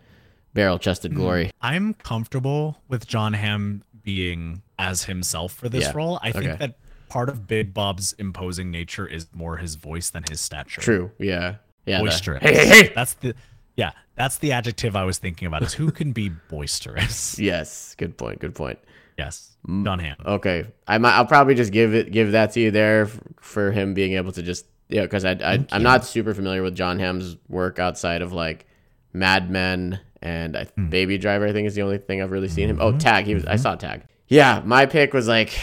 barrel 0.53 0.77
chested 0.77 1.11
hmm. 1.13 1.17
glory? 1.17 1.51
I'm 1.61 1.93
comfortable 1.95 2.77
with 2.87 3.07
John 3.07 3.33
Hamm 3.33 3.83
being 4.03 4.61
as 4.77 5.03
himself 5.03 5.53
for 5.53 5.69
this 5.69 5.85
Yeah. 5.85 5.91
role. 5.95 6.19
I 6.21 6.31
think 6.31 6.59
that 6.59 6.75
part 7.09 7.29
of 7.29 7.47
Big 7.47 7.73
Bob's 7.73 8.13
imposing 8.13 8.71
nature 8.71 9.05
is 9.05 9.27
more 9.33 9.57
his 9.57 9.75
voice 9.75 10.09
than 10.09 10.23
his 10.29 10.39
stature. 10.39 10.81
True. 10.81 11.11
Yeah. 11.17 11.55
Yeah. 11.85 12.01
the- 12.03 12.39
hey, 12.41 12.53
hey, 12.53 12.67
hey. 12.67 12.91
That's 12.95 13.13
the 13.15 13.33
yeah, 13.79 13.91
that's 14.15 14.37
the 14.39 14.51
adjective 14.51 14.95
I 14.95 15.05
was 15.05 15.17
thinking 15.17 15.47
about 15.47 15.63
is 15.63 15.73
who 15.73 15.89
can 15.99 16.11
be 16.11 16.27
boisterous. 16.29 17.39
Yes. 17.39 17.95
Good 17.97 18.17
point. 18.17 18.39
Good 18.39 18.53
point. 18.53 18.77
Yes. 19.17 19.55
John 19.67 19.99
Hamm. 19.99 20.17
Okay. 20.25 20.65
I 20.87 20.97
might. 20.97 21.13
I'll 21.15 21.25
probably 21.25 21.55
just 21.55 21.71
give 21.71 21.93
it 21.93 22.11
give 22.11 22.33
that 22.33 22.51
to 22.53 22.59
you 22.59 22.71
there 22.71 23.07
for 23.41 23.71
him 23.71 23.93
being 23.93 24.13
able 24.13 24.31
to 24.33 24.41
just 24.41 24.65
yeah 24.89 25.01
because 25.03 25.23
I, 25.25 25.31
I 25.31 25.65
I'm 25.71 25.83
not 25.83 26.05
super 26.05 26.33
familiar 26.33 26.61
with 26.63 26.75
John 26.75 26.99
Hamm's 26.99 27.37
work 27.47 27.79
outside 27.79 28.21
of 28.21 28.31
like 28.33 28.65
Mad 29.13 29.49
Men 29.49 29.99
and 30.21 30.55
I, 30.57 30.63
Hmm. 30.65 30.89
Baby 30.89 31.17
Driver. 31.17 31.47
I 31.47 31.53
think 31.53 31.67
is 31.67 31.75
the 31.75 31.81
only 31.81 31.97
thing 31.97 32.21
I've 32.21 32.31
really 32.31 32.47
seen 32.49 32.69
him. 32.69 32.77
Mm-hmm. 32.77 32.95
Oh, 32.95 32.97
Tag. 32.97 33.25
He 33.25 33.33
was. 33.35 33.45
I 33.45 33.55
saw 33.57 33.75
Tag. 33.75 34.03
Yeah, 34.27 34.61
my 34.65 34.85
pick 34.85 35.13
was 35.13 35.27
like, 35.27 35.57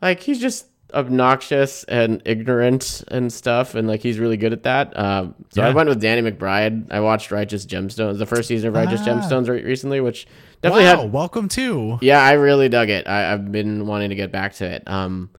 like 0.00 0.20
he's 0.20 0.40
just 0.40 0.66
obnoxious 0.92 1.84
and 1.84 2.22
ignorant 2.24 3.02
and 3.08 3.32
stuff, 3.32 3.74
and 3.74 3.86
like 3.88 4.00
he's 4.02 4.18
really 4.18 4.36
good 4.36 4.52
at 4.52 4.62
that. 4.64 4.96
Um, 4.98 5.34
so 5.50 5.62
I 5.62 5.70
went 5.70 5.88
with 5.88 6.00
Danny 6.00 6.28
McBride. 6.30 6.90
I 6.92 7.00
watched 7.00 7.30
Righteous 7.30 7.66
Gemstones, 7.66 8.18
the 8.18 8.26
first 8.26 8.48
season 8.48 8.68
of 8.68 8.74
Righteous 8.74 9.00
Ah. 9.02 9.06
Gemstones 9.06 9.48
re- 9.48 9.62
recently, 9.62 10.00
which 10.00 10.26
definitely 10.60 10.84
wow, 10.84 11.02
had 11.02 11.12
welcome 11.12 11.48
to. 11.48 11.98
yeah, 12.02 12.22
I 12.22 12.32
really 12.32 12.68
dug 12.68 12.88
it. 12.90 13.06
I, 13.08 13.32
I've 13.32 13.50
been 13.52 13.86
wanting 13.86 14.10
to 14.10 14.16
get 14.16 14.32
back 14.32 14.54
to 14.54 14.66
it. 14.66 14.82
Um, 14.86 15.30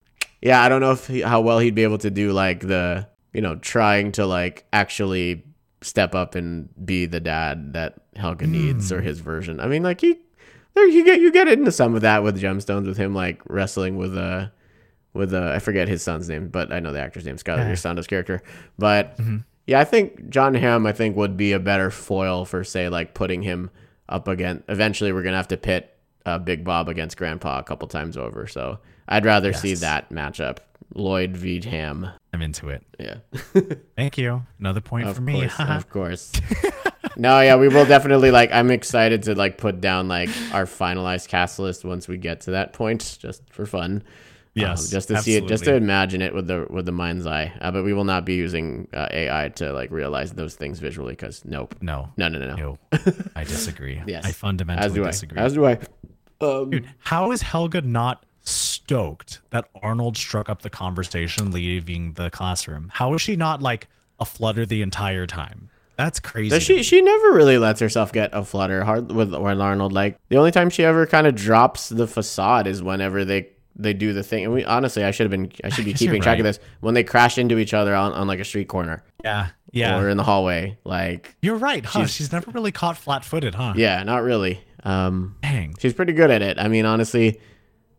yeah, 0.41 0.61
I 0.61 0.69
don't 0.69 0.81
know 0.81 0.91
if 0.91 1.07
he, 1.07 1.21
how 1.21 1.41
well 1.41 1.59
he'd 1.59 1.75
be 1.75 1.83
able 1.83 1.99
to 1.99 2.11
do 2.11 2.31
like 2.33 2.59
the 2.61 3.07
you 3.33 3.41
know 3.41 3.55
trying 3.55 4.11
to 4.13 4.25
like 4.25 4.65
actually 4.73 5.43
step 5.81 6.15
up 6.15 6.35
and 6.35 6.69
be 6.85 7.05
the 7.05 7.19
dad 7.19 7.73
that 7.73 7.95
Helga 8.15 8.47
needs 8.47 8.91
or 8.91 9.01
his 9.01 9.19
version. 9.19 9.59
I 9.59 9.67
mean, 9.67 9.83
like 9.83 10.01
he 10.01 10.19
there 10.75 10.87
you 10.87 11.05
get 11.05 11.19
you 11.21 11.31
get 11.31 11.47
into 11.47 11.71
some 11.71 11.93
of 11.95 12.01
that 12.01 12.23
with 12.23 12.41
Gemstones 12.41 12.85
with 12.87 12.97
him 12.97 13.13
like 13.13 13.41
wrestling 13.47 13.95
with 13.97 14.17
uh 14.17 14.47
with 15.13 15.33
uh 15.33 15.51
I 15.55 15.59
forget 15.59 15.87
his 15.87 16.01
son's 16.01 16.29
name, 16.29 16.47
but 16.49 16.71
I 16.71 16.79
know 16.79 16.91
the 16.93 16.99
actor's 17.01 17.25
name, 17.25 17.37
Skylar 17.37 17.77
Sando's 17.77 18.07
character. 18.07 18.41
But 18.77 19.19
yeah, 19.67 19.79
I 19.79 19.83
think 19.85 20.29
John 20.29 20.53
Hamm 20.55 20.85
I 20.85 20.91
think 20.91 21.15
would 21.15 21.37
be 21.37 21.51
a 21.53 21.59
better 21.59 21.89
foil 21.91 22.45
for 22.45 22.63
say 22.63 22.89
like 22.89 23.13
putting 23.13 23.41
him 23.41 23.69
up 24.09 24.27
against. 24.27 24.63
Eventually, 24.69 25.11
we're 25.13 25.23
gonna 25.23 25.37
have 25.37 25.47
to 25.49 25.57
pit 25.57 25.95
uh, 26.25 26.37
Big 26.39 26.63
Bob 26.63 26.89
against 26.89 27.17
Grandpa 27.17 27.59
a 27.59 27.63
couple 27.63 27.87
times 27.87 28.17
over. 28.17 28.47
So 28.47 28.79
I'd 29.07 29.25
rather 29.25 29.53
see 29.53 29.69
Yes. 29.69 29.79
that 29.81 30.09
matchup. 30.09 30.57
Lloyd 30.95 31.35
v. 31.35 31.59
Hamm. 31.61 32.07
I'm 32.33 32.41
into 32.43 32.69
it. 32.69 32.83
Yeah, 32.99 33.15
Thank 33.95 34.17
you. 34.17 34.43
Another 34.59 34.81
point 34.81 35.07
of 35.07 35.15
for 35.15 35.21
me. 35.21 35.33
course, 35.47 35.59
of 35.59 35.89
course. 35.91 36.31
no, 37.15 37.39
yeah, 37.41 37.55
we 37.55 37.67
will 37.67 37.85
definitely 37.85 38.29
like. 38.31 38.51
I'm 38.51 38.69
excited 38.69 39.23
to 39.23 39.33
like 39.35 39.57
put 39.57 39.81
down 39.81 40.07
like 40.07 40.29
our 40.51 40.65
finalized 40.65 41.29
cast 41.29 41.57
list 41.57 41.83
once 41.85 42.07
we 42.07 42.17
get 42.17 42.41
to 42.41 42.51
that 42.51 42.73
point, 42.73 43.17
just 43.19 43.41
for 43.51 43.65
fun. 43.65 44.03
Yes, 44.55 44.85
Um, 44.85 44.91
just 44.91 45.07
to 45.07 45.17
see 45.21 45.35
it, 45.35 45.47
just 45.47 45.63
to 45.63 45.73
imagine 45.75 46.21
it 46.21 46.33
with 46.33 46.47
the 46.47 46.67
with 46.69 46.85
the 46.85 46.91
mind's 46.91 47.25
eye. 47.25 47.51
Uh, 47.59 47.71
but 47.71 47.83
we 47.83 47.91
will 47.93 48.03
not 48.03 48.23
be 48.23 48.35
using 48.35 48.87
uh, 48.93 49.07
AI 49.11 49.49
to 49.55 49.73
like 49.73 49.89
realize 49.89 50.31
those 50.33 50.53
things 50.55 50.79
visually, 50.79 51.13
because 51.13 51.43
nope, 51.43 51.75
no, 51.81 52.09
no, 52.17 52.27
no, 52.29 52.37
no, 52.39 52.55
no. 52.55 52.77
I 53.35 53.43
disagree. 53.45 54.01
Yes. 54.05 54.25
I 54.25 54.31
fundamentally 54.31 54.85
As 54.85 54.93
do 54.93 55.03
I. 55.03 55.07
disagree. 55.07 55.39
As 55.39 55.53
do 55.53 55.65
I. 55.65 55.79
Um, 56.39 56.69
Dude, 56.69 56.89
how 56.99 57.31
is 57.31 57.41
Helga 57.41 57.81
not 57.81 58.25
stoked 58.41 59.41
that 59.49 59.69
Arnold 59.81 60.17
struck 60.17 60.49
up 60.49 60.61
the 60.61 60.69
conversation 60.69 61.51
leaving 61.51 62.13
the 62.13 62.29
classroom? 62.29 62.91
How 62.93 63.13
is 63.13 63.21
she 63.21 63.35
not 63.35 63.61
like 63.61 63.87
a 64.19 64.25
flutter 64.25 64.65
the 64.65 64.81
entire 64.81 65.25
time? 65.25 65.69
That's 65.97 66.19
crazy. 66.19 66.59
She 66.59 66.83
she 66.83 67.01
never 67.01 67.33
really 67.33 67.57
lets 67.57 67.79
herself 67.79 68.11
get 68.11 68.31
a 68.33 68.43
flutter 68.43 68.83
hard 68.83 69.11
with 69.11 69.33
with 69.33 69.61
Arnold. 69.61 69.93
Like 69.93 70.17
the 70.29 70.37
only 70.37 70.51
time 70.51 70.69
she 70.69 70.83
ever 70.83 71.05
kind 71.05 71.27
of 71.27 71.35
drops 71.35 71.89
the 71.89 72.07
facade 72.07 72.65
is 72.67 72.81
whenever 72.81 73.23
they 73.23 73.49
they 73.75 73.93
do 73.93 74.13
the 74.13 74.23
thing. 74.23 74.43
And 74.43 74.53
we 74.53 74.63
honestly, 74.65 75.03
I 75.03 75.11
should 75.11 75.25
have 75.25 75.31
been 75.31 75.51
I 75.63 75.69
should 75.69 75.85
be 75.85 75.93
keeping 75.93 76.21
track 76.21 76.39
of 76.39 76.43
this 76.43 76.59
when 76.81 76.93
they 76.93 77.03
crash 77.03 77.37
into 77.37 77.57
each 77.57 77.73
other 77.73 77.95
on, 77.95 78.13
on 78.13 78.27
like 78.27 78.39
a 78.39 78.45
street 78.45 78.67
corner 78.67 79.03
yeah, 79.23 79.49
yeah. 79.71 79.99
or 79.99 80.09
in 80.09 80.17
the 80.17 80.23
hallway. 80.23 80.77
Like 80.83 81.35
You're 81.41 81.55
right, 81.55 81.85
huh? 81.85 82.05
She's, 82.05 82.31
never 82.31 82.51
really 82.51 82.71
caught 82.71 82.97
flat-footed, 82.97 83.55
huh? 83.55 83.73
yeah, 83.75 84.03
not 84.03 84.23
really. 84.23 84.63
Um, 84.83 85.35
Dang. 85.41 85.75
she's 85.79 85.93
pretty 85.93 86.13
good 86.13 86.31
at 86.31 86.41
it. 86.41 86.59
I 86.59 86.67
mean, 86.67 86.85
honestly, 86.85 87.39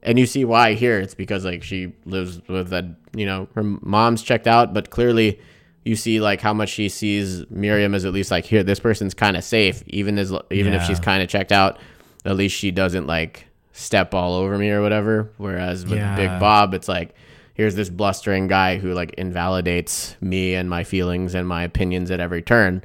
and 0.02 0.18
you 0.18 0.26
see 0.26 0.44
why 0.44 0.74
here. 0.74 1.00
It's 1.00 1.14
because 1.14 1.44
like 1.44 1.62
she 1.62 1.94
lives 2.04 2.40
with 2.48 2.68
that. 2.70 2.84
You 3.14 3.26
know, 3.26 3.48
her 3.54 3.62
mom's 3.62 4.22
checked 4.22 4.46
out, 4.46 4.74
but 4.74 4.90
clearly, 4.90 5.40
you 5.84 5.96
see 5.96 6.20
like 6.20 6.40
how 6.40 6.52
much 6.52 6.70
she 6.70 6.88
sees 6.88 7.48
Miriam 7.50 7.94
as 7.94 8.04
at 8.04 8.12
least 8.12 8.30
like 8.30 8.44
here 8.44 8.62
this 8.62 8.80
person's 8.80 9.14
kind 9.14 9.36
of 9.36 9.44
safe 9.44 9.82
even 9.86 10.18
as 10.18 10.32
even 10.50 10.72
if 10.72 10.82
she's 10.84 10.98
kind 10.98 11.22
of 11.22 11.28
checked 11.28 11.52
out 11.52 11.78
at 12.24 12.36
least 12.36 12.56
she 12.56 12.70
doesn't 12.70 13.06
like 13.06 13.46
step 13.76 14.14
all 14.14 14.34
over 14.34 14.56
me 14.56 14.70
or 14.70 14.80
whatever 14.80 15.30
whereas 15.36 15.84
with 15.84 15.98
Yeah. 15.98 16.14
Big 16.16 16.28
Bob 16.40 16.72
it's 16.74 16.88
like 16.88 17.14
here's 17.54 17.74
this 17.74 17.90
blustering 17.90 18.46
guy 18.48 18.78
who 18.78 18.94
like 18.94 19.12
invalidates 19.14 20.16
me 20.20 20.54
and 20.54 20.70
my 20.70 20.84
feelings 20.84 21.34
and 21.34 21.46
my 21.46 21.62
opinions 21.64 22.10
at 22.10 22.20
every 22.20 22.40
turn 22.40 22.82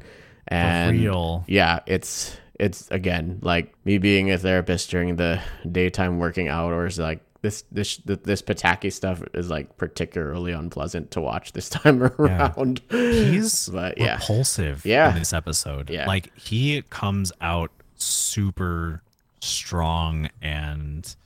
and 0.48 1.00
real. 1.00 1.44
yeah 1.46 1.78
it's 1.86 2.36
it's 2.58 2.90
again 2.90 3.38
like 3.42 3.72
me 3.84 3.98
being 3.98 4.30
a 4.30 4.36
therapist 4.36 4.90
during 4.90 5.16
the 5.16 5.40
daytime 5.70 6.18
working 6.18 6.48
hours 6.48 6.98
like 6.98 7.20
this 7.42 7.62
this 7.72 7.96
this 8.04 8.42
Pataki 8.42 8.92
stuff 8.92 9.22
is 9.32 9.48
like 9.48 9.78
particularly 9.78 10.52
unpleasant 10.52 11.10
to 11.12 11.22
watch 11.22 11.52
this 11.52 11.68
time 11.78 12.02
around. 12.02 12.82
He's 12.90 13.66
But, 13.72 13.96
yeah. 13.96 14.16
repulsive 14.16 14.84
Yeah. 14.84 15.08
in 15.08 15.18
this 15.18 15.32
episode. 15.32 15.88
Yeah. 15.88 16.06
Like 16.06 16.36
he 16.38 16.82
comes 16.90 17.32
out 17.40 17.70
super 17.96 19.02
strong 19.40 20.28
and 20.42 21.16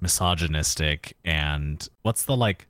misogynistic 0.00 1.16
and 1.24 1.88
what's 2.02 2.24
the 2.24 2.36
like 2.36 2.66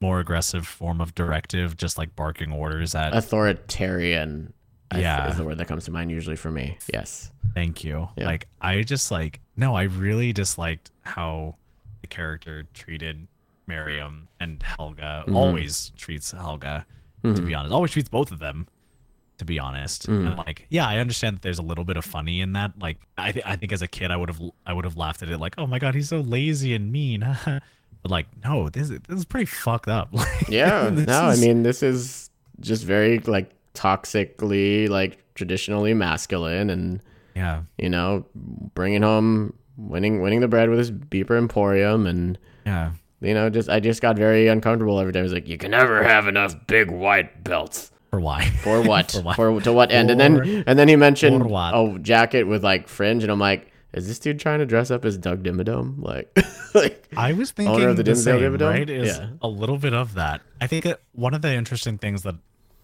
more 0.00 0.18
aggressive 0.20 0.66
form 0.66 1.00
of 1.00 1.14
directive 1.14 1.76
just 1.76 1.98
like 1.98 2.14
barking 2.16 2.52
orders 2.52 2.94
at 2.94 3.14
authoritarian. 3.14 4.52
Yeah. 4.92 5.30
is 5.30 5.36
the 5.36 5.44
word 5.44 5.58
that 5.58 5.68
comes 5.68 5.84
to 5.84 5.92
mind 5.92 6.10
usually 6.10 6.36
for 6.36 6.50
me. 6.50 6.78
Yes. 6.92 7.30
Thank 7.54 7.84
you. 7.84 8.08
Yeah. 8.16 8.24
Like 8.26 8.48
I 8.60 8.82
just 8.82 9.10
like 9.10 9.40
no, 9.56 9.76
I 9.76 9.84
really 9.84 10.32
disliked 10.32 10.90
how 11.02 11.56
the 12.00 12.06
character 12.06 12.66
treated 12.74 13.28
Miriam 13.66 14.28
and 14.40 14.62
Helga. 14.62 15.24
Mm-hmm. 15.26 15.36
Always 15.36 15.92
treats 15.96 16.32
Helga, 16.32 16.86
to 17.22 17.40
be 17.40 17.54
honest. 17.54 17.72
Always 17.72 17.92
treats 17.92 18.08
both 18.08 18.32
of 18.32 18.38
them, 18.38 18.66
to 19.40 19.44
be 19.46 19.58
honest. 19.58 20.06
Mm. 20.06 20.26
And 20.26 20.36
like, 20.36 20.66
yeah, 20.68 20.86
I 20.86 20.98
understand 20.98 21.36
that 21.36 21.42
there's 21.42 21.58
a 21.58 21.62
little 21.62 21.84
bit 21.84 21.96
of 21.96 22.04
funny 22.04 22.42
in 22.42 22.52
that. 22.52 22.72
Like, 22.78 22.98
I 23.16 23.32
th- 23.32 23.44
I 23.46 23.56
think 23.56 23.72
as 23.72 23.80
a 23.80 23.88
kid, 23.88 24.10
I 24.10 24.16
would 24.16 24.28
have 24.28 24.40
I 24.66 24.74
would 24.74 24.84
have 24.84 24.98
laughed 24.98 25.22
at 25.22 25.30
it 25.30 25.38
like, 25.38 25.54
oh 25.56 25.66
my 25.66 25.78
god, 25.78 25.94
he's 25.94 26.10
so 26.10 26.20
lazy 26.20 26.74
and 26.74 26.92
mean. 26.92 27.20
but 27.46 28.10
like, 28.10 28.26
no, 28.44 28.68
this 28.68 28.90
is, 28.90 29.00
this 29.08 29.18
is 29.18 29.24
pretty 29.24 29.46
fucked 29.46 29.88
up. 29.88 30.10
Like, 30.12 30.48
Yeah. 30.48 30.90
no, 30.92 31.22
I 31.22 31.36
mean 31.36 31.62
this 31.62 31.82
is 31.82 32.30
just 32.60 32.84
very 32.84 33.18
like 33.20 33.50
toxically 33.72 34.90
like 34.90 35.24
traditionally 35.34 35.94
masculine 35.94 36.68
and 36.68 37.00
yeah, 37.34 37.62
you 37.78 37.88
know 37.88 38.26
bringing 38.74 39.00
home 39.00 39.54
winning 39.78 40.20
winning 40.20 40.40
the 40.40 40.48
bread 40.48 40.68
with 40.68 40.78
his 40.78 40.90
beeper 40.90 41.38
emporium 41.38 42.06
and 42.06 42.38
yeah. 42.66 42.92
you 43.22 43.32
know 43.32 43.48
just 43.48 43.70
I 43.70 43.80
just 43.80 44.02
got 44.02 44.16
very 44.16 44.48
uncomfortable 44.48 45.00
every 45.00 45.14
time. 45.14 45.20
It 45.20 45.22
was 45.22 45.32
like 45.32 45.48
you 45.48 45.56
can 45.56 45.70
never 45.70 46.02
have 46.02 46.28
enough 46.28 46.54
big 46.66 46.90
white 46.90 47.42
belts. 47.42 47.90
For 48.10 48.20
why? 48.20 48.44
For 48.62 48.82
what? 48.82 49.10
For 49.12 49.20
what? 49.22 49.36
For 49.36 49.60
to 49.62 49.72
what 49.72 49.90
end? 49.92 50.10
And 50.10 50.20
then 50.20 50.64
and 50.66 50.78
then 50.78 50.88
he 50.88 50.96
mentioned 50.96 51.42
a 51.50 51.98
jacket 52.02 52.44
with 52.44 52.62
like 52.64 52.88
fringe, 52.88 53.22
and 53.22 53.30
I'm 53.32 53.38
like, 53.38 53.70
is 53.92 54.06
this 54.08 54.18
dude 54.18 54.38
trying 54.40 54.58
to 54.60 54.66
dress 54.66 54.90
up 54.90 55.04
as 55.04 55.16
Doug 55.16 55.42
Dimmadome? 55.42 55.96
Like, 56.02 56.36
like 56.74 57.08
I 57.16 57.32
was 57.32 57.50
thinking 57.50 57.74
Owner 57.74 57.88
of 57.88 57.96
the, 57.96 58.02
the 58.04 58.12
Dimmsdale 58.12 58.22
same, 58.24 58.40
Dividend? 58.40 58.70
right? 58.70 58.88
Is 58.90 59.16
Yeah. 59.18 59.30
a 59.42 59.48
little 59.48 59.76
bit 59.78 59.92
of 59.94 60.14
that. 60.14 60.40
I 60.60 60.66
think 60.68 60.84
that 60.84 61.00
one 61.12 61.34
of 61.34 61.42
the 61.42 61.52
interesting 61.52 61.98
things 61.98 62.22
that 62.22 62.36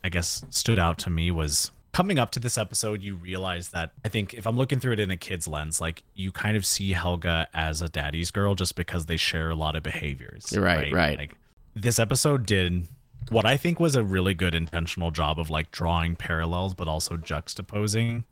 I 0.02 0.08
guess 0.08 0.44
stood 0.50 0.78
out 0.80 0.98
to 0.98 1.10
me 1.10 1.30
was 1.30 1.70
coming 1.92 2.18
up 2.18 2.30
to 2.32 2.40
this 2.40 2.58
episode. 2.58 3.00
You 3.02 3.14
realize 3.14 3.68
that 3.70 3.92
I 4.04 4.08
think 4.08 4.34
if 4.34 4.46
I'm 4.46 4.56
looking 4.56 4.80
through 4.80 4.94
it 4.94 5.00
in 5.00 5.10
a 5.12 5.16
kid's 5.16 5.46
lens, 5.48 5.80
like 5.80 6.02
you 6.14 6.32
kind 6.32 6.56
of 6.56 6.66
see 6.66 6.92
Helga 6.92 7.46
as 7.54 7.80
a 7.82 7.88
daddy's 7.88 8.30
girl 8.32 8.54
just 8.56 8.74
because 8.74 9.06
they 9.06 9.16
share 9.16 9.50
a 9.50 9.54
lot 9.54 9.76
of 9.76 9.82
behaviors. 9.84 10.52
Right, 10.56 10.92
right. 10.92 11.16
Like 11.18 11.34
this 11.76 11.98
episode 12.00 12.44
did 12.46 12.88
what 13.30 13.44
I 13.46 13.56
think 13.56 13.80
was 13.80 13.96
a 13.96 14.04
really 14.04 14.34
good 14.34 14.54
intentional 14.54 15.10
job 15.10 15.38
of 15.38 15.50
like 15.50 15.70
drawing 15.70 16.16
parallels, 16.16 16.74
but 16.74 16.88
also 16.88 17.16
juxtaposing 17.16 18.24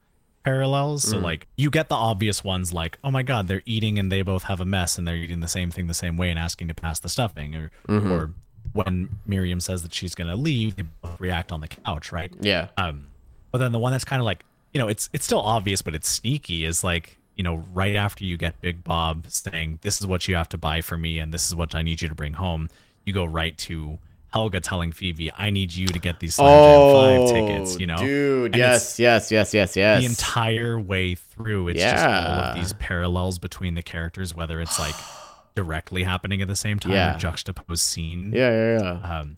parallels. 0.44 1.08
So 1.08 1.18
like 1.18 1.46
you 1.56 1.70
get 1.70 1.88
the 1.88 1.94
obvious 1.94 2.44
ones 2.44 2.72
like, 2.72 2.98
oh 3.02 3.10
my 3.10 3.22
god, 3.22 3.48
they're 3.48 3.62
eating 3.64 3.98
and 3.98 4.12
they 4.12 4.22
both 4.22 4.44
have 4.44 4.60
a 4.60 4.64
mess 4.64 4.98
and 4.98 5.08
they're 5.08 5.16
eating 5.16 5.40
the 5.40 5.48
same 5.48 5.70
thing 5.70 5.86
the 5.86 5.94
same 5.94 6.16
way 6.16 6.30
and 6.30 6.38
asking 6.38 6.68
to 6.68 6.74
pass 6.74 7.00
the 7.00 7.08
stuffing 7.08 7.54
or 7.54 7.70
or 7.88 8.30
when 8.72 9.08
Miriam 9.26 9.60
says 9.60 9.82
that 9.82 9.94
she's 9.94 10.14
gonna 10.14 10.36
leave, 10.36 10.76
they 10.76 10.82
both 10.82 11.20
react 11.20 11.52
on 11.52 11.60
the 11.60 11.68
couch, 11.68 12.12
right? 12.12 12.32
yeah, 12.40 12.68
Um 12.76 13.06
but 13.52 13.58
then 13.58 13.72
the 13.72 13.78
one 13.78 13.92
that's 13.92 14.04
kind 14.04 14.20
of 14.20 14.26
like, 14.26 14.44
you 14.72 14.80
know, 14.80 14.88
it's 14.88 15.08
it's 15.12 15.24
still 15.24 15.40
obvious 15.40 15.80
but 15.80 15.94
it's 15.94 16.08
sneaky 16.08 16.64
is 16.64 16.84
like, 16.84 17.16
you 17.36 17.42
know, 17.42 17.64
right 17.72 17.96
after 17.96 18.24
you 18.24 18.36
get 18.36 18.60
Big 18.60 18.84
Bob 18.84 19.26
saying, 19.28 19.78
This 19.82 20.00
is 20.00 20.06
what 20.06 20.28
you 20.28 20.34
have 20.36 20.48
to 20.50 20.58
buy 20.58 20.82
for 20.82 20.98
me 20.98 21.18
and 21.18 21.32
this 21.32 21.46
is 21.46 21.54
what 21.54 21.74
I 21.74 21.82
need 21.82 22.02
you 22.02 22.08
to 22.08 22.14
bring 22.14 22.34
home, 22.34 22.68
you 23.04 23.12
go 23.12 23.24
right 23.24 23.56
to 23.58 23.98
Helga 24.34 24.58
telling 24.60 24.90
Phoebe, 24.90 25.30
I 25.38 25.50
need 25.50 25.72
you 25.72 25.86
to 25.86 25.98
get 26.00 26.18
these 26.18 26.34
Slam 26.34 26.48
Jam 26.50 27.28
5 27.28 27.32
tickets, 27.32 27.78
you 27.78 27.86
know? 27.86 27.94
Oh, 27.98 28.04
dude, 28.04 28.46
And 28.46 28.56
yes, 28.56 28.98
yes, 28.98 29.30
yes, 29.30 29.54
yes, 29.54 29.76
yes. 29.76 30.00
the 30.00 30.06
entire 30.06 30.76
way 30.78 31.14
through 31.14 31.68
it's 31.68 31.80
just 31.80 32.04
all 32.04 32.10
of 32.10 32.54
these 32.56 32.72
parallels 32.74 33.38
between 33.38 33.74
the 33.76 33.82
characters 33.82 34.34
whether 34.34 34.60
it's 34.60 34.76
like 34.80 34.96
directly 35.54 36.02
happening 36.02 36.42
at 36.42 36.48
the 36.48 36.56
same 36.56 36.80
time 36.80 36.92
Yeah. 36.92 37.14
or 37.14 37.18
juxtaposed 37.18 37.82
scene 37.84 38.32
yeah, 38.34 38.50
yeah, 38.50 38.82
yeah. 39.00 39.18
um 39.20 39.36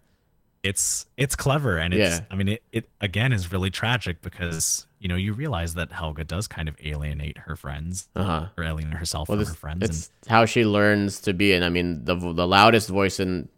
it's 0.66 1.06
it's 1.16 1.36
clever 1.36 1.76
and 1.78 1.94
it's 1.94 2.16
Yeah. 2.18 2.24
i 2.30 2.34
mean 2.34 2.48
it, 2.48 2.62
it 2.72 2.88
again 3.00 3.32
is 3.32 3.52
really 3.52 3.70
tragic 3.70 4.20
because 4.22 4.86
you 4.98 5.08
know 5.08 5.16
you 5.16 5.32
realize 5.32 5.74
that 5.74 5.92
helga 5.92 6.24
does 6.24 6.46
kind 6.48 6.68
of 6.68 6.76
alienate 6.84 7.38
her 7.38 7.56
friends 7.56 8.08
Uh 8.16 8.24
huh. 8.24 8.46
or 8.56 8.64
alienate 8.64 8.94
herself 8.98 9.28
Well, 9.28 9.36
from 9.36 9.40
this, 9.44 9.48
her 9.50 9.54
friends 9.54 9.82
it's 9.84 10.10
how 10.28 10.44
she 10.44 10.64
learns 10.64 11.20
to 11.20 11.32
be, 11.32 11.52
and 11.52 11.64
I 11.64 11.68
mean, 11.68 12.04
the 12.04 12.14
the 12.16 12.46
loudest 12.46 12.88
voice 12.88 13.20
in, 13.20 13.48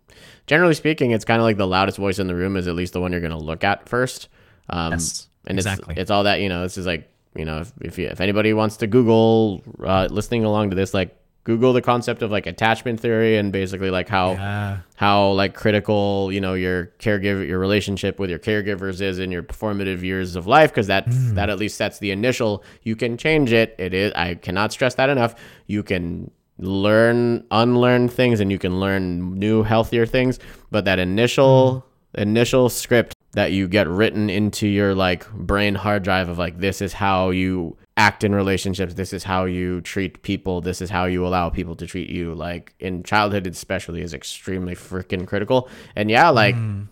generally 0.46 0.74
speaking, 0.74 1.12
it's 1.12 1.24
kind 1.24 1.40
of 1.40 1.44
like 1.44 1.56
the 1.56 1.66
loudest 1.66 1.96
voice 1.98 2.18
in 2.18 2.26
the 2.26 2.34
room 2.34 2.56
is 2.56 2.66
at 2.68 2.74
least 2.74 2.92
the 2.92 3.00
one 3.00 3.12
you're 3.12 3.20
going 3.22 3.38
to 3.38 3.44
look 3.50 3.64
at 3.64 3.88
first. 3.88 4.28
Um, 4.68 4.92
Yes, 4.92 5.28
and 5.46 5.58
exactly. 5.58 5.94
it's 5.94 6.02
it's 6.02 6.10
all 6.10 6.24
that 6.24 6.40
you 6.40 6.48
know. 6.50 6.62
This 6.62 6.76
is 6.76 6.86
like 6.86 7.08
you 7.36 7.44
know, 7.46 7.60
if 7.60 7.72
if, 7.80 7.98
you, 7.98 8.08
if 8.08 8.20
anybody 8.20 8.52
wants 8.52 8.76
to 8.78 8.86
Google 8.86 9.62
uh, 9.82 10.08
listening 10.10 10.44
along 10.44 10.70
to 10.70 10.76
this, 10.76 10.92
like 10.92 11.16
Google 11.48 11.72
the 11.72 11.80
concept 11.80 12.20
of 12.20 12.30
like 12.30 12.46
attachment 12.46 13.00
theory 13.00 13.38
and 13.38 13.50
basically 13.50 13.88
like 13.90 14.06
how 14.06 14.32
yeah 14.32 14.78
how 14.96 15.30
like 15.30 15.54
critical 15.54 16.30
you 16.30 16.40
know 16.42 16.52
your 16.52 16.92
caregiver 16.98 17.46
your 17.48 17.58
relationship 17.58 18.18
with 18.20 18.28
your 18.28 18.38
caregivers 18.38 19.00
is 19.00 19.18
in 19.18 19.32
your 19.32 19.42
performative 19.42 20.02
years 20.02 20.36
of 20.36 20.46
life 20.46 20.70
because 20.70 20.88
that 20.88 21.04
Hmm. 21.06 21.34
that 21.36 21.48
at 21.48 21.58
least 21.58 21.76
sets 21.78 22.00
the 22.00 22.10
initial 22.10 22.62
you 22.82 22.94
can 22.96 23.16
change 23.16 23.50
it 23.50 23.74
it 23.78 23.94
is 23.94 24.12
i 24.14 24.34
cannot 24.34 24.72
stress 24.72 24.94
that 24.96 25.08
enough 25.08 25.34
you 25.66 25.82
can 25.82 26.30
learn 26.58 27.44
unlearn 27.50 28.08
things 28.08 28.40
and 28.40 28.52
you 28.52 28.58
can 28.58 28.78
learn 28.78 29.32
new 29.38 29.62
healthier 29.62 30.04
things 30.04 30.38
but 30.70 30.84
that 30.84 30.98
initial 30.98 31.84
Hmm. 32.14 32.20
initial 32.20 32.68
script 32.68 33.14
that 33.32 33.52
you 33.52 33.68
get 33.68 33.86
written 33.88 34.28
into 34.30 34.66
your 34.66 34.94
like 34.94 35.30
brain 35.32 35.74
hard 35.74 36.02
drive 36.02 36.28
of 36.28 36.38
like 36.38 36.58
this 36.58 36.82
is 36.82 36.92
how 36.92 37.30
you 37.30 37.76
act 37.98 38.22
in 38.22 38.32
relationships 38.34 38.94
this 38.94 39.12
is 39.12 39.24
how 39.24 39.44
you 39.44 39.80
treat 39.80 40.22
people 40.22 40.60
this 40.60 40.80
is 40.80 40.88
how 40.88 41.04
you 41.04 41.26
allow 41.26 41.50
people 41.50 41.74
to 41.74 41.86
treat 41.86 42.08
you 42.08 42.32
like 42.34 42.72
in 42.78 43.02
childhood 43.02 43.44
especially 43.46 44.00
is 44.00 44.14
extremely 44.14 44.74
freaking 44.74 45.26
critical 45.26 45.68
and 45.96 46.08
yeah 46.10 46.28
like 46.30 46.54
hmm. 46.54 46.82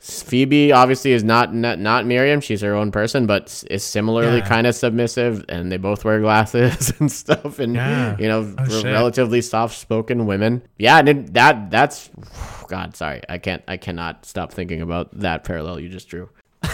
Phoebe 0.00 0.70
obviously 0.70 1.10
is 1.10 1.24
not, 1.24 1.52
not 1.52 1.80
not 1.80 2.06
Miriam. 2.06 2.40
She's 2.40 2.60
her 2.60 2.72
own 2.72 2.92
person, 2.92 3.26
but 3.26 3.64
is 3.68 3.82
similarly 3.82 4.38
Yeah. 4.38 4.46
kind 4.46 4.68
of 4.68 4.76
submissive, 4.76 5.44
and 5.48 5.72
they 5.72 5.76
both 5.76 6.04
wear 6.04 6.20
glasses 6.20 6.92
and 7.00 7.10
stuff, 7.10 7.58
and 7.58 7.74
Yeah. 7.74 8.16
you 8.16 8.28
know, 8.28 8.54
Oh, 8.58 8.82
relatively 8.84 9.42
soft-spoken 9.42 10.26
women. 10.26 10.62
Yeah, 10.78 10.98
and 11.00 11.26
that 11.34 11.72
that's 11.72 12.10
God. 12.68 12.94
Sorry, 12.94 13.22
I 13.28 13.38
can't. 13.38 13.64
I 13.66 13.76
cannot 13.76 14.24
stop 14.24 14.52
thinking 14.52 14.80
about 14.82 15.10
that 15.18 15.42
parallel 15.42 15.80
you 15.80 15.88
just 15.88 16.08
drew. 16.08 16.30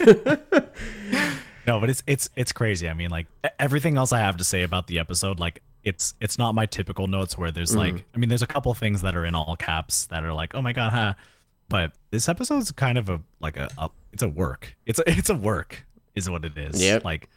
no 1.66 1.78
but 1.80 1.90
it's 1.90 2.02
it's 2.06 2.28
it's 2.36 2.52
crazy 2.52 2.88
i 2.88 2.94
mean 2.94 3.10
like 3.10 3.26
everything 3.58 3.96
else 3.96 4.12
i 4.12 4.18
have 4.18 4.36
to 4.36 4.44
say 4.44 4.62
about 4.62 4.86
the 4.86 4.98
episode 4.98 5.38
like 5.40 5.62
it's 5.84 6.14
it's 6.20 6.38
not 6.38 6.54
my 6.54 6.66
typical 6.66 7.06
notes 7.06 7.36
where 7.38 7.50
there's 7.50 7.70
Mm-hmm. 7.70 7.96
like 7.96 8.04
i 8.14 8.18
mean 8.18 8.28
there's 8.28 8.42
a 8.42 8.46
couple 8.46 8.72
things 8.74 9.02
that 9.02 9.16
are 9.16 9.24
in 9.24 9.34
all 9.34 9.56
caps 9.56 10.06
that 10.06 10.24
are 10.24 10.32
like 10.32 10.54
oh 10.54 10.62
my 10.62 10.72
god 10.72 10.92
huh 10.92 11.14
but 11.68 11.92
this 12.10 12.28
episode's 12.28 12.70
kind 12.72 12.98
of 12.98 13.08
a 13.08 13.20
like 13.40 13.56
a, 13.56 13.68
a 13.78 13.88
it's 14.12 14.22
a 14.22 14.28
work 14.28 14.76
it's 14.86 14.98
a 14.98 15.02
it's 15.06 15.30
a 15.30 15.34
work 15.34 15.84
is 16.14 16.28
what 16.28 16.44
it 16.44 16.56
is 16.58 16.82
Yeah. 16.82 16.98
like 17.04 17.28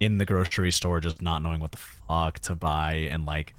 in 0.00 0.18
the 0.18 0.24
grocery 0.24 0.70
store 0.72 1.00
just 1.00 1.22
not 1.22 1.42
knowing 1.42 1.60
what 1.60 1.72
the 1.72 1.78
fuck 1.78 2.38
to 2.40 2.54
buy 2.54 3.08
and 3.10 3.24
like 3.24 3.54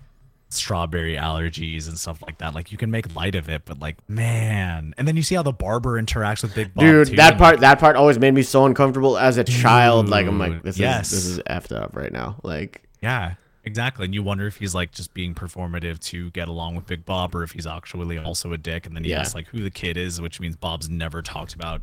strawberry 0.53 1.15
allergies 1.15 1.87
and 1.87 1.97
stuff 1.97 2.21
like 2.25 2.37
that 2.37 2.53
like 2.53 2.71
you 2.71 2.77
can 2.77 2.89
make 2.91 3.13
light 3.15 3.35
of 3.35 3.49
it 3.49 3.63
but 3.65 3.79
like 3.79 3.97
man 4.09 4.93
and 4.97 5.07
then 5.07 5.15
you 5.15 5.23
see 5.23 5.35
how 5.35 5.43
the 5.43 5.51
barber 5.51 6.01
interacts 6.01 6.41
with 6.43 6.53
big 6.55 6.73
Bob 6.73 6.83
Dude, 6.83 7.07
too, 7.09 7.15
that 7.17 7.37
part 7.37 7.59
that 7.61 7.79
part 7.79 7.95
always 7.95 8.19
made 8.19 8.33
me 8.33 8.43
so 8.43 8.65
uncomfortable 8.65 9.17
as 9.17 9.37
a 9.37 9.43
child. 9.43 10.09
Like 10.09 10.27
I'm 10.27 10.39
like, 10.39 10.63
this 10.63 10.77
yes. 10.77 11.11
is 11.11 11.23
this 11.23 11.37
is 11.37 11.39
effed 11.49 11.75
up 11.75 11.95
right 11.95 12.11
now. 12.11 12.37
Like 12.43 12.83
Yeah, 13.01 13.35
exactly. 13.63 14.05
And 14.05 14.13
you 14.13 14.23
wonder 14.23 14.47
if 14.47 14.57
he's 14.57 14.73
like 14.75 14.91
just 14.91 15.13
being 15.13 15.33
performative 15.35 15.99
to 16.05 16.29
get 16.31 16.47
along 16.47 16.75
with 16.75 16.85
Big 16.87 17.05
Bob, 17.05 17.35
or 17.35 17.43
if 17.43 17.51
he's 17.51 17.67
actually 17.67 18.17
also 18.17 18.53
a 18.53 18.57
dick. 18.57 18.85
And 18.85 18.95
then 18.95 19.03
he 19.03 19.11
Yeah. 19.11 19.19
asks 19.21 19.35
like 19.35 19.47
who 19.47 19.63
the 19.63 19.71
kid 19.71 19.97
is, 19.97 20.21
which 20.21 20.39
means 20.39 20.55
Bob's 20.55 20.89
never 20.89 21.21
talked 21.21 21.53
about. 21.53 21.81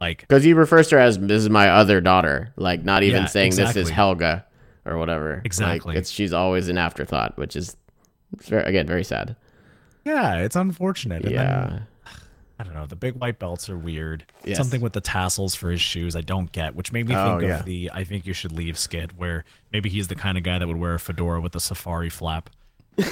Like, 0.00 0.20
because 0.20 0.44
he 0.44 0.54
refers 0.54 0.88
to 0.88 0.96
her 0.96 1.00
as 1.00 1.18
this 1.18 1.42
is 1.42 1.50
my 1.50 1.68
other 1.68 2.00
daughter. 2.00 2.52
Like 2.56 2.84
not 2.84 3.02
even 3.02 3.22
Yeah, 3.22 3.28
saying 3.28 3.54
this 3.56 3.76
is. 3.76 3.90
Helga 3.90 4.46
or 4.86 4.96
whatever. 4.96 5.36
Like, 5.36 5.46
Exactly. 5.46 5.96
it's 5.96 6.10
she's 6.10 6.32
always 6.32 6.68
an 6.68 6.78
afterthought, 6.78 7.36
which 7.36 7.54
is 7.56 7.76
it's 8.34 8.48
very, 8.48 8.64
again 8.64 8.86
very 8.86 9.04
sad. 9.04 9.36
yeah, 10.04 10.36
it's 10.38 10.56
unfortunate. 10.56 11.22
And 11.24 11.32
Yeah. 11.34 11.66
then, 11.68 11.86
I 12.58 12.62
don't 12.62 12.74
know. 12.74 12.84
The 12.86 12.96
big 12.96 13.14
white 13.14 13.38
belts 13.38 13.70
are 13.70 13.78
weird. 13.78 14.24
Yes. 14.44 14.58
Something 14.58 14.80
with 14.82 14.92
the 14.92 15.00
tassels 15.00 15.54
for 15.54 15.70
his 15.70 15.80
shoes 15.80 16.14
I 16.14 16.20
don't 16.20 16.52
get, 16.52 16.74
which 16.74 16.92
made 16.92 17.08
me 17.08 17.14
Oh, 17.16 17.38
think 17.38 17.48
yeah. 17.48 17.58
of 17.60 17.64
the 17.64 17.90
I 17.94 18.04
think 18.04 18.26
you 18.26 18.32
should 18.34 18.52
leave 18.52 18.78
skit 18.78 19.16
where 19.16 19.44
maybe 19.72 19.88
he's 19.88 20.08
the 20.08 20.14
kind 20.14 20.36
of 20.36 20.44
guy 20.44 20.58
that 20.58 20.66
would 20.68 20.76
wear 20.76 20.94
a 20.94 20.98
fedora 21.00 21.40
with 21.40 21.54
a 21.56 21.60
safari 21.60 22.10
flap. 22.10 22.50
I 22.98 23.04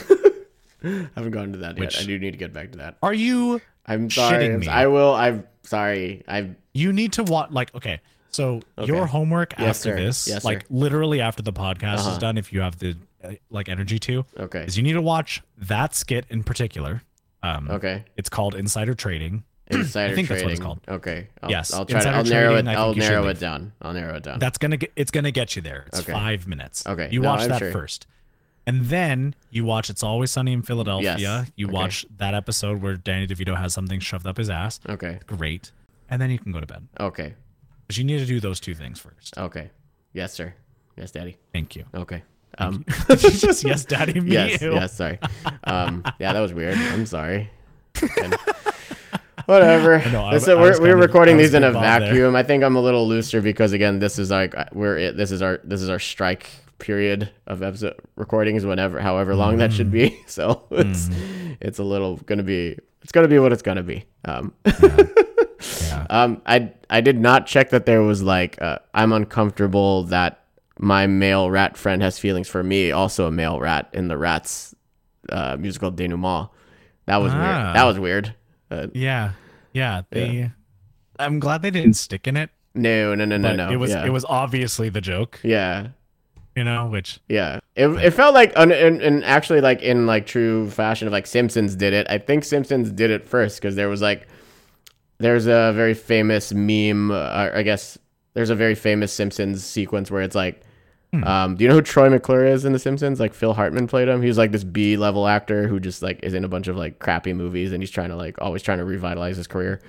haven't 1.14 1.30
gone 1.32 1.52
to 1.52 1.58
that 1.58 1.76
Which- 1.78 1.94
yet. 1.96 2.02
I 2.02 2.06
do 2.06 2.18
need 2.18 2.32
to 2.32 2.36
get 2.38 2.52
back 2.52 2.72
to 2.72 2.78
that. 2.78 2.96
Are 3.02 3.14
you 3.14 3.60
I'm 3.86 4.10
sorry. 4.10 4.50
I'm- 4.50 4.60
me. 4.60 4.68
I 4.68 4.86
will. 4.86 5.14
I'm 5.14 5.44
sorry. 5.62 6.22
I 6.28 6.50
you 6.74 6.92
need 6.92 7.14
to 7.14 7.24
watch 7.24 7.50
like 7.50 7.74
okay 7.74 8.00
so 8.30 8.60
Okay. 8.76 8.86
your 8.92 9.06
homework 9.06 9.54
Yes, 9.58 9.78
after 9.78 9.96
sir. 9.98 10.04
this 10.04 10.28
Yes, 10.28 10.44
like 10.44 10.60
sir. 10.60 10.66
literally 10.70 11.20
after 11.22 11.42
the 11.42 11.52
podcast 11.52 12.00
Uh-huh. 12.00 12.10
is 12.12 12.18
done 12.18 12.36
if 12.36 12.52
you 12.52 12.60
have 12.60 12.78
the 12.78 12.96
like 13.50 13.68
energy 13.68 13.98
to 13.98 14.24
okay. 14.38 14.64
is 14.64 14.76
you 14.76 14.82
need 14.82 14.92
to 14.94 15.02
watch 15.02 15.42
that 15.56 15.94
skit 15.94 16.24
in 16.30 16.42
particular 16.44 17.02
um 17.42 17.70
Okay. 17.70 18.04
it's 18.16 18.28
called 18.28 18.54
insider 18.54 18.94
trading 18.94 19.44
Insider 19.70 20.12
I 20.12 20.14
think 20.16 20.28
that's 20.28 20.42
what 20.42 20.52
it's 20.52 20.60
called. 20.62 20.80
Okay. 20.88 21.28
I'll, 21.42 21.50
Yes, 21.50 21.74
I'll 21.74 21.84
try 21.84 22.00
to. 22.00 22.08
I'll 22.08 22.24
narrow 22.24 22.52
trading, 22.54 22.70
it. 22.72 22.76
I'll 22.78 22.94
narrow 22.94 23.20
leave. 23.26 23.36
it 23.36 23.38
down. 23.40 23.72
I'll 23.82 23.92
narrow 23.92 24.14
it 24.16 24.22
down. 24.22 24.38
that's 24.38 24.56
gonna 24.56 24.78
get 24.78 24.92
it's 24.96 25.10
gonna 25.10 25.30
get 25.30 25.56
you 25.56 25.62
there 25.62 25.84
it's 25.88 26.00
Okay. 26.00 26.12
five 26.12 26.46
minutes 26.46 26.86
Okay. 26.86 27.08
you 27.12 27.20
No, 27.20 27.28
watch 27.28 27.42
I'm 27.42 27.48
that 27.50 27.58
sure. 27.58 27.70
first 27.72 28.06
and 28.66 28.86
then 28.86 29.34
you 29.50 29.64
watch 29.66 29.90
it's 29.90 30.02
always 30.02 30.30
sunny 30.30 30.52
in 30.54 30.62
philadelphia 30.62 31.16
Yes. 31.18 31.52
you 31.56 31.66
Okay. 31.66 31.74
watch 31.74 32.06
that 32.16 32.32
episode 32.34 32.80
where 32.80 32.96
danny 32.96 33.26
devito 33.26 33.56
has 33.58 33.74
something 33.74 34.00
shoved 34.00 34.26
up 34.26 34.38
his 34.38 34.48
ass 34.48 34.80
okay. 34.88 35.18
great 35.26 35.70
and 36.08 36.20
then 36.22 36.30
you 36.30 36.38
can 36.38 36.50
go 36.52 36.60
to 36.60 36.66
bed 36.66 36.88
Okay. 36.98 37.34
but 37.86 37.98
you 37.98 38.04
need 38.04 38.18
to 38.20 38.26
do 38.26 38.40
those 38.40 38.60
two 38.60 38.74
things 38.74 38.98
first 38.98 39.36
Okay. 39.36 39.70
Yes, 40.14 40.32
sir. 40.32 40.54
Yes, 40.96 41.10
daddy. 41.10 41.36
thank 41.52 41.76
you 41.76 41.84
Okay. 41.94 42.22
Um. 42.58 42.84
just 43.08 43.64
yes 43.64 43.84
daddy 43.84 44.20
me 44.20 44.32
yes. 44.32 44.60
ew. 44.62 44.72
Yes. 44.74 44.96
Sorry. 44.96 45.18
Um. 45.64 46.02
Yeah, 46.18 46.32
that 46.32 46.40
was 46.40 46.52
weird. 46.52 46.76
I'm 46.76 47.06
sorry. 47.06 47.50
And- 48.22 48.36
Whatever. 49.46 49.98
know, 50.10 50.24
I- 50.24 50.32
Listen, 50.32 50.58
I 50.58 50.60
we're, 50.60 50.80
we're 50.80 50.96
recording 50.96 51.36
these 51.38 51.54
in 51.54 51.64
a 51.64 51.68
involved 51.68 51.86
there. 51.86 52.00
vacuum. 52.00 52.36
I 52.36 52.42
think 52.42 52.62
I'm 52.62 52.76
a 52.76 52.80
little 52.82 53.08
looser 53.08 53.40
because 53.40 53.72
again, 53.72 53.98
this 53.98 54.18
is 54.18 54.30
like 54.30 54.54
we're 54.74 54.98
it. 54.98 55.16
This 55.16 55.30
is 55.30 55.40
our 55.40 55.60
this 55.64 55.80
is 55.80 55.88
our 55.88 55.98
strike 55.98 56.50
period 56.78 57.30
of 57.46 57.62
episode 57.62 57.94
recordings. 58.16 58.66
Whenever, 58.66 59.00
however 59.00 59.34
long 59.34 59.56
that 59.58 59.72
should 59.72 59.90
be. 59.90 60.10
Mm. 60.10 60.28
So 60.28 60.62
it's 60.70 61.08
it's 61.60 61.78
a 61.78 61.84
little 61.84 62.16
gonna 62.18 62.42
be 62.42 62.76
it's 63.02 63.12
gonna 63.12 63.28
be 63.28 63.38
what 63.38 63.52
it's 63.52 63.62
gonna 63.62 63.82
be. 63.82 64.04
Um. 64.26 64.52
Yeah. 64.66 66.06
Um, 66.10 66.42
I 66.46 66.72
I 66.90 67.00
did 67.00 67.18
not 67.18 67.46
check 67.46 67.70
that 67.70 67.84
there 67.86 68.02
was 68.02 68.22
like 68.22 68.60
uh, 68.62 68.78
I'm 68.94 69.12
uncomfortable 69.12 70.04
that 70.04 70.37
my 70.78 71.06
male 71.06 71.50
rat 71.50 71.76
friend 71.76 72.02
has 72.02 72.18
feelings 72.18 72.48
for 72.48 72.62
me, 72.62 72.90
also 72.92 73.26
a 73.26 73.30
male 73.30 73.58
rat 73.60 73.88
in 73.92 74.08
the 74.08 74.16
Rats 74.16 74.74
uh, 75.30 75.56
musical 75.58 75.90
denouement. 75.90 76.50
That 77.06 77.16
was 77.18 77.32
Ah. 77.32 77.36
weird. 77.38 77.76
That 77.76 77.84
was 77.84 77.98
weird. 77.98 78.34
Uh, 78.70 78.86
Yeah, 78.94 79.32
yeah. 79.72 80.02
They. 80.10 80.50
I'm 81.18 81.40
glad 81.40 81.62
they 81.62 81.70
didn't 81.70 81.94
stick 81.94 82.26
in 82.28 82.36
it. 82.36 82.50
no, 82.74 83.14
no, 83.14 83.24
no, 83.24 83.36
no, 83.36 83.54
no. 83.56 83.70
it 83.70 83.76
was 83.76 83.90
yeah. 83.90 84.04
it 84.06 84.10
was 84.10 84.24
obviously 84.28 84.88
the 84.88 85.00
joke, 85.00 85.40
yeah, 85.42 85.88
you 86.54 86.62
know. 86.62 86.86
Which 86.86 87.18
yeah. 87.28 87.58
It, 87.74 87.88
it 87.88 88.10
felt 88.12 88.34
like 88.34 88.52
and, 88.56 88.70
and, 88.72 89.02
and 89.02 89.24
actually 89.24 89.60
like 89.60 89.82
in 89.82 90.06
like 90.06 90.26
true 90.26 90.70
fashion 90.70 91.08
of 91.08 91.12
like 91.12 91.26
Simpsons 91.26 91.74
did 91.74 91.92
it. 91.92 92.06
I 92.08 92.18
think 92.18 92.44
Simpsons 92.44 92.92
did 92.92 93.10
it 93.10 93.24
first 93.26 93.60
because 93.60 93.74
there 93.74 93.88
was 93.88 94.00
like 94.02 94.28
there's 95.18 95.46
a 95.46 95.72
very 95.74 95.94
famous 95.94 96.52
meme. 96.52 97.10
Uh, 97.10 97.50
I 97.52 97.62
guess 97.62 97.98
there's 98.34 98.50
a 98.50 98.54
very 98.54 98.76
famous 98.76 99.12
Simpsons 99.12 99.64
sequence 99.64 100.10
where 100.12 100.22
it's 100.22 100.36
like, 100.36 100.60
um, 101.24 101.56
do 101.56 101.64
you 101.64 101.68
know 101.68 101.76
who 101.76 101.82
Troy 101.82 102.10
McClure 102.10 102.46
is 102.46 102.64
in 102.64 102.72
The 102.72 102.78
Simpsons? 102.78 103.18
Like 103.18 103.32
Phil 103.32 103.54
Hartman 103.54 103.86
played 103.86 104.08
him. 104.08 104.20
He's 104.22 104.36
like 104.36 104.52
this 104.52 104.64
B 104.64 104.96
level 104.96 105.26
actor 105.26 105.66
who 105.66 105.80
just 105.80 106.02
like 106.02 106.20
is 106.22 106.34
in 106.34 106.44
a 106.44 106.48
bunch 106.48 106.68
of 106.68 106.76
like 106.76 106.98
crappy 106.98 107.32
movies 107.32 107.72
and 107.72 107.82
he's 107.82 107.90
trying 107.90 108.10
to 108.10 108.16
like 108.16 108.36
always 108.40 108.62
trying 108.62 108.78
to 108.78 108.84
revitalize 108.84 109.36
his 109.36 109.46
career. 109.46 109.80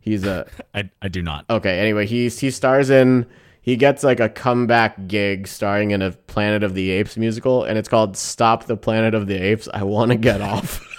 He's 0.00 0.24
a 0.24 0.46
I 0.74 0.90
I 1.00 1.08
do 1.08 1.22
not. 1.22 1.44
okay. 1.48 1.78
Anyway, 1.78 2.06
he's 2.06 2.38
he 2.38 2.50
stars 2.50 2.90
in. 2.90 3.26
He 3.62 3.76
gets 3.76 4.04
like 4.04 4.20
a 4.20 4.28
comeback 4.28 5.06
gig 5.06 5.46
starring 5.48 5.92
in 5.92 6.02
a 6.02 6.10
Planet 6.10 6.62
of 6.62 6.74
the 6.74 6.90
Apes 6.90 7.16
musical, 7.16 7.64
and 7.64 7.78
it's 7.78 7.88
called 7.88 8.16
"Stop 8.16 8.64
the 8.66 8.76
Planet 8.76 9.14
of 9.14 9.26
the 9.26 9.36
Apes." 9.36 9.68
I 9.72 9.84
want 9.84 10.10
to 10.10 10.16
get 10.18 10.42
off. 10.42 10.80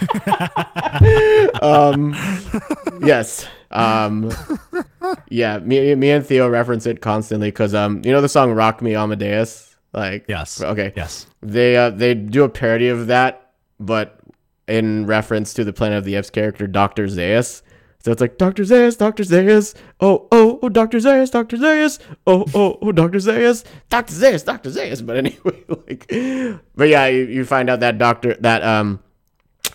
um, 1.62 2.14
yes. 3.02 3.46
Um, 3.70 4.32
yeah. 5.28 5.58
Me, 5.58 5.94
me 5.94 6.10
and 6.10 6.26
Theo 6.26 6.48
reference 6.48 6.86
it 6.86 7.00
constantly 7.00 7.48
because 7.48 7.74
um, 7.74 8.02
you 8.04 8.12
know 8.12 8.20
the 8.20 8.28
song 8.28 8.52
"Rock 8.52 8.82
Me 8.82 8.94
Amadeus." 8.94 9.76
Like, 9.92 10.24
Yes. 10.28 10.60
Okay. 10.60 10.92
Yes. 10.96 11.26
They 11.42 11.76
uh, 11.76 11.90
they 11.90 12.14
do 12.14 12.44
a 12.44 12.48
parody 12.48 12.88
of 12.88 13.08
that, 13.08 13.52
but 13.78 14.20
in 14.68 15.06
reference 15.06 15.52
to 15.54 15.64
the 15.64 15.72
Planet 15.72 15.98
of 15.98 16.04
the 16.04 16.14
Apes 16.14 16.30
character 16.30 16.66
Doctor 16.66 17.06
Zaius. 17.06 17.62
So 18.02 18.10
it's 18.12 18.20
like 18.20 18.38
Doctor 18.38 18.62
Zaius, 18.62 18.96
Doctor 18.96 19.24
Zaius, 19.24 19.74
oh 20.00 20.26
oh 20.32 20.58
oh 20.62 20.68
Doctor 20.70 20.98
Zaius, 20.98 21.30
Doctor 21.30 21.58
Zaius, 21.58 21.98
oh 22.26 22.46
oh 22.54 22.78
oh 22.80 22.92
Doctor 22.92 23.18
Zaius, 23.18 23.64
Doctor 23.90 24.14
Zaius, 24.14 24.44
Doctor 24.44 24.70
Zaius. 24.70 25.04
But 25.04 25.18
anyway, 25.18 25.64
like, 25.68 26.06
but 26.74 26.88
yeah, 26.88 27.06
you, 27.08 27.24
you 27.24 27.44
find 27.44 27.68
out 27.68 27.80
that 27.80 27.98
Doctor 27.98 28.36
that 28.40 28.62
um 28.62 29.00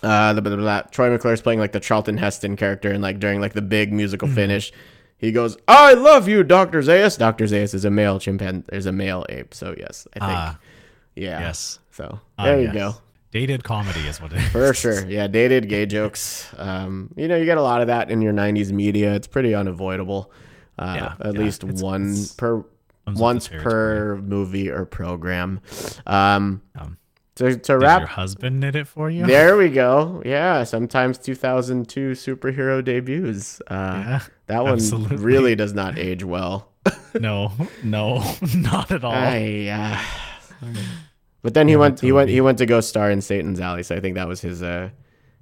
uh 0.02 0.32
the, 0.34 0.40
the, 0.40 0.56
the 0.56 0.84
Troy 0.90 1.10
McClure's 1.10 1.40
playing 1.42 1.58
like 1.58 1.72
the 1.72 1.80
Charlton 1.80 2.16
Heston 2.18 2.56
character, 2.56 2.90
and 2.90 3.02
like 3.02 3.18
during 3.18 3.40
like 3.40 3.52
the 3.54 3.62
big 3.62 3.92
musical 3.92 4.28
finish, 4.28 4.72
he 5.18 5.32
goes, 5.32 5.56
"I 5.68 5.94
love 5.94 6.28
you, 6.28 6.42
Doctor 6.42 6.80
Zaius." 6.82 7.16
Doctor 7.18 7.44
Zaius 7.44 7.74
is 7.74 7.84
a 7.84 7.90
male 7.90 8.18
chimpanzee. 8.18 8.64
There's 8.68 8.86
a 8.86 8.92
male 8.92 9.24
ape, 9.28 9.54
so 9.54 9.74
yes, 9.78 10.06
I 10.14 10.18
think 10.20 10.38
Ah, 10.38 10.58
yeah. 11.14 11.40
yes. 11.40 11.78
So 11.90 12.20
Ah, 12.38 12.44
there 12.44 12.58
you 12.58 12.64
yes. 12.66 12.74
go. 12.74 12.94
Dated 13.32 13.64
comedy 13.64 14.00
is 14.00 14.20
what 14.20 14.32
it 14.32 14.38
is. 14.38 14.48
For 14.48 14.72
sure. 14.72 15.06
Yeah, 15.06 15.26
dated 15.26 15.68
gay 15.68 15.84
jokes. 15.84 16.48
Um, 16.56 17.10
you 17.16 17.28
know, 17.28 17.36
you 17.36 17.44
get 17.44 17.58
a 17.58 17.62
lot 17.62 17.80
of 17.82 17.88
that 17.88 18.10
in 18.10 18.22
your 18.22 18.32
90s 18.32 18.72
media. 18.72 19.14
It's 19.14 19.26
pretty 19.26 19.54
unavoidable. 19.54 20.30
Uh, 20.78 20.94
Yeah, 20.96 21.14
at 21.28 21.34
yeah. 21.34 21.40
least 21.40 21.62
It's- 21.64 21.82
one 21.82 22.02
it's- 22.12 22.32
per 22.32 22.64
once 23.14 23.48
per 23.48 24.16
movie 24.16 24.68
or 24.70 24.84
program. 24.86 25.60
Um, 26.06 26.62
Um, 26.76 26.96
to, 27.36 27.56
to 27.56 27.78
Did 27.78 27.82
your 27.82 28.06
husband 28.06 28.60
knit 28.60 28.74
it 28.76 28.86
for 28.86 29.08
you? 29.10 29.26
there 29.26 29.56
we 29.56 29.68
go. 29.70 30.22
Yeah, 30.24 30.64
sometimes 30.64 31.18
2002 31.18 32.12
superhero 32.12 32.84
debuts. 32.84 33.60
Uh, 33.66 33.74
Yeah, 34.06 34.20
that 34.46 34.62
one 34.64 34.72
absolutely. 34.74 35.16
really 35.18 35.54
does 35.54 35.72
not 35.74 35.98
age 35.98 36.24
well. 36.24 36.72
No, 37.18 37.50
no, 37.82 38.22
not 38.54 38.90
at 38.92 39.02
all. 39.02 39.12
I, 39.12 39.68
uh, 39.72 40.66
but 41.42 41.54
then 41.54 41.66
he 41.68 41.72
Yeah, 41.74 41.78
went. 41.78 42.00
He 42.00 42.12
went. 42.12 42.28
He 42.28 42.40
went 42.42 42.58
to 42.58 42.66
go 42.66 42.80
star 42.82 43.10
in 43.10 43.22
Satan's 43.22 43.58
Alley. 43.58 43.82
So 43.82 43.96
I 43.96 44.00
think 44.00 44.16
that 44.16 44.28
was 44.28 44.40
his. 44.42 44.62
Uh, 44.62 44.90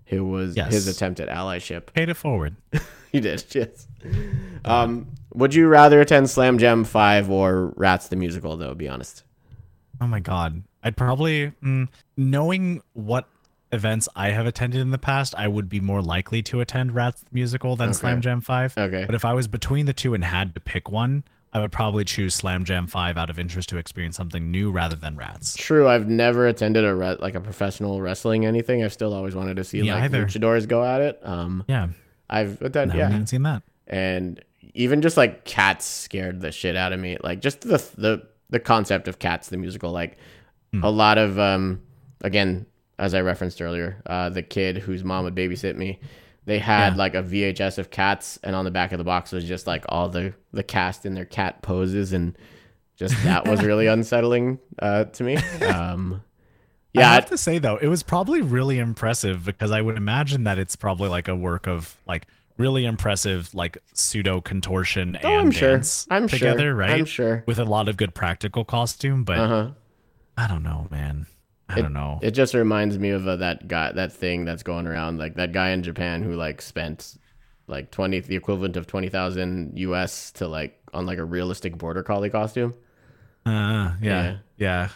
who 0.06 0.24
was 0.24 0.54
Yes. 0.56 0.72
his 0.72 0.86
attempt 0.86 1.18
at 1.18 1.28
allyship. 1.28 1.92
Paid 1.94 2.08
it 2.10 2.14
forward. 2.14 2.56
He 3.10 3.20
did. 3.20 3.44
Yes. 3.54 3.86
Um, 4.64 5.06
would 5.34 5.54
you 5.54 5.68
rather 5.68 6.00
attend 6.00 6.28
Slam 6.30 6.58
Jam 6.58 6.82
Five 6.82 7.30
or 7.30 7.72
Rats 7.76 8.08
the 8.08 8.16
musical? 8.16 8.56
Though, 8.56 8.74
be 8.74 8.88
honest. 8.88 9.22
Oh 10.00 10.08
my 10.08 10.18
god. 10.18 10.64
I'd 10.84 10.96
probably 10.96 11.52
mm, 11.62 11.88
knowing 12.16 12.82
what 12.92 13.26
events 13.72 14.08
I 14.14 14.30
have 14.30 14.46
attended 14.46 14.80
in 14.80 14.90
the 14.90 14.98
past, 14.98 15.34
I 15.36 15.48
would 15.48 15.68
be 15.68 15.80
more 15.80 16.00
likely 16.02 16.42
to 16.42 16.60
attend 16.60 16.94
Rats 16.94 17.24
musical 17.32 17.74
than 17.74 17.92
Slam 17.94 18.20
Jam 18.20 18.40
5. 18.40 18.78
Okay. 18.78 19.04
But 19.06 19.14
if 19.16 19.24
I 19.24 19.32
was 19.32 19.48
between 19.48 19.86
the 19.86 19.92
two 19.92 20.14
and 20.14 20.22
had 20.24 20.54
to 20.54 20.60
pick 20.60 20.90
one, 20.90 21.24
I 21.52 21.60
would 21.60 21.72
probably 21.72 22.04
choose 22.04 22.34
Slam 22.34 22.64
Jam 22.64 22.86
5 22.86 23.16
out 23.16 23.30
of 23.30 23.38
interest 23.38 23.68
to 23.70 23.78
experience 23.78 24.16
something 24.16 24.50
new 24.50 24.70
rather 24.70 24.94
than 24.96 25.16
Rats. 25.16 25.56
True. 25.56 25.88
I've 25.88 26.06
never 26.08 26.46
attended 26.46 26.84
a 26.84 26.94
re- 26.94 27.16
like 27.18 27.34
a 27.34 27.40
professional 27.40 28.00
wrestling 28.00 28.44
anything. 28.46 28.84
I've 28.84 28.92
still 28.92 29.14
always 29.14 29.34
wanted 29.34 29.56
to 29.56 29.64
see 29.64 29.82
like 29.82 30.04
either. 30.04 30.26
luchadors 30.26 30.68
go 30.68 30.84
at 30.84 31.00
it. 31.00 31.20
Um, 31.24 31.64
Yeah. 31.66 31.88
I've 32.30 32.60
attended. 32.62 32.96
I 32.96 32.98
Yeah. 32.98 33.06
I 33.08 33.10
haven't 33.10 33.28
seen 33.28 33.42
that. 33.42 33.62
and 33.86 34.42
even 34.76 35.02
just 35.02 35.16
like 35.16 35.44
cats 35.44 35.84
scared 35.84 36.40
the 36.40 36.50
shit 36.50 36.74
out 36.74 36.92
of 36.92 36.98
me 36.98 37.16
like 37.22 37.40
just 37.40 37.60
the 37.60 37.76
the 37.96 38.26
the 38.50 38.58
concept 38.58 39.06
of 39.06 39.18
cats 39.20 39.48
the 39.50 39.56
musical 39.56 39.92
like 39.92 40.16
a 40.82 40.90
lot 40.90 41.18
of 41.18 41.38
um 41.38 41.80
again 42.22 42.66
as 42.98 43.14
i 43.14 43.20
referenced 43.20 43.60
earlier 43.62 44.02
uh 44.06 44.28
the 44.30 44.42
kid 44.42 44.78
whose 44.78 45.04
mom 45.04 45.24
would 45.24 45.34
babysit 45.34 45.76
me 45.76 45.98
they 46.46 46.58
had 46.58 46.92
Yeah. 46.94 46.98
like 46.98 47.14
a 47.14 47.22
vhs 47.22 47.78
of 47.78 47.90
cats 47.90 48.38
and 48.42 48.54
on 48.56 48.64
the 48.64 48.70
back 48.70 48.92
of 48.92 48.98
the 48.98 49.04
box 49.04 49.32
was 49.32 49.44
just 49.44 49.66
like 49.66 49.84
all 49.88 50.08
the 50.08 50.34
the 50.52 50.62
cast 50.62 51.06
in 51.06 51.14
their 51.14 51.24
cat 51.24 51.62
poses 51.62 52.12
and 52.12 52.36
just 52.96 53.14
that 53.24 53.46
was 53.46 53.62
really 53.64 53.86
unsettling 53.86 54.58
uh 54.80 55.04
to 55.04 55.22
me 55.24 55.36
um 55.66 56.22
I 56.96 57.00
yeah 57.00 57.12
have 57.14 57.26
to 57.30 57.36
say 57.38 57.58
though, 57.58 57.76
it 57.76 57.88
was 57.88 58.04
probably 58.04 58.40
really 58.40 58.78
impressive 58.78 59.44
because 59.44 59.72
I 59.72 59.80
would 59.80 59.96
imagine 59.96 60.44
that 60.44 60.60
it's 60.60 60.76
probably 60.76 61.08
like 61.08 61.26
a 61.26 61.34
work 61.34 61.66
of 61.66 61.96
like 62.06 62.26
really 62.56 62.84
impressive 62.84 63.52
like 63.52 63.78
pseudo 63.94 64.40
contortion 64.40 65.18
Oh, 65.24 65.28
and 65.28 65.40
I'm 65.40 65.50
sure. 65.50 65.70
dance 65.72 66.06
I'm 66.08 66.28
sure. 66.28 66.38
together, 66.38 66.72
right? 66.72 66.90
I'm 66.92 67.04
sure. 67.04 67.42
With 67.48 67.58
a 67.58 67.64
lot 67.64 67.88
of 67.88 67.96
good 67.96 68.14
practical 68.14 68.64
costume, 68.64 69.24
but 69.24 69.38
uh-huh 69.40 69.70
I 70.36 70.46
don't 70.46 70.62
know, 70.62 70.88
man. 70.90 71.26
I 71.68 71.80
don't 71.80 71.92
know. 71.92 72.18
It 72.22 72.32
just 72.32 72.54
reminds 72.54 72.98
me 72.98 73.10
of 73.10 73.26
uh, 73.26 73.36
that 73.36 73.68
guy, 73.68 73.92
that 73.92 74.12
thing 74.12 74.44
that's 74.44 74.62
going 74.62 74.86
around, 74.86 75.18
like 75.18 75.34
that 75.36 75.52
guy 75.52 75.70
in 75.70 75.82
Japan 75.82 76.22
who 76.22 76.34
like 76.34 76.60
spent 76.60 77.16
like 77.66 77.90
twenty, 77.90 78.20
the 78.20 78.36
equivalent 78.36 78.76
of 78.76 78.86
twenty 78.86 79.08
thousand 79.08 79.72
US 79.78 80.30
to 80.32 80.46
like 80.46 80.78
on 80.92 81.06
like 81.06 81.18
a 81.18 81.24
realistic 81.24 81.78
border 81.78 82.02
collie 82.02 82.30
costume. 82.30 82.74
uh, 83.46 83.92
yeah, 84.02 84.38
yeah. 84.58 84.88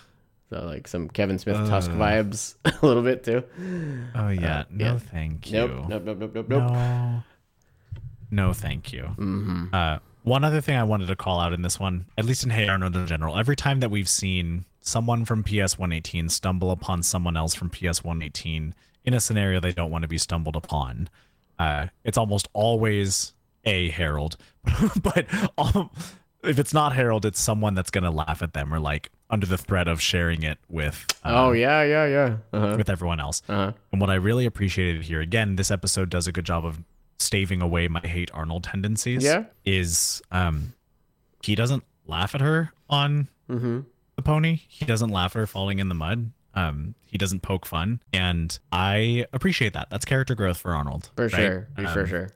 So 0.51 0.65
like 0.65 0.89
some 0.89 1.09
Kevin 1.09 1.39
Smith 1.39 1.57
Tusk 1.69 1.91
vibes 1.91 2.55
a 2.65 2.87
little 2.87 3.03
bit 3.03 3.25
too. 3.25 3.45
Oh 4.15 4.29
yeah. 4.29 4.65
no, 4.71 4.85
yeah. 4.85 4.99
thank 4.99 5.51
you. 5.51 5.59
Nope, 5.59 5.89
nope, 5.89 6.03
nope, 6.05 6.19
nope, 6.21 6.35
nope. 6.35 6.49
No. 6.49 7.23
No, 8.31 8.53
thank 8.53 8.93
you. 8.93 9.05
Mm-hmm. 9.05 9.67
Uh, 9.73 9.99
one 10.23 10.45
other 10.45 10.61
thing 10.61 10.77
I 10.77 10.85
wanted 10.85 11.07
to 11.07 11.17
call 11.17 11.41
out 11.41 11.55
in 11.55 11.63
this 11.63 11.81
one, 11.81 12.07
at 12.19 12.27
least 12.27 12.45
in 12.45 12.51
Hey 12.51 12.69
Arnold 12.69 12.95
in 12.95 13.07
general, 13.07 13.39
every 13.39 13.57
time 13.57 13.81
that 13.81 13.91
we've 13.91 14.09
seen 14.09 14.67
someone 14.81 15.25
from 15.25 15.43
PS 15.43 15.79
118 15.79 16.29
stumble 16.29 16.71
upon 16.71 17.03
someone 17.03 17.37
else 17.37 17.55
from 17.55 17.71
PS 17.71 18.05
118 18.05 18.75
in 19.05 19.15
a 19.15 19.21
scenario 19.21 19.61
they 19.61 19.73
don't 19.73 19.91
want 19.91 20.03
to 20.03 20.09
be 20.09 20.19
stumbled 20.19 20.57
upon, 20.57 21.09
uh, 21.59 21.87
it's 22.05 22.19
almost 22.19 22.49
always 22.53 23.33
a 23.65 23.91
Harold. 23.91 24.37
but 25.03 25.27
um, 25.57 25.91
if 26.45 26.59
it's 26.59 26.75
not 26.75 26.95
Harold, 26.95 27.25
it's 27.25 27.41
someone 27.41 27.75
that's 27.75 27.91
going 27.91 28.05
to 28.05 28.11
laugh 28.11 28.43
at 28.43 28.53
them 28.53 28.73
or 28.73 28.79
like 28.79 29.11
under 29.31 29.47
the 29.47 29.59
threat 29.59 29.89
of 29.89 30.01
sharing 30.01 30.43
it 30.43 30.59
with. 30.69 31.07
Uh, 31.25 31.33
Oh 31.49 31.53
yeah, 31.53 31.83
yeah, 31.83 32.07
yeah. 32.07 32.37
Uh-huh. 32.53 32.77
with 32.77 32.89
everyone 32.91 33.21
else. 33.21 33.43
Uh-huh. 33.49 33.73
And 33.93 34.01
what 34.01 34.11
I 34.11 34.15
really 34.15 34.47
appreciated 34.47 35.03
here, 35.03 35.21
again, 35.21 35.57
this 35.57 35.71
episode 35.71 36.11
does 36.11 36.27
a 36.27 36.33
good 36.33 36.45
job 36.45 36.65
of 36.65 36.81
staving 37.19 37.61
away 37.61 37.89
my 37.89 38.01
hate 38.01 38.31
Arnold 38.33 38.65
tendencies. 38.65 39.25
Yeah. 39.25 39.45
Is 39.65 40.23
um 40.31 40.75
he 41.43 41.55
doesn't 41.55 41.85
laugh 42.07 42.35
at 42.35 42.41
her 42.41 42.73
on 42.89 43.29
Mm-hmm. 43.51 43.81
The 44.19 44.23
pony. 44.23 44.61
He 44.69 44.85
doesn't 44.85 45.11
laugh 45.11 45.37
at 45.37 45.39
her 45.39 45.47
falling 45.47 45.79
in 45.79 45.89
the 45.89 45.95
mud. 45.95 46.33
Um, 46.55 46.95
he 47.07 47.17
doesn't 47.19 47.41
poke 47.41 47.65
fun. 47.65 48.03
And 48.13 48.59
I 48.73 49.27
appreciate 49.33 49.75
that. 49.75 49.91
That's 49.91 50.05
character 50.05 50.35
growth 50.35 50.59
for 50.59 50.75
Arnold. 50.75 51.11
For 51.15 51.23
right? 51.29 51.31
sure, 51.33 51.69
for 51.77 52.01
Um, 52.01 52.07
sure. 52.09 52.31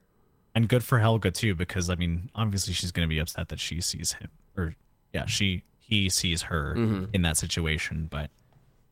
And 0.55 0.69
good 0.69 0.85
for 0.85 1.01
Helga 1.01 1.33
too, 1.33 1.55
because 1.57 1.91
I 1.91 1.97
mean, 1.97 2.31
obviously 2.37 2.73
she's 2.73 2.93
gonna 2.93 3.09
be 3.09 3.19
upset 3.19 3.49
that 3.49 3.59
she 3.59 3.81
sees 3.81 4.13
him 4.13 4.29
or 4.57 4.77
yeah, 5.13 5.27
she 5.27 5.65
he 5.79 6.09
sees 6.09 6.43
her 6.43 6.75
Mm-hmm. 6.77 7.05
in 7.13 7.23
that 7.23 7.37
situation, 7.37 8.07
but 8.11 8.31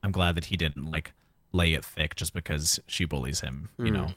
I'm 0.03 0.11
glad 0.11 0.35
that 0.35 0.47
he 0.47 0.57
didn't 0.57 0.91
like 0.91 1.13
lay 1.53 1.75
it 1.75 1.85
thick 1.85 2.17
just 2.17 2.35
because 2.35 2.81
she 2.89 3.05
bullies 3.05 3.41
him. 3.41 3.69
You 3.79 3.91
know, 3.93 4.09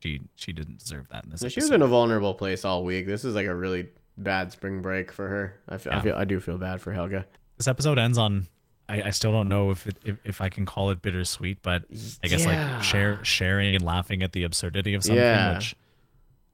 she 0.00 0.20
she 0.34 0.52
didn't 0.52 0.80
deserve 0.80 1.08
that 1.08 1.24
in 1.24 1.30
this. 1.30 1.40
She 1.50 1.60
was 1.60 1.70
in 1.70 1.80
a 1.80 1.86
vulnerable 1.86 2.34
place 2.34 2.64
all 2.64 2.84
week. 2.84 3.06
This 3.06 3.24
is 3.24 3.34
like 3.34 3.46
a 3.46 3.54
really 3.54 3.88
bad 4.18 4.52
spring 4.52 4.82
break 4.82 5.10
for 5.12 5.26
her. 5.28 5.58
I 5.68 5.78
feel, 5.78 5.92
I, 5.94 6.00
feel 6.02 6.14
I 6.16 6.24
do 6.26 6.40
feel 6.40 6.58
bad 6.58 6.80
for 6.82 6.92
Helga. 6.92 7.24
This 7.62 7.68
episode 7.68 7.98
ends 7.98 8.18
on. 8.18 8.48
I, 8.88 9.02
I 9.04 9.10
still 9.10 9.30
don't 9.30 9.48
know 9.48 9.70
if, 9.70 9.86
it, 9.86 9.96
if 10.04 10.16
if 10.24 10.40
I 10.40 10.48
can 10.48 10.66
call 10.66 10.90
it 10.90 11.00
bittersweet, 11.00 11.58
but 11.62 11.84
I 12.24 12.26
guess 12.28 12.44
Yeah. 12.44 12.74
like 12.74 12.82
share 12.82 13.24
sharing 13.24 13.76
and 13.76 13.84
laughing 13.84 14.22
at 14.24 14.32
the 14.32 14.42
absurdity 14.42 14.94
of 14.94 15.04
something, 15.04 15.22
Yeah. 15.22 15.54
which 15.54 15.76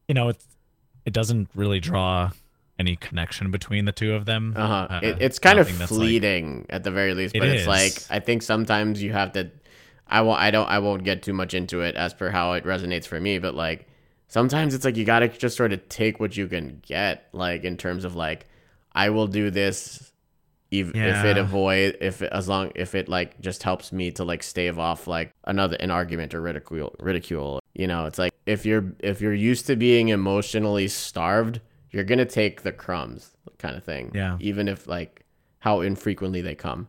you 0.09 0.15
know 0.15 0.29
it 0.29 0.37
it 1.07 1.15
doesn't 1.15 1.49
really 1.55 1.81
draw 1.81 2.31
any 2.79 2.97
connection 2.97 3.51
between 3.51 3.87
the 3.87 3.93
two 3.93 4.13
of 4.13 4.27
them. 4.27 4.53
Uh-huh. 4.57 4.87
Uh, 4.91 5.01
it, 5.03 5.17
it's 5.21 5.39
kind 5.39 5.59
of 5.59 5.67
that's, 5.79 5.91
like- 5.91 5.99
fleeting 5.99 6.67
at 6.69 6.85
the 6.85 6.91
very 6.91 7.15
least, 7.15 7.35
It 7.35 7.41
but 7.41 7.49
it's 7.49 7.63
is. 7.63 7.67
like 7.67 7.95
I 8.11 8.21
think 8.23 8.43
sometimes 8.43 9.03
you 9.03 9.13
have 9.13 9.33
to. 9.33 9.51
I 10.07 10.21
won't. 10.21 10.39
I 10.41 10.51
don't. 10.51 10.67
I 10.69 10.79
won't 10.81 11.05
get 11.05 11.23
too 11.23 11.33
much 11.33 11.55
into 11.55 11.81
it 11.81 11.95
as 11.97 12.13
per 12.13 12.29
how 12.31 12.53
it 12.53 12.65
resonates 12.65 13.07
for 13.07 13.19
me, 13.19 13.39
but 13.39 13.55
like 13.55 13.89
sometimes 14.29 14.75
it's 14.75 14.85
like 14.85 14.97
you 14.99 15.07
gotta 15.07 15.29
just 15.29 15.57
sort 15.57 15.73
of 15.73 15.89
take 15.89 16.21
what 16.21 16.37
you 16.37 16.47
can 16.47 16.83
get, 16.87 17.27
like 17.33 17.65
in 17.65 17.79
terms 17.79 18.05
of 18.05 18.15
like 18.15 18.47
I 18.93 19.09
will 19.11 19.27
do 19.27 19.51
this, 19.51 20.13
if, 20.71 20.89
if 20.95 21.25
it 21.25 21.39
avoid 21.39 21.97
if 22.01 22.21
it, 22.23 22.31
as 22.33 22.49
long 22.49 22.73
if 22.75 22.95
it 22.95 23.09
like 23.09 23.41
just 23.41 23.63
helps 23.63 23.91
me 23.93 24.11
to 24.13 24.25
like 24.25 24.43
stave 24.43 24.79
off 24.79 25.07
like 25.07 25.33
another 25.45 25.77
an 25.81 25.91
argument 25.91 26.35
or 26.35 26.41
ridicule 26.43 26.95
ridicule. 27.01 27.61
You 27.75 27.87
know, 27.87 28.07
it's 28.07 28.19
like 28.19 28.33
if 28.47 28.67
you're 28.67 28.93
if 29.01 29.21
you're 29.21 29.33
used 29.35 29.67
to 29.67 29.77
being 29.77 30.09
emotionally 30.09 30.89
starved, 30.89 31.61
you're 31.91 32.05
gonna 32.05 32.25
take 32.27 32.63
the 32.63 32.73
crumbs 32.73 33.31
kind 33.59 33.77
of 33.77 33.85
thing. 33.85 34.11
Yeah. 34.15 34.37
Even 34.41 34.69
if 34.69 34.87
like 34.87 35.25
how 35.61 35.81
infrequently 35.81 36.41
they 36.43 36.55
come. 36.55 36.89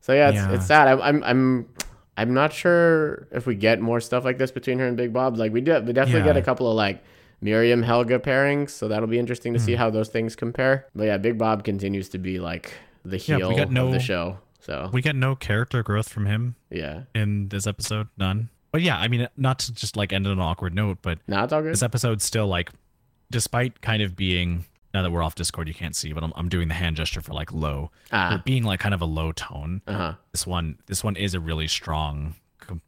So 0.00 0.12
yeah, 0.14 0.28
it's 0.30 0.36
Yeah. 0.36 0.54
it's 0.54 0.66
sad. 0.66 0.88
I'm 0.88 1.00
I'm 1.02 1.22
I'm 1.24 1.68
I'm 2.16 2.34
not 2.34 2.52
sure 2.52 3.28
if 3.30 3.46
we 3.46 3.54
get 3.54 3.80
more 3.80 4.00
stuff 4.00 4.24
like 4.24 4.38
this 4.38 4.50
between 4.50 4.78
her 4.78 4.86
and 4.86 4.96
Big 4.96 5.12
Bob. 5.12 5.36
Like 5.36 5.52
we 5.52 5.60
do 5.60 5.78
we 5.80 5.92
definitely 5.92 6.22
get 6.22 6.36
a 6.36 6.42
couple 6.42 6.68
of 6.70 6.76
like 6.76 7.02
Miriam 7.40 7.82
Helga 7.82 8.18
pairings, 8.18 8.70
so 8.70 8.88
that'll 8.88 9.06
be 9.06 9.18
interesting 9.18 9.52
to 9.52 9.60
see 9.60 9.72
Hmm. 9.74 9.78
how 9.78 9.90
those 9.90 10.08
things 10.08 10.34
compare. 10.34 10.86
But 10.96 11.04
yeah, 11.04 11.18
Big 11.18 11.36
Bob 11.38 11.62
continues 11.62 12.08
to 12.10 12.18
be 12.18 12.40
like 12.40 12.72
the 13.10 13.18
Yeah, 13.18 13.36
we 13.36 13.42
heel 13.42 13.56
got 13.56 13.62
of 13.68 13.72
no- 13.72 13.90
the 13.92 14.00
show. 14.00 14.38
So 14.60 14.90
We 14.92 15.00
got 15.02 15.14
no 15.16 15.34
character 15.34 15.82
growth 15.82 16.08
from 16.08 16.26
him 16.26 16.56
yeah, 16.70 17.02
in 17.14 17.48
this 17.48 17.66
episode, 17.66 18.08
none. 18.18 18.50
But 18.70 18.82
yeah, 18.82 18.98
I 18.98 19.08
mean, 19.08 19.26
not 19.36 19.60
to 19.60 19.72
just 19.72 19.96
like 19.96 20.12
end 20.12 20.26
on 20.26 20.32
an 20.34 20.40
awkward 20.40 20.74
note, 20.74 20.98
but 21.00 21.18
all 21.32 21.46
good. 21.46 21.72
this 21.72 21.82
episode's 21.82 22.24
still 22.24 22.46
like, 22.48 22.70
despite 23.30 23.80
kind 23.80 24.02
of 24.02 24.14
being 24.16 24.66
now 24.92 25.02
that 25.02 25.10
we're 25.10 25.22
off 25.22 25.34
Discord, 25.36 25.68
you 25.68 25.74
can't 25.74 25.94
see, 25.96 26.12
but 26.12 26.22
I'm, 26.24 26.32
I'm 26.36 26.48
doing 26.48 26.68
the 26.68 26.74
hand 26.74 26.96
gesture 26.96 27.20
for 27.22 27.32
like 27.32 27.52
low, 27.52 27.90
Ah. 28.12 28.42
being 28.44 28.64
like 28.64 28.80
kind 28.80 28.94
of 28.94 29.00
a 29.00 29.04
low 29.06 29.32
tone. 29.32 29.80
Uh 29.86 29.92
huh. 29.96 30.14
This 30.32 30.46
one, 30.46 30.78
this 30.86 31.02
one 31.04 31.16
is 31.16 31.34
a 31.34 31.40
really 31.40 31.68
strong 31.68 32.34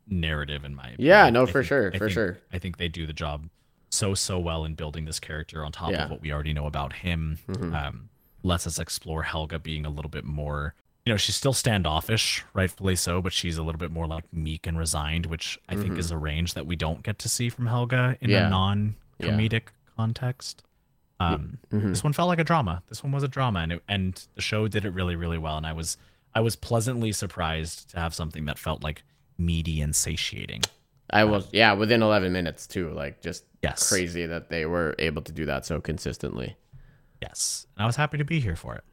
narrative 0.09 0.65
in 0.65 0.75
my 0.75 0.89
opinion. 0.89 1.07
Yeah, 1.09 1.31
no, 1.31 1.43
I 1.45 1.47
for 1.47 1.53
think- 1.61 1.67
sure, 1.69 1.89
I 1.89 1.99
for 1.99 1.99
think- 2.07 2.13
sure. 2.13 2.39
I 2.53 2.59
think 2.59 2.77
they 2.77 2.89
do 2.89 3.07
the 3.07 3.13
job 3.15 3.49
so 3.91 4.15
so 4.15 4.39
well 4.39 4.65
in 4.65 4.75
building 4.75 5.05
this 5.05 5.19
character 5.21 5.65
on 5.65 5.73
top 5.73 5.93
Yeah. 5.93 6.05
of 6.05 6.11
what 6.11 6.21
we 6.21 6.33
already 6.33 6.53
know 6.53 6.67
about 6.67 6.93
him. 6.95 7.39
Mm-hmm. 7.49 7.75
Um, 7.75 8.09
lets 8.43 8.67
us 8.67 8.79
explore 8.79 9.23
Helga 9.23 9.59
being 9.59 9.85
a 9.87 9.91
little 9.91 10.11
bit 10.11 10.25
more. 10.25 10.75
You 11.07 11.13
know, 11.13 11.17
she's 11.17 11.37
still 11.37 11.53
standoffish, 11.53 12.45
rightfully 12.53 12.95
so, 12.97 13.23
but 13.23 13.33
she's 13.33 13.57
a 13.59 13.63
little 13.63 13.79
bit 13.79 13.91
more 13.91 14.07
like 14.07 14.25
meek 14.33 14.67
and 14.67 14.79
resigned, 14.79 15.27
which 15.27 15.59
I 15.69 15.75
think 15.75 15.99
is 15.99 16.11
a 16.11 16.17
range 16.19 16.55
that 16.55 16.67
we 16.67 16.77
don't 16.77 17.03
get 17.03 17.19
to 17.21 17.29
see 17.29 17.49
from 17.49 17.67
Helga 17.67 18.17
in 18.21 18.31
Mm-hmm. 18.31 18.31
Yeah. 18.31 18.47
a 18.47 18.51
non-comedic 18.51 19.63
context. 19.97 20.63
Um, 21.19 21.59
Mm-hmm. 21.71 21.89
This 21.91 22.03
one 22.05 22.13
felt 22.13 22.29
like 22.29 22.39
a 22.39 22.45
drama. 22.45 22.83
This 22.89 23.03
one 23.03 23.13
was 23.13 23.23
a 23.23 23.29
drama, 23.29 23.61
and 23.61 23.73
it, 23.73 23.83
and 23.89 24.27
the 24.35 24.43
show 24.43 24.69
did 24.69 24.85
it 24.85 24.91
really, 24.91 25.17
really 25.17 25.39
well. 25.39 25.57
And 25.57 25.67
I 25.67 25.73
was 25.73 25.97
I 26.35 26.41
was 26.41 26.55
pleasantly 26.57 27.13
surprised 27.13 27.91
to 27.91 27.99
have 28.01 28.15
something 28.15 28.45
that 28.47 28.59
felt 28.59 28.83
like 28.83 29.03
meaty 29.37 29.81
and 29.81 29.95
satiating. 29.97 30.63
I 31.11 31.25
was 31.25 31.49
yeah 31.53 31.73
within 31.73 32.03
11 32.03 32.33
minutes 32.33 32.67
too. 32.67 32.91
Like 32.91 33.21
just 33.21 33.45
Yes. 33.63 33.89
crazy 33.89 34.27
that 34.27 34.49
they 34.49 34.65
were 34.65 34.95
able 34.99 35.23
to 35.23 35.33
do 35.33 35.45
that 35.47 35.67
so 35.67 35.81
consistently. 35.81 36.57
Yes, 37.23 37.67
and 37.77 37.83
I 37.85 37.87
was 37.87 37.97
happy 37.97 38.19
to 38.19 38.25
be 38.25 38.41
here 38.41 38.57
for 38.57 38.75
it. 38.77 38.85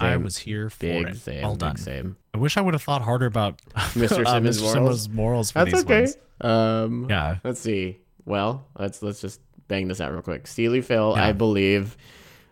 I 0.00 0.16
was 0.16 0.36
here 0.36 0.70
for 0.70 0.80
Big 0.80 1.06
it. 1.08 1.16
same. 1.18 1.42
well 1.42 1.52
big 1.52 1.60
done. 1.60 1.76
Same. 1.76 2.16
I 2.34 2.38
wish 2.38 2.56
I 2.56 2.60
would 2.60 2.74
have 2.74 2.82
thought 2.82 3.02
harder 3.02 3.26
about 3.26 3.58
Mr. 3.74 4.26
uh, 4.26 4.32
Simmons' 4.32 4.60
Mr. 4.60 4.62
morals? 4.62 4.72
Simmons' 4.72 5.08
morals 5.08 5.50
for 5.52 5.58
That's 5.60 5.72
these 5.72 5.84
okay. 5.84 6.00
ones. 6.00 6.16
Um, 6.40 7.06
Yeah. 7.08 7.36
Let's 7.44 7.60
see. 7.60 7.98
Well, 8.24 8.66
let's 8.76 9.02
let's 9.02 9.20
just 9.20 9.40
bang 9.68 9.86
this 9.86 10.00
out 10.00 10.10
real 10.12 10.22
quick. 10.22 10.46
Steely 10.48 10.80
Phil, 10.80 11.14
Yeah. 11.16 11.24
I 11.26 11.32
believe, 11.32 11.96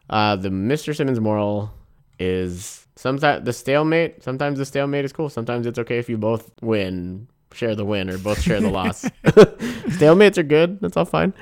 uh, 0.09 0.37
the 0.37 0.51
Mr. 0.51 0.95
Simmons 0.95 1.19
moral 1.19 1.73
is 2.21 2.87
sometimes 2.95 3.45
the 3.45 3.53
stalemate. 3.53 4.23
Sometimes 4.23 4.59
the 4.59 4.65
stalemate 4.67 5.05
is 5.05 5.13
cool. 5.13 5.29
Sometimes 5.29 5.67
it's 5.67 5.79
okay 5.81 5.99
if 5.99 6.09
you 6.09 6.17
both 6.19 6.53
win, 6.61 7.27
share 7.53 7.75
the 7.75 7.85
win, 7.85 8.09
or 8.09 8.19
both 8.19 8.41
share 8.41 8.61
the 8.61 8.71
loss. 8.71 9.05
Stalemates 9.25 10.39
are 10.39 10.43
good. 10.45 10.79
That's 10.81 10.97
all 10.97 11.05
fine. 11.07 11.35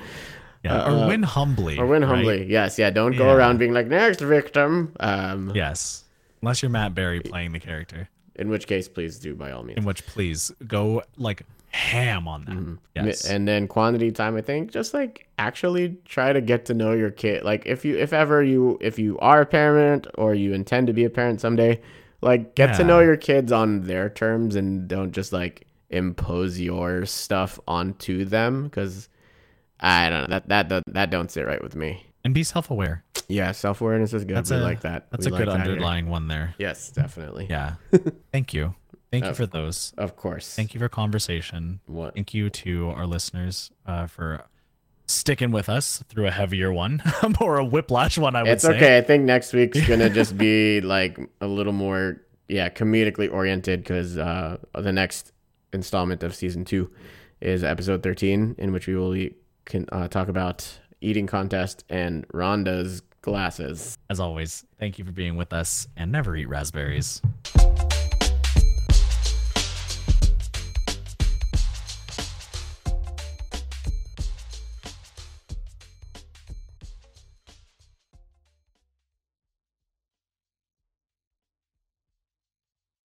Yeah, 0.65 0.83
Uh, 0.83 1.05
or 1.05 1.09
win 1.09 1.23
humbly. 1.23 1.79
Or 1.79 1.87
win 1.87 2.03
right? 2.03 2.09
humbly. 2.09 2.47
Yes. 2.47 2.79
Yeah. 2.79 2.91
Don't 2.91 3.17
go 3.17 3.27
Yeah. 3.29 3.35
around 3.35 3.59
being 3.59 3.73
like 3.73 3.87
next 3.87 4.21
victim. 4.21 4.93
Um, 5.01 5.53
Yes, 5.55 6.05
unless 6.43 6.63
you're 6.63 6.71
Matt 6.71 6.95
Berry 6.95 7.21
playing 7.21 7.53
the 7.53 7.61
character, 7.61 8.09
In 8.37 8.49
which 8.51 8.67
case, 8.67 8.89
please 8.89 9.19
do 9.19 9.35
by 9.35 9.51
all 9.53 9.63
means. 9.63 9.79
in 9.79 9.85
which 9.85 10.05
please 10.07 10.51
go 10.67 11.03
like 11.17 11.43
ham 11.73 12.27
on 12.29 12.45
that. 12.47 12.55
Mi- 12.57 12.77
Yes, 13.09 13.25
And 13.31 13.47
then 13.47 13.69
quantity 13.69 14.11
time, 14.11 14.37
I 14.37 14.41
think, 14.41 14.71
just 14.73 14.93
like 14.93 15.27
actually 15.39 15.97
try 16.05 16.33
to 16.33 16.41
get 16.41 16.65
to 16.67 16.75
know 16.75 16.93
your 16.93 17.11
kid. 17.11 17.43
Like 17.45 17.63
if 17.65 17.85
you, 17.85 17.97
if 17.97 18.13
ever 18.13 18.43
you, 18.43 18.77
if 18.81 18.99
you 18.99 19.19
are 19.21 19.41
a 19.43 19.47
parent 19.47 20.07
or 20.17 20.35
you 20.35 20.53
intend 20.53 20.89
to 20.89 20.93
be 20.93 21.05
a 21.05 21.11
parent 21.11 21.41
someday, 21.41 21.81
like 22.23 22.55
get 22.55 22.77
to 22.77 22.85
know 22.85 23.01
your 23.01 23.17
kids 23.17 23.51
on 23.53 23.83
their 23.83 24.11
terms 24.11 24.57
and 24.57 24.89
don't 24.89 25.13
just 25.13 25.33
like 25.33 25.67
impose 25.89 26.61
your 26.61 27.05
stuff 27.07 27.59
onto 27.69 28.25
them 28.25 28.65
because 28.65 29.09
I 29.81 30.11
don't 30.11 30.23
know 30.23 30.27
that 30.39 30.49
that 30.49 30.69
that, 30.69 30.83
that 30.89 31.11
don't 31.11 31.31
sit 31.31 31.47
right 31.47 31.63
with 31.63 31.75
me. 31.75 32.07
and 32.25 32.35
be 32.35 32.43
self-aware. 32.45 33.03
Yeah, 33.29 33.53
self 33.53 33.81
awareness 33.81 34.13
is 34.13 34.25
good. 34.25 34.37
That's 34.37 34.51
we 34.51 34.57
a 34.57 34.61
like 34.61 34.81
that. 34.83 35.11
That's 35.11 35.27
We 35.27 35.33
a 35.33 35.39
good 35.39 35.49
like 35.49 35.59
that 35.59 35.65
here. 35.65 35.73
underlying 35.73 36.09
one 36.09 36.29
there. 36.29 36.55
Yes, 36.59 36.91
definitely. 36.91 37.47
Yeah. 37.49 37.75
Thank 38.33 38.53
you. 38.53 38.75
Thank 39.11 39.25
you 39.25 39.35
for 39.35 39.47
those. 39.47 39.93
Of 39.99 40.15
course. 40.17 40.55
Thank 40.55 40.73
you 40.75 40.79
for 40.81 40.89
conversation. 40.89 41.81
What? 41.87 42.15
Thank 42.15 42.33
you 42.35 42.49
to 42.51 42.91
our 42.91 43.07
listeners 43.07 43.71
uh, 43.87 44.07
for 44.07 44.45
sticking 45.07 45.51
with 45.51 45.69
us 45.69 46.05
through 46.09 46.27
a 46.29 46.31
heavier 46.31 46.73
one 46.73 47.03
or 47.41 47.57
a 47.59 47.65
whiplash 47.65 48.17
one. 48.19 48.37
I 48.37 48.43
would 48.45 48.53
It's 48.53 48.63
say. 48.63 48.77
okay. 48.77 48.99
I 48.99 49.01
think 49.01 49.25
next 49.25 49.53
week's 49.53 49.81
gonna 49.89 50.11
just 50.11 50.37
be 50.39 50.81
like 50.81 51.19
a 51.41 51.47
little 51.49 51.73
more, 51.73 52.21
yeah, 52.49 52.69
comedically 52.69 53.33
oriented 53.33 53.81
because 53.83 54.17
uh, 54.19 54.59
the 54.75 54.93
next 54.93 55.33
installment 55.73 56.23
of 56.23 56.35
season 56.35 56.65
two 56.65 56.91
is 57.41 57.65
episode 57.65 58.03
thirteen, 58.05 58.55
in 58.59 58.71
which 58.73 58.87
we 58.87 58.95
will 58.95 59.15
e- 59.17 59.35
can 59.65 59.87
uh, 59.93 60.09
talk 60.09 60.29
about 60.29 60.69
eating 61.01 61.27
contest 61.27 61.85
and 61.89 62.27
Rhonda's 62.29 63.03
glasses. 63.23 63.99
As 64.09 64.21
always, 64.21 64.65
thank 64.79 64.99
you 64.99 65.05
for 65.05 65.13
being 65.13 65.37
with 65.37 65.53
us 65.53 65.87
and 65.97 66.11
never 66.11 66.37
eat 66.37 66.49
raspberries. 66.49 67.23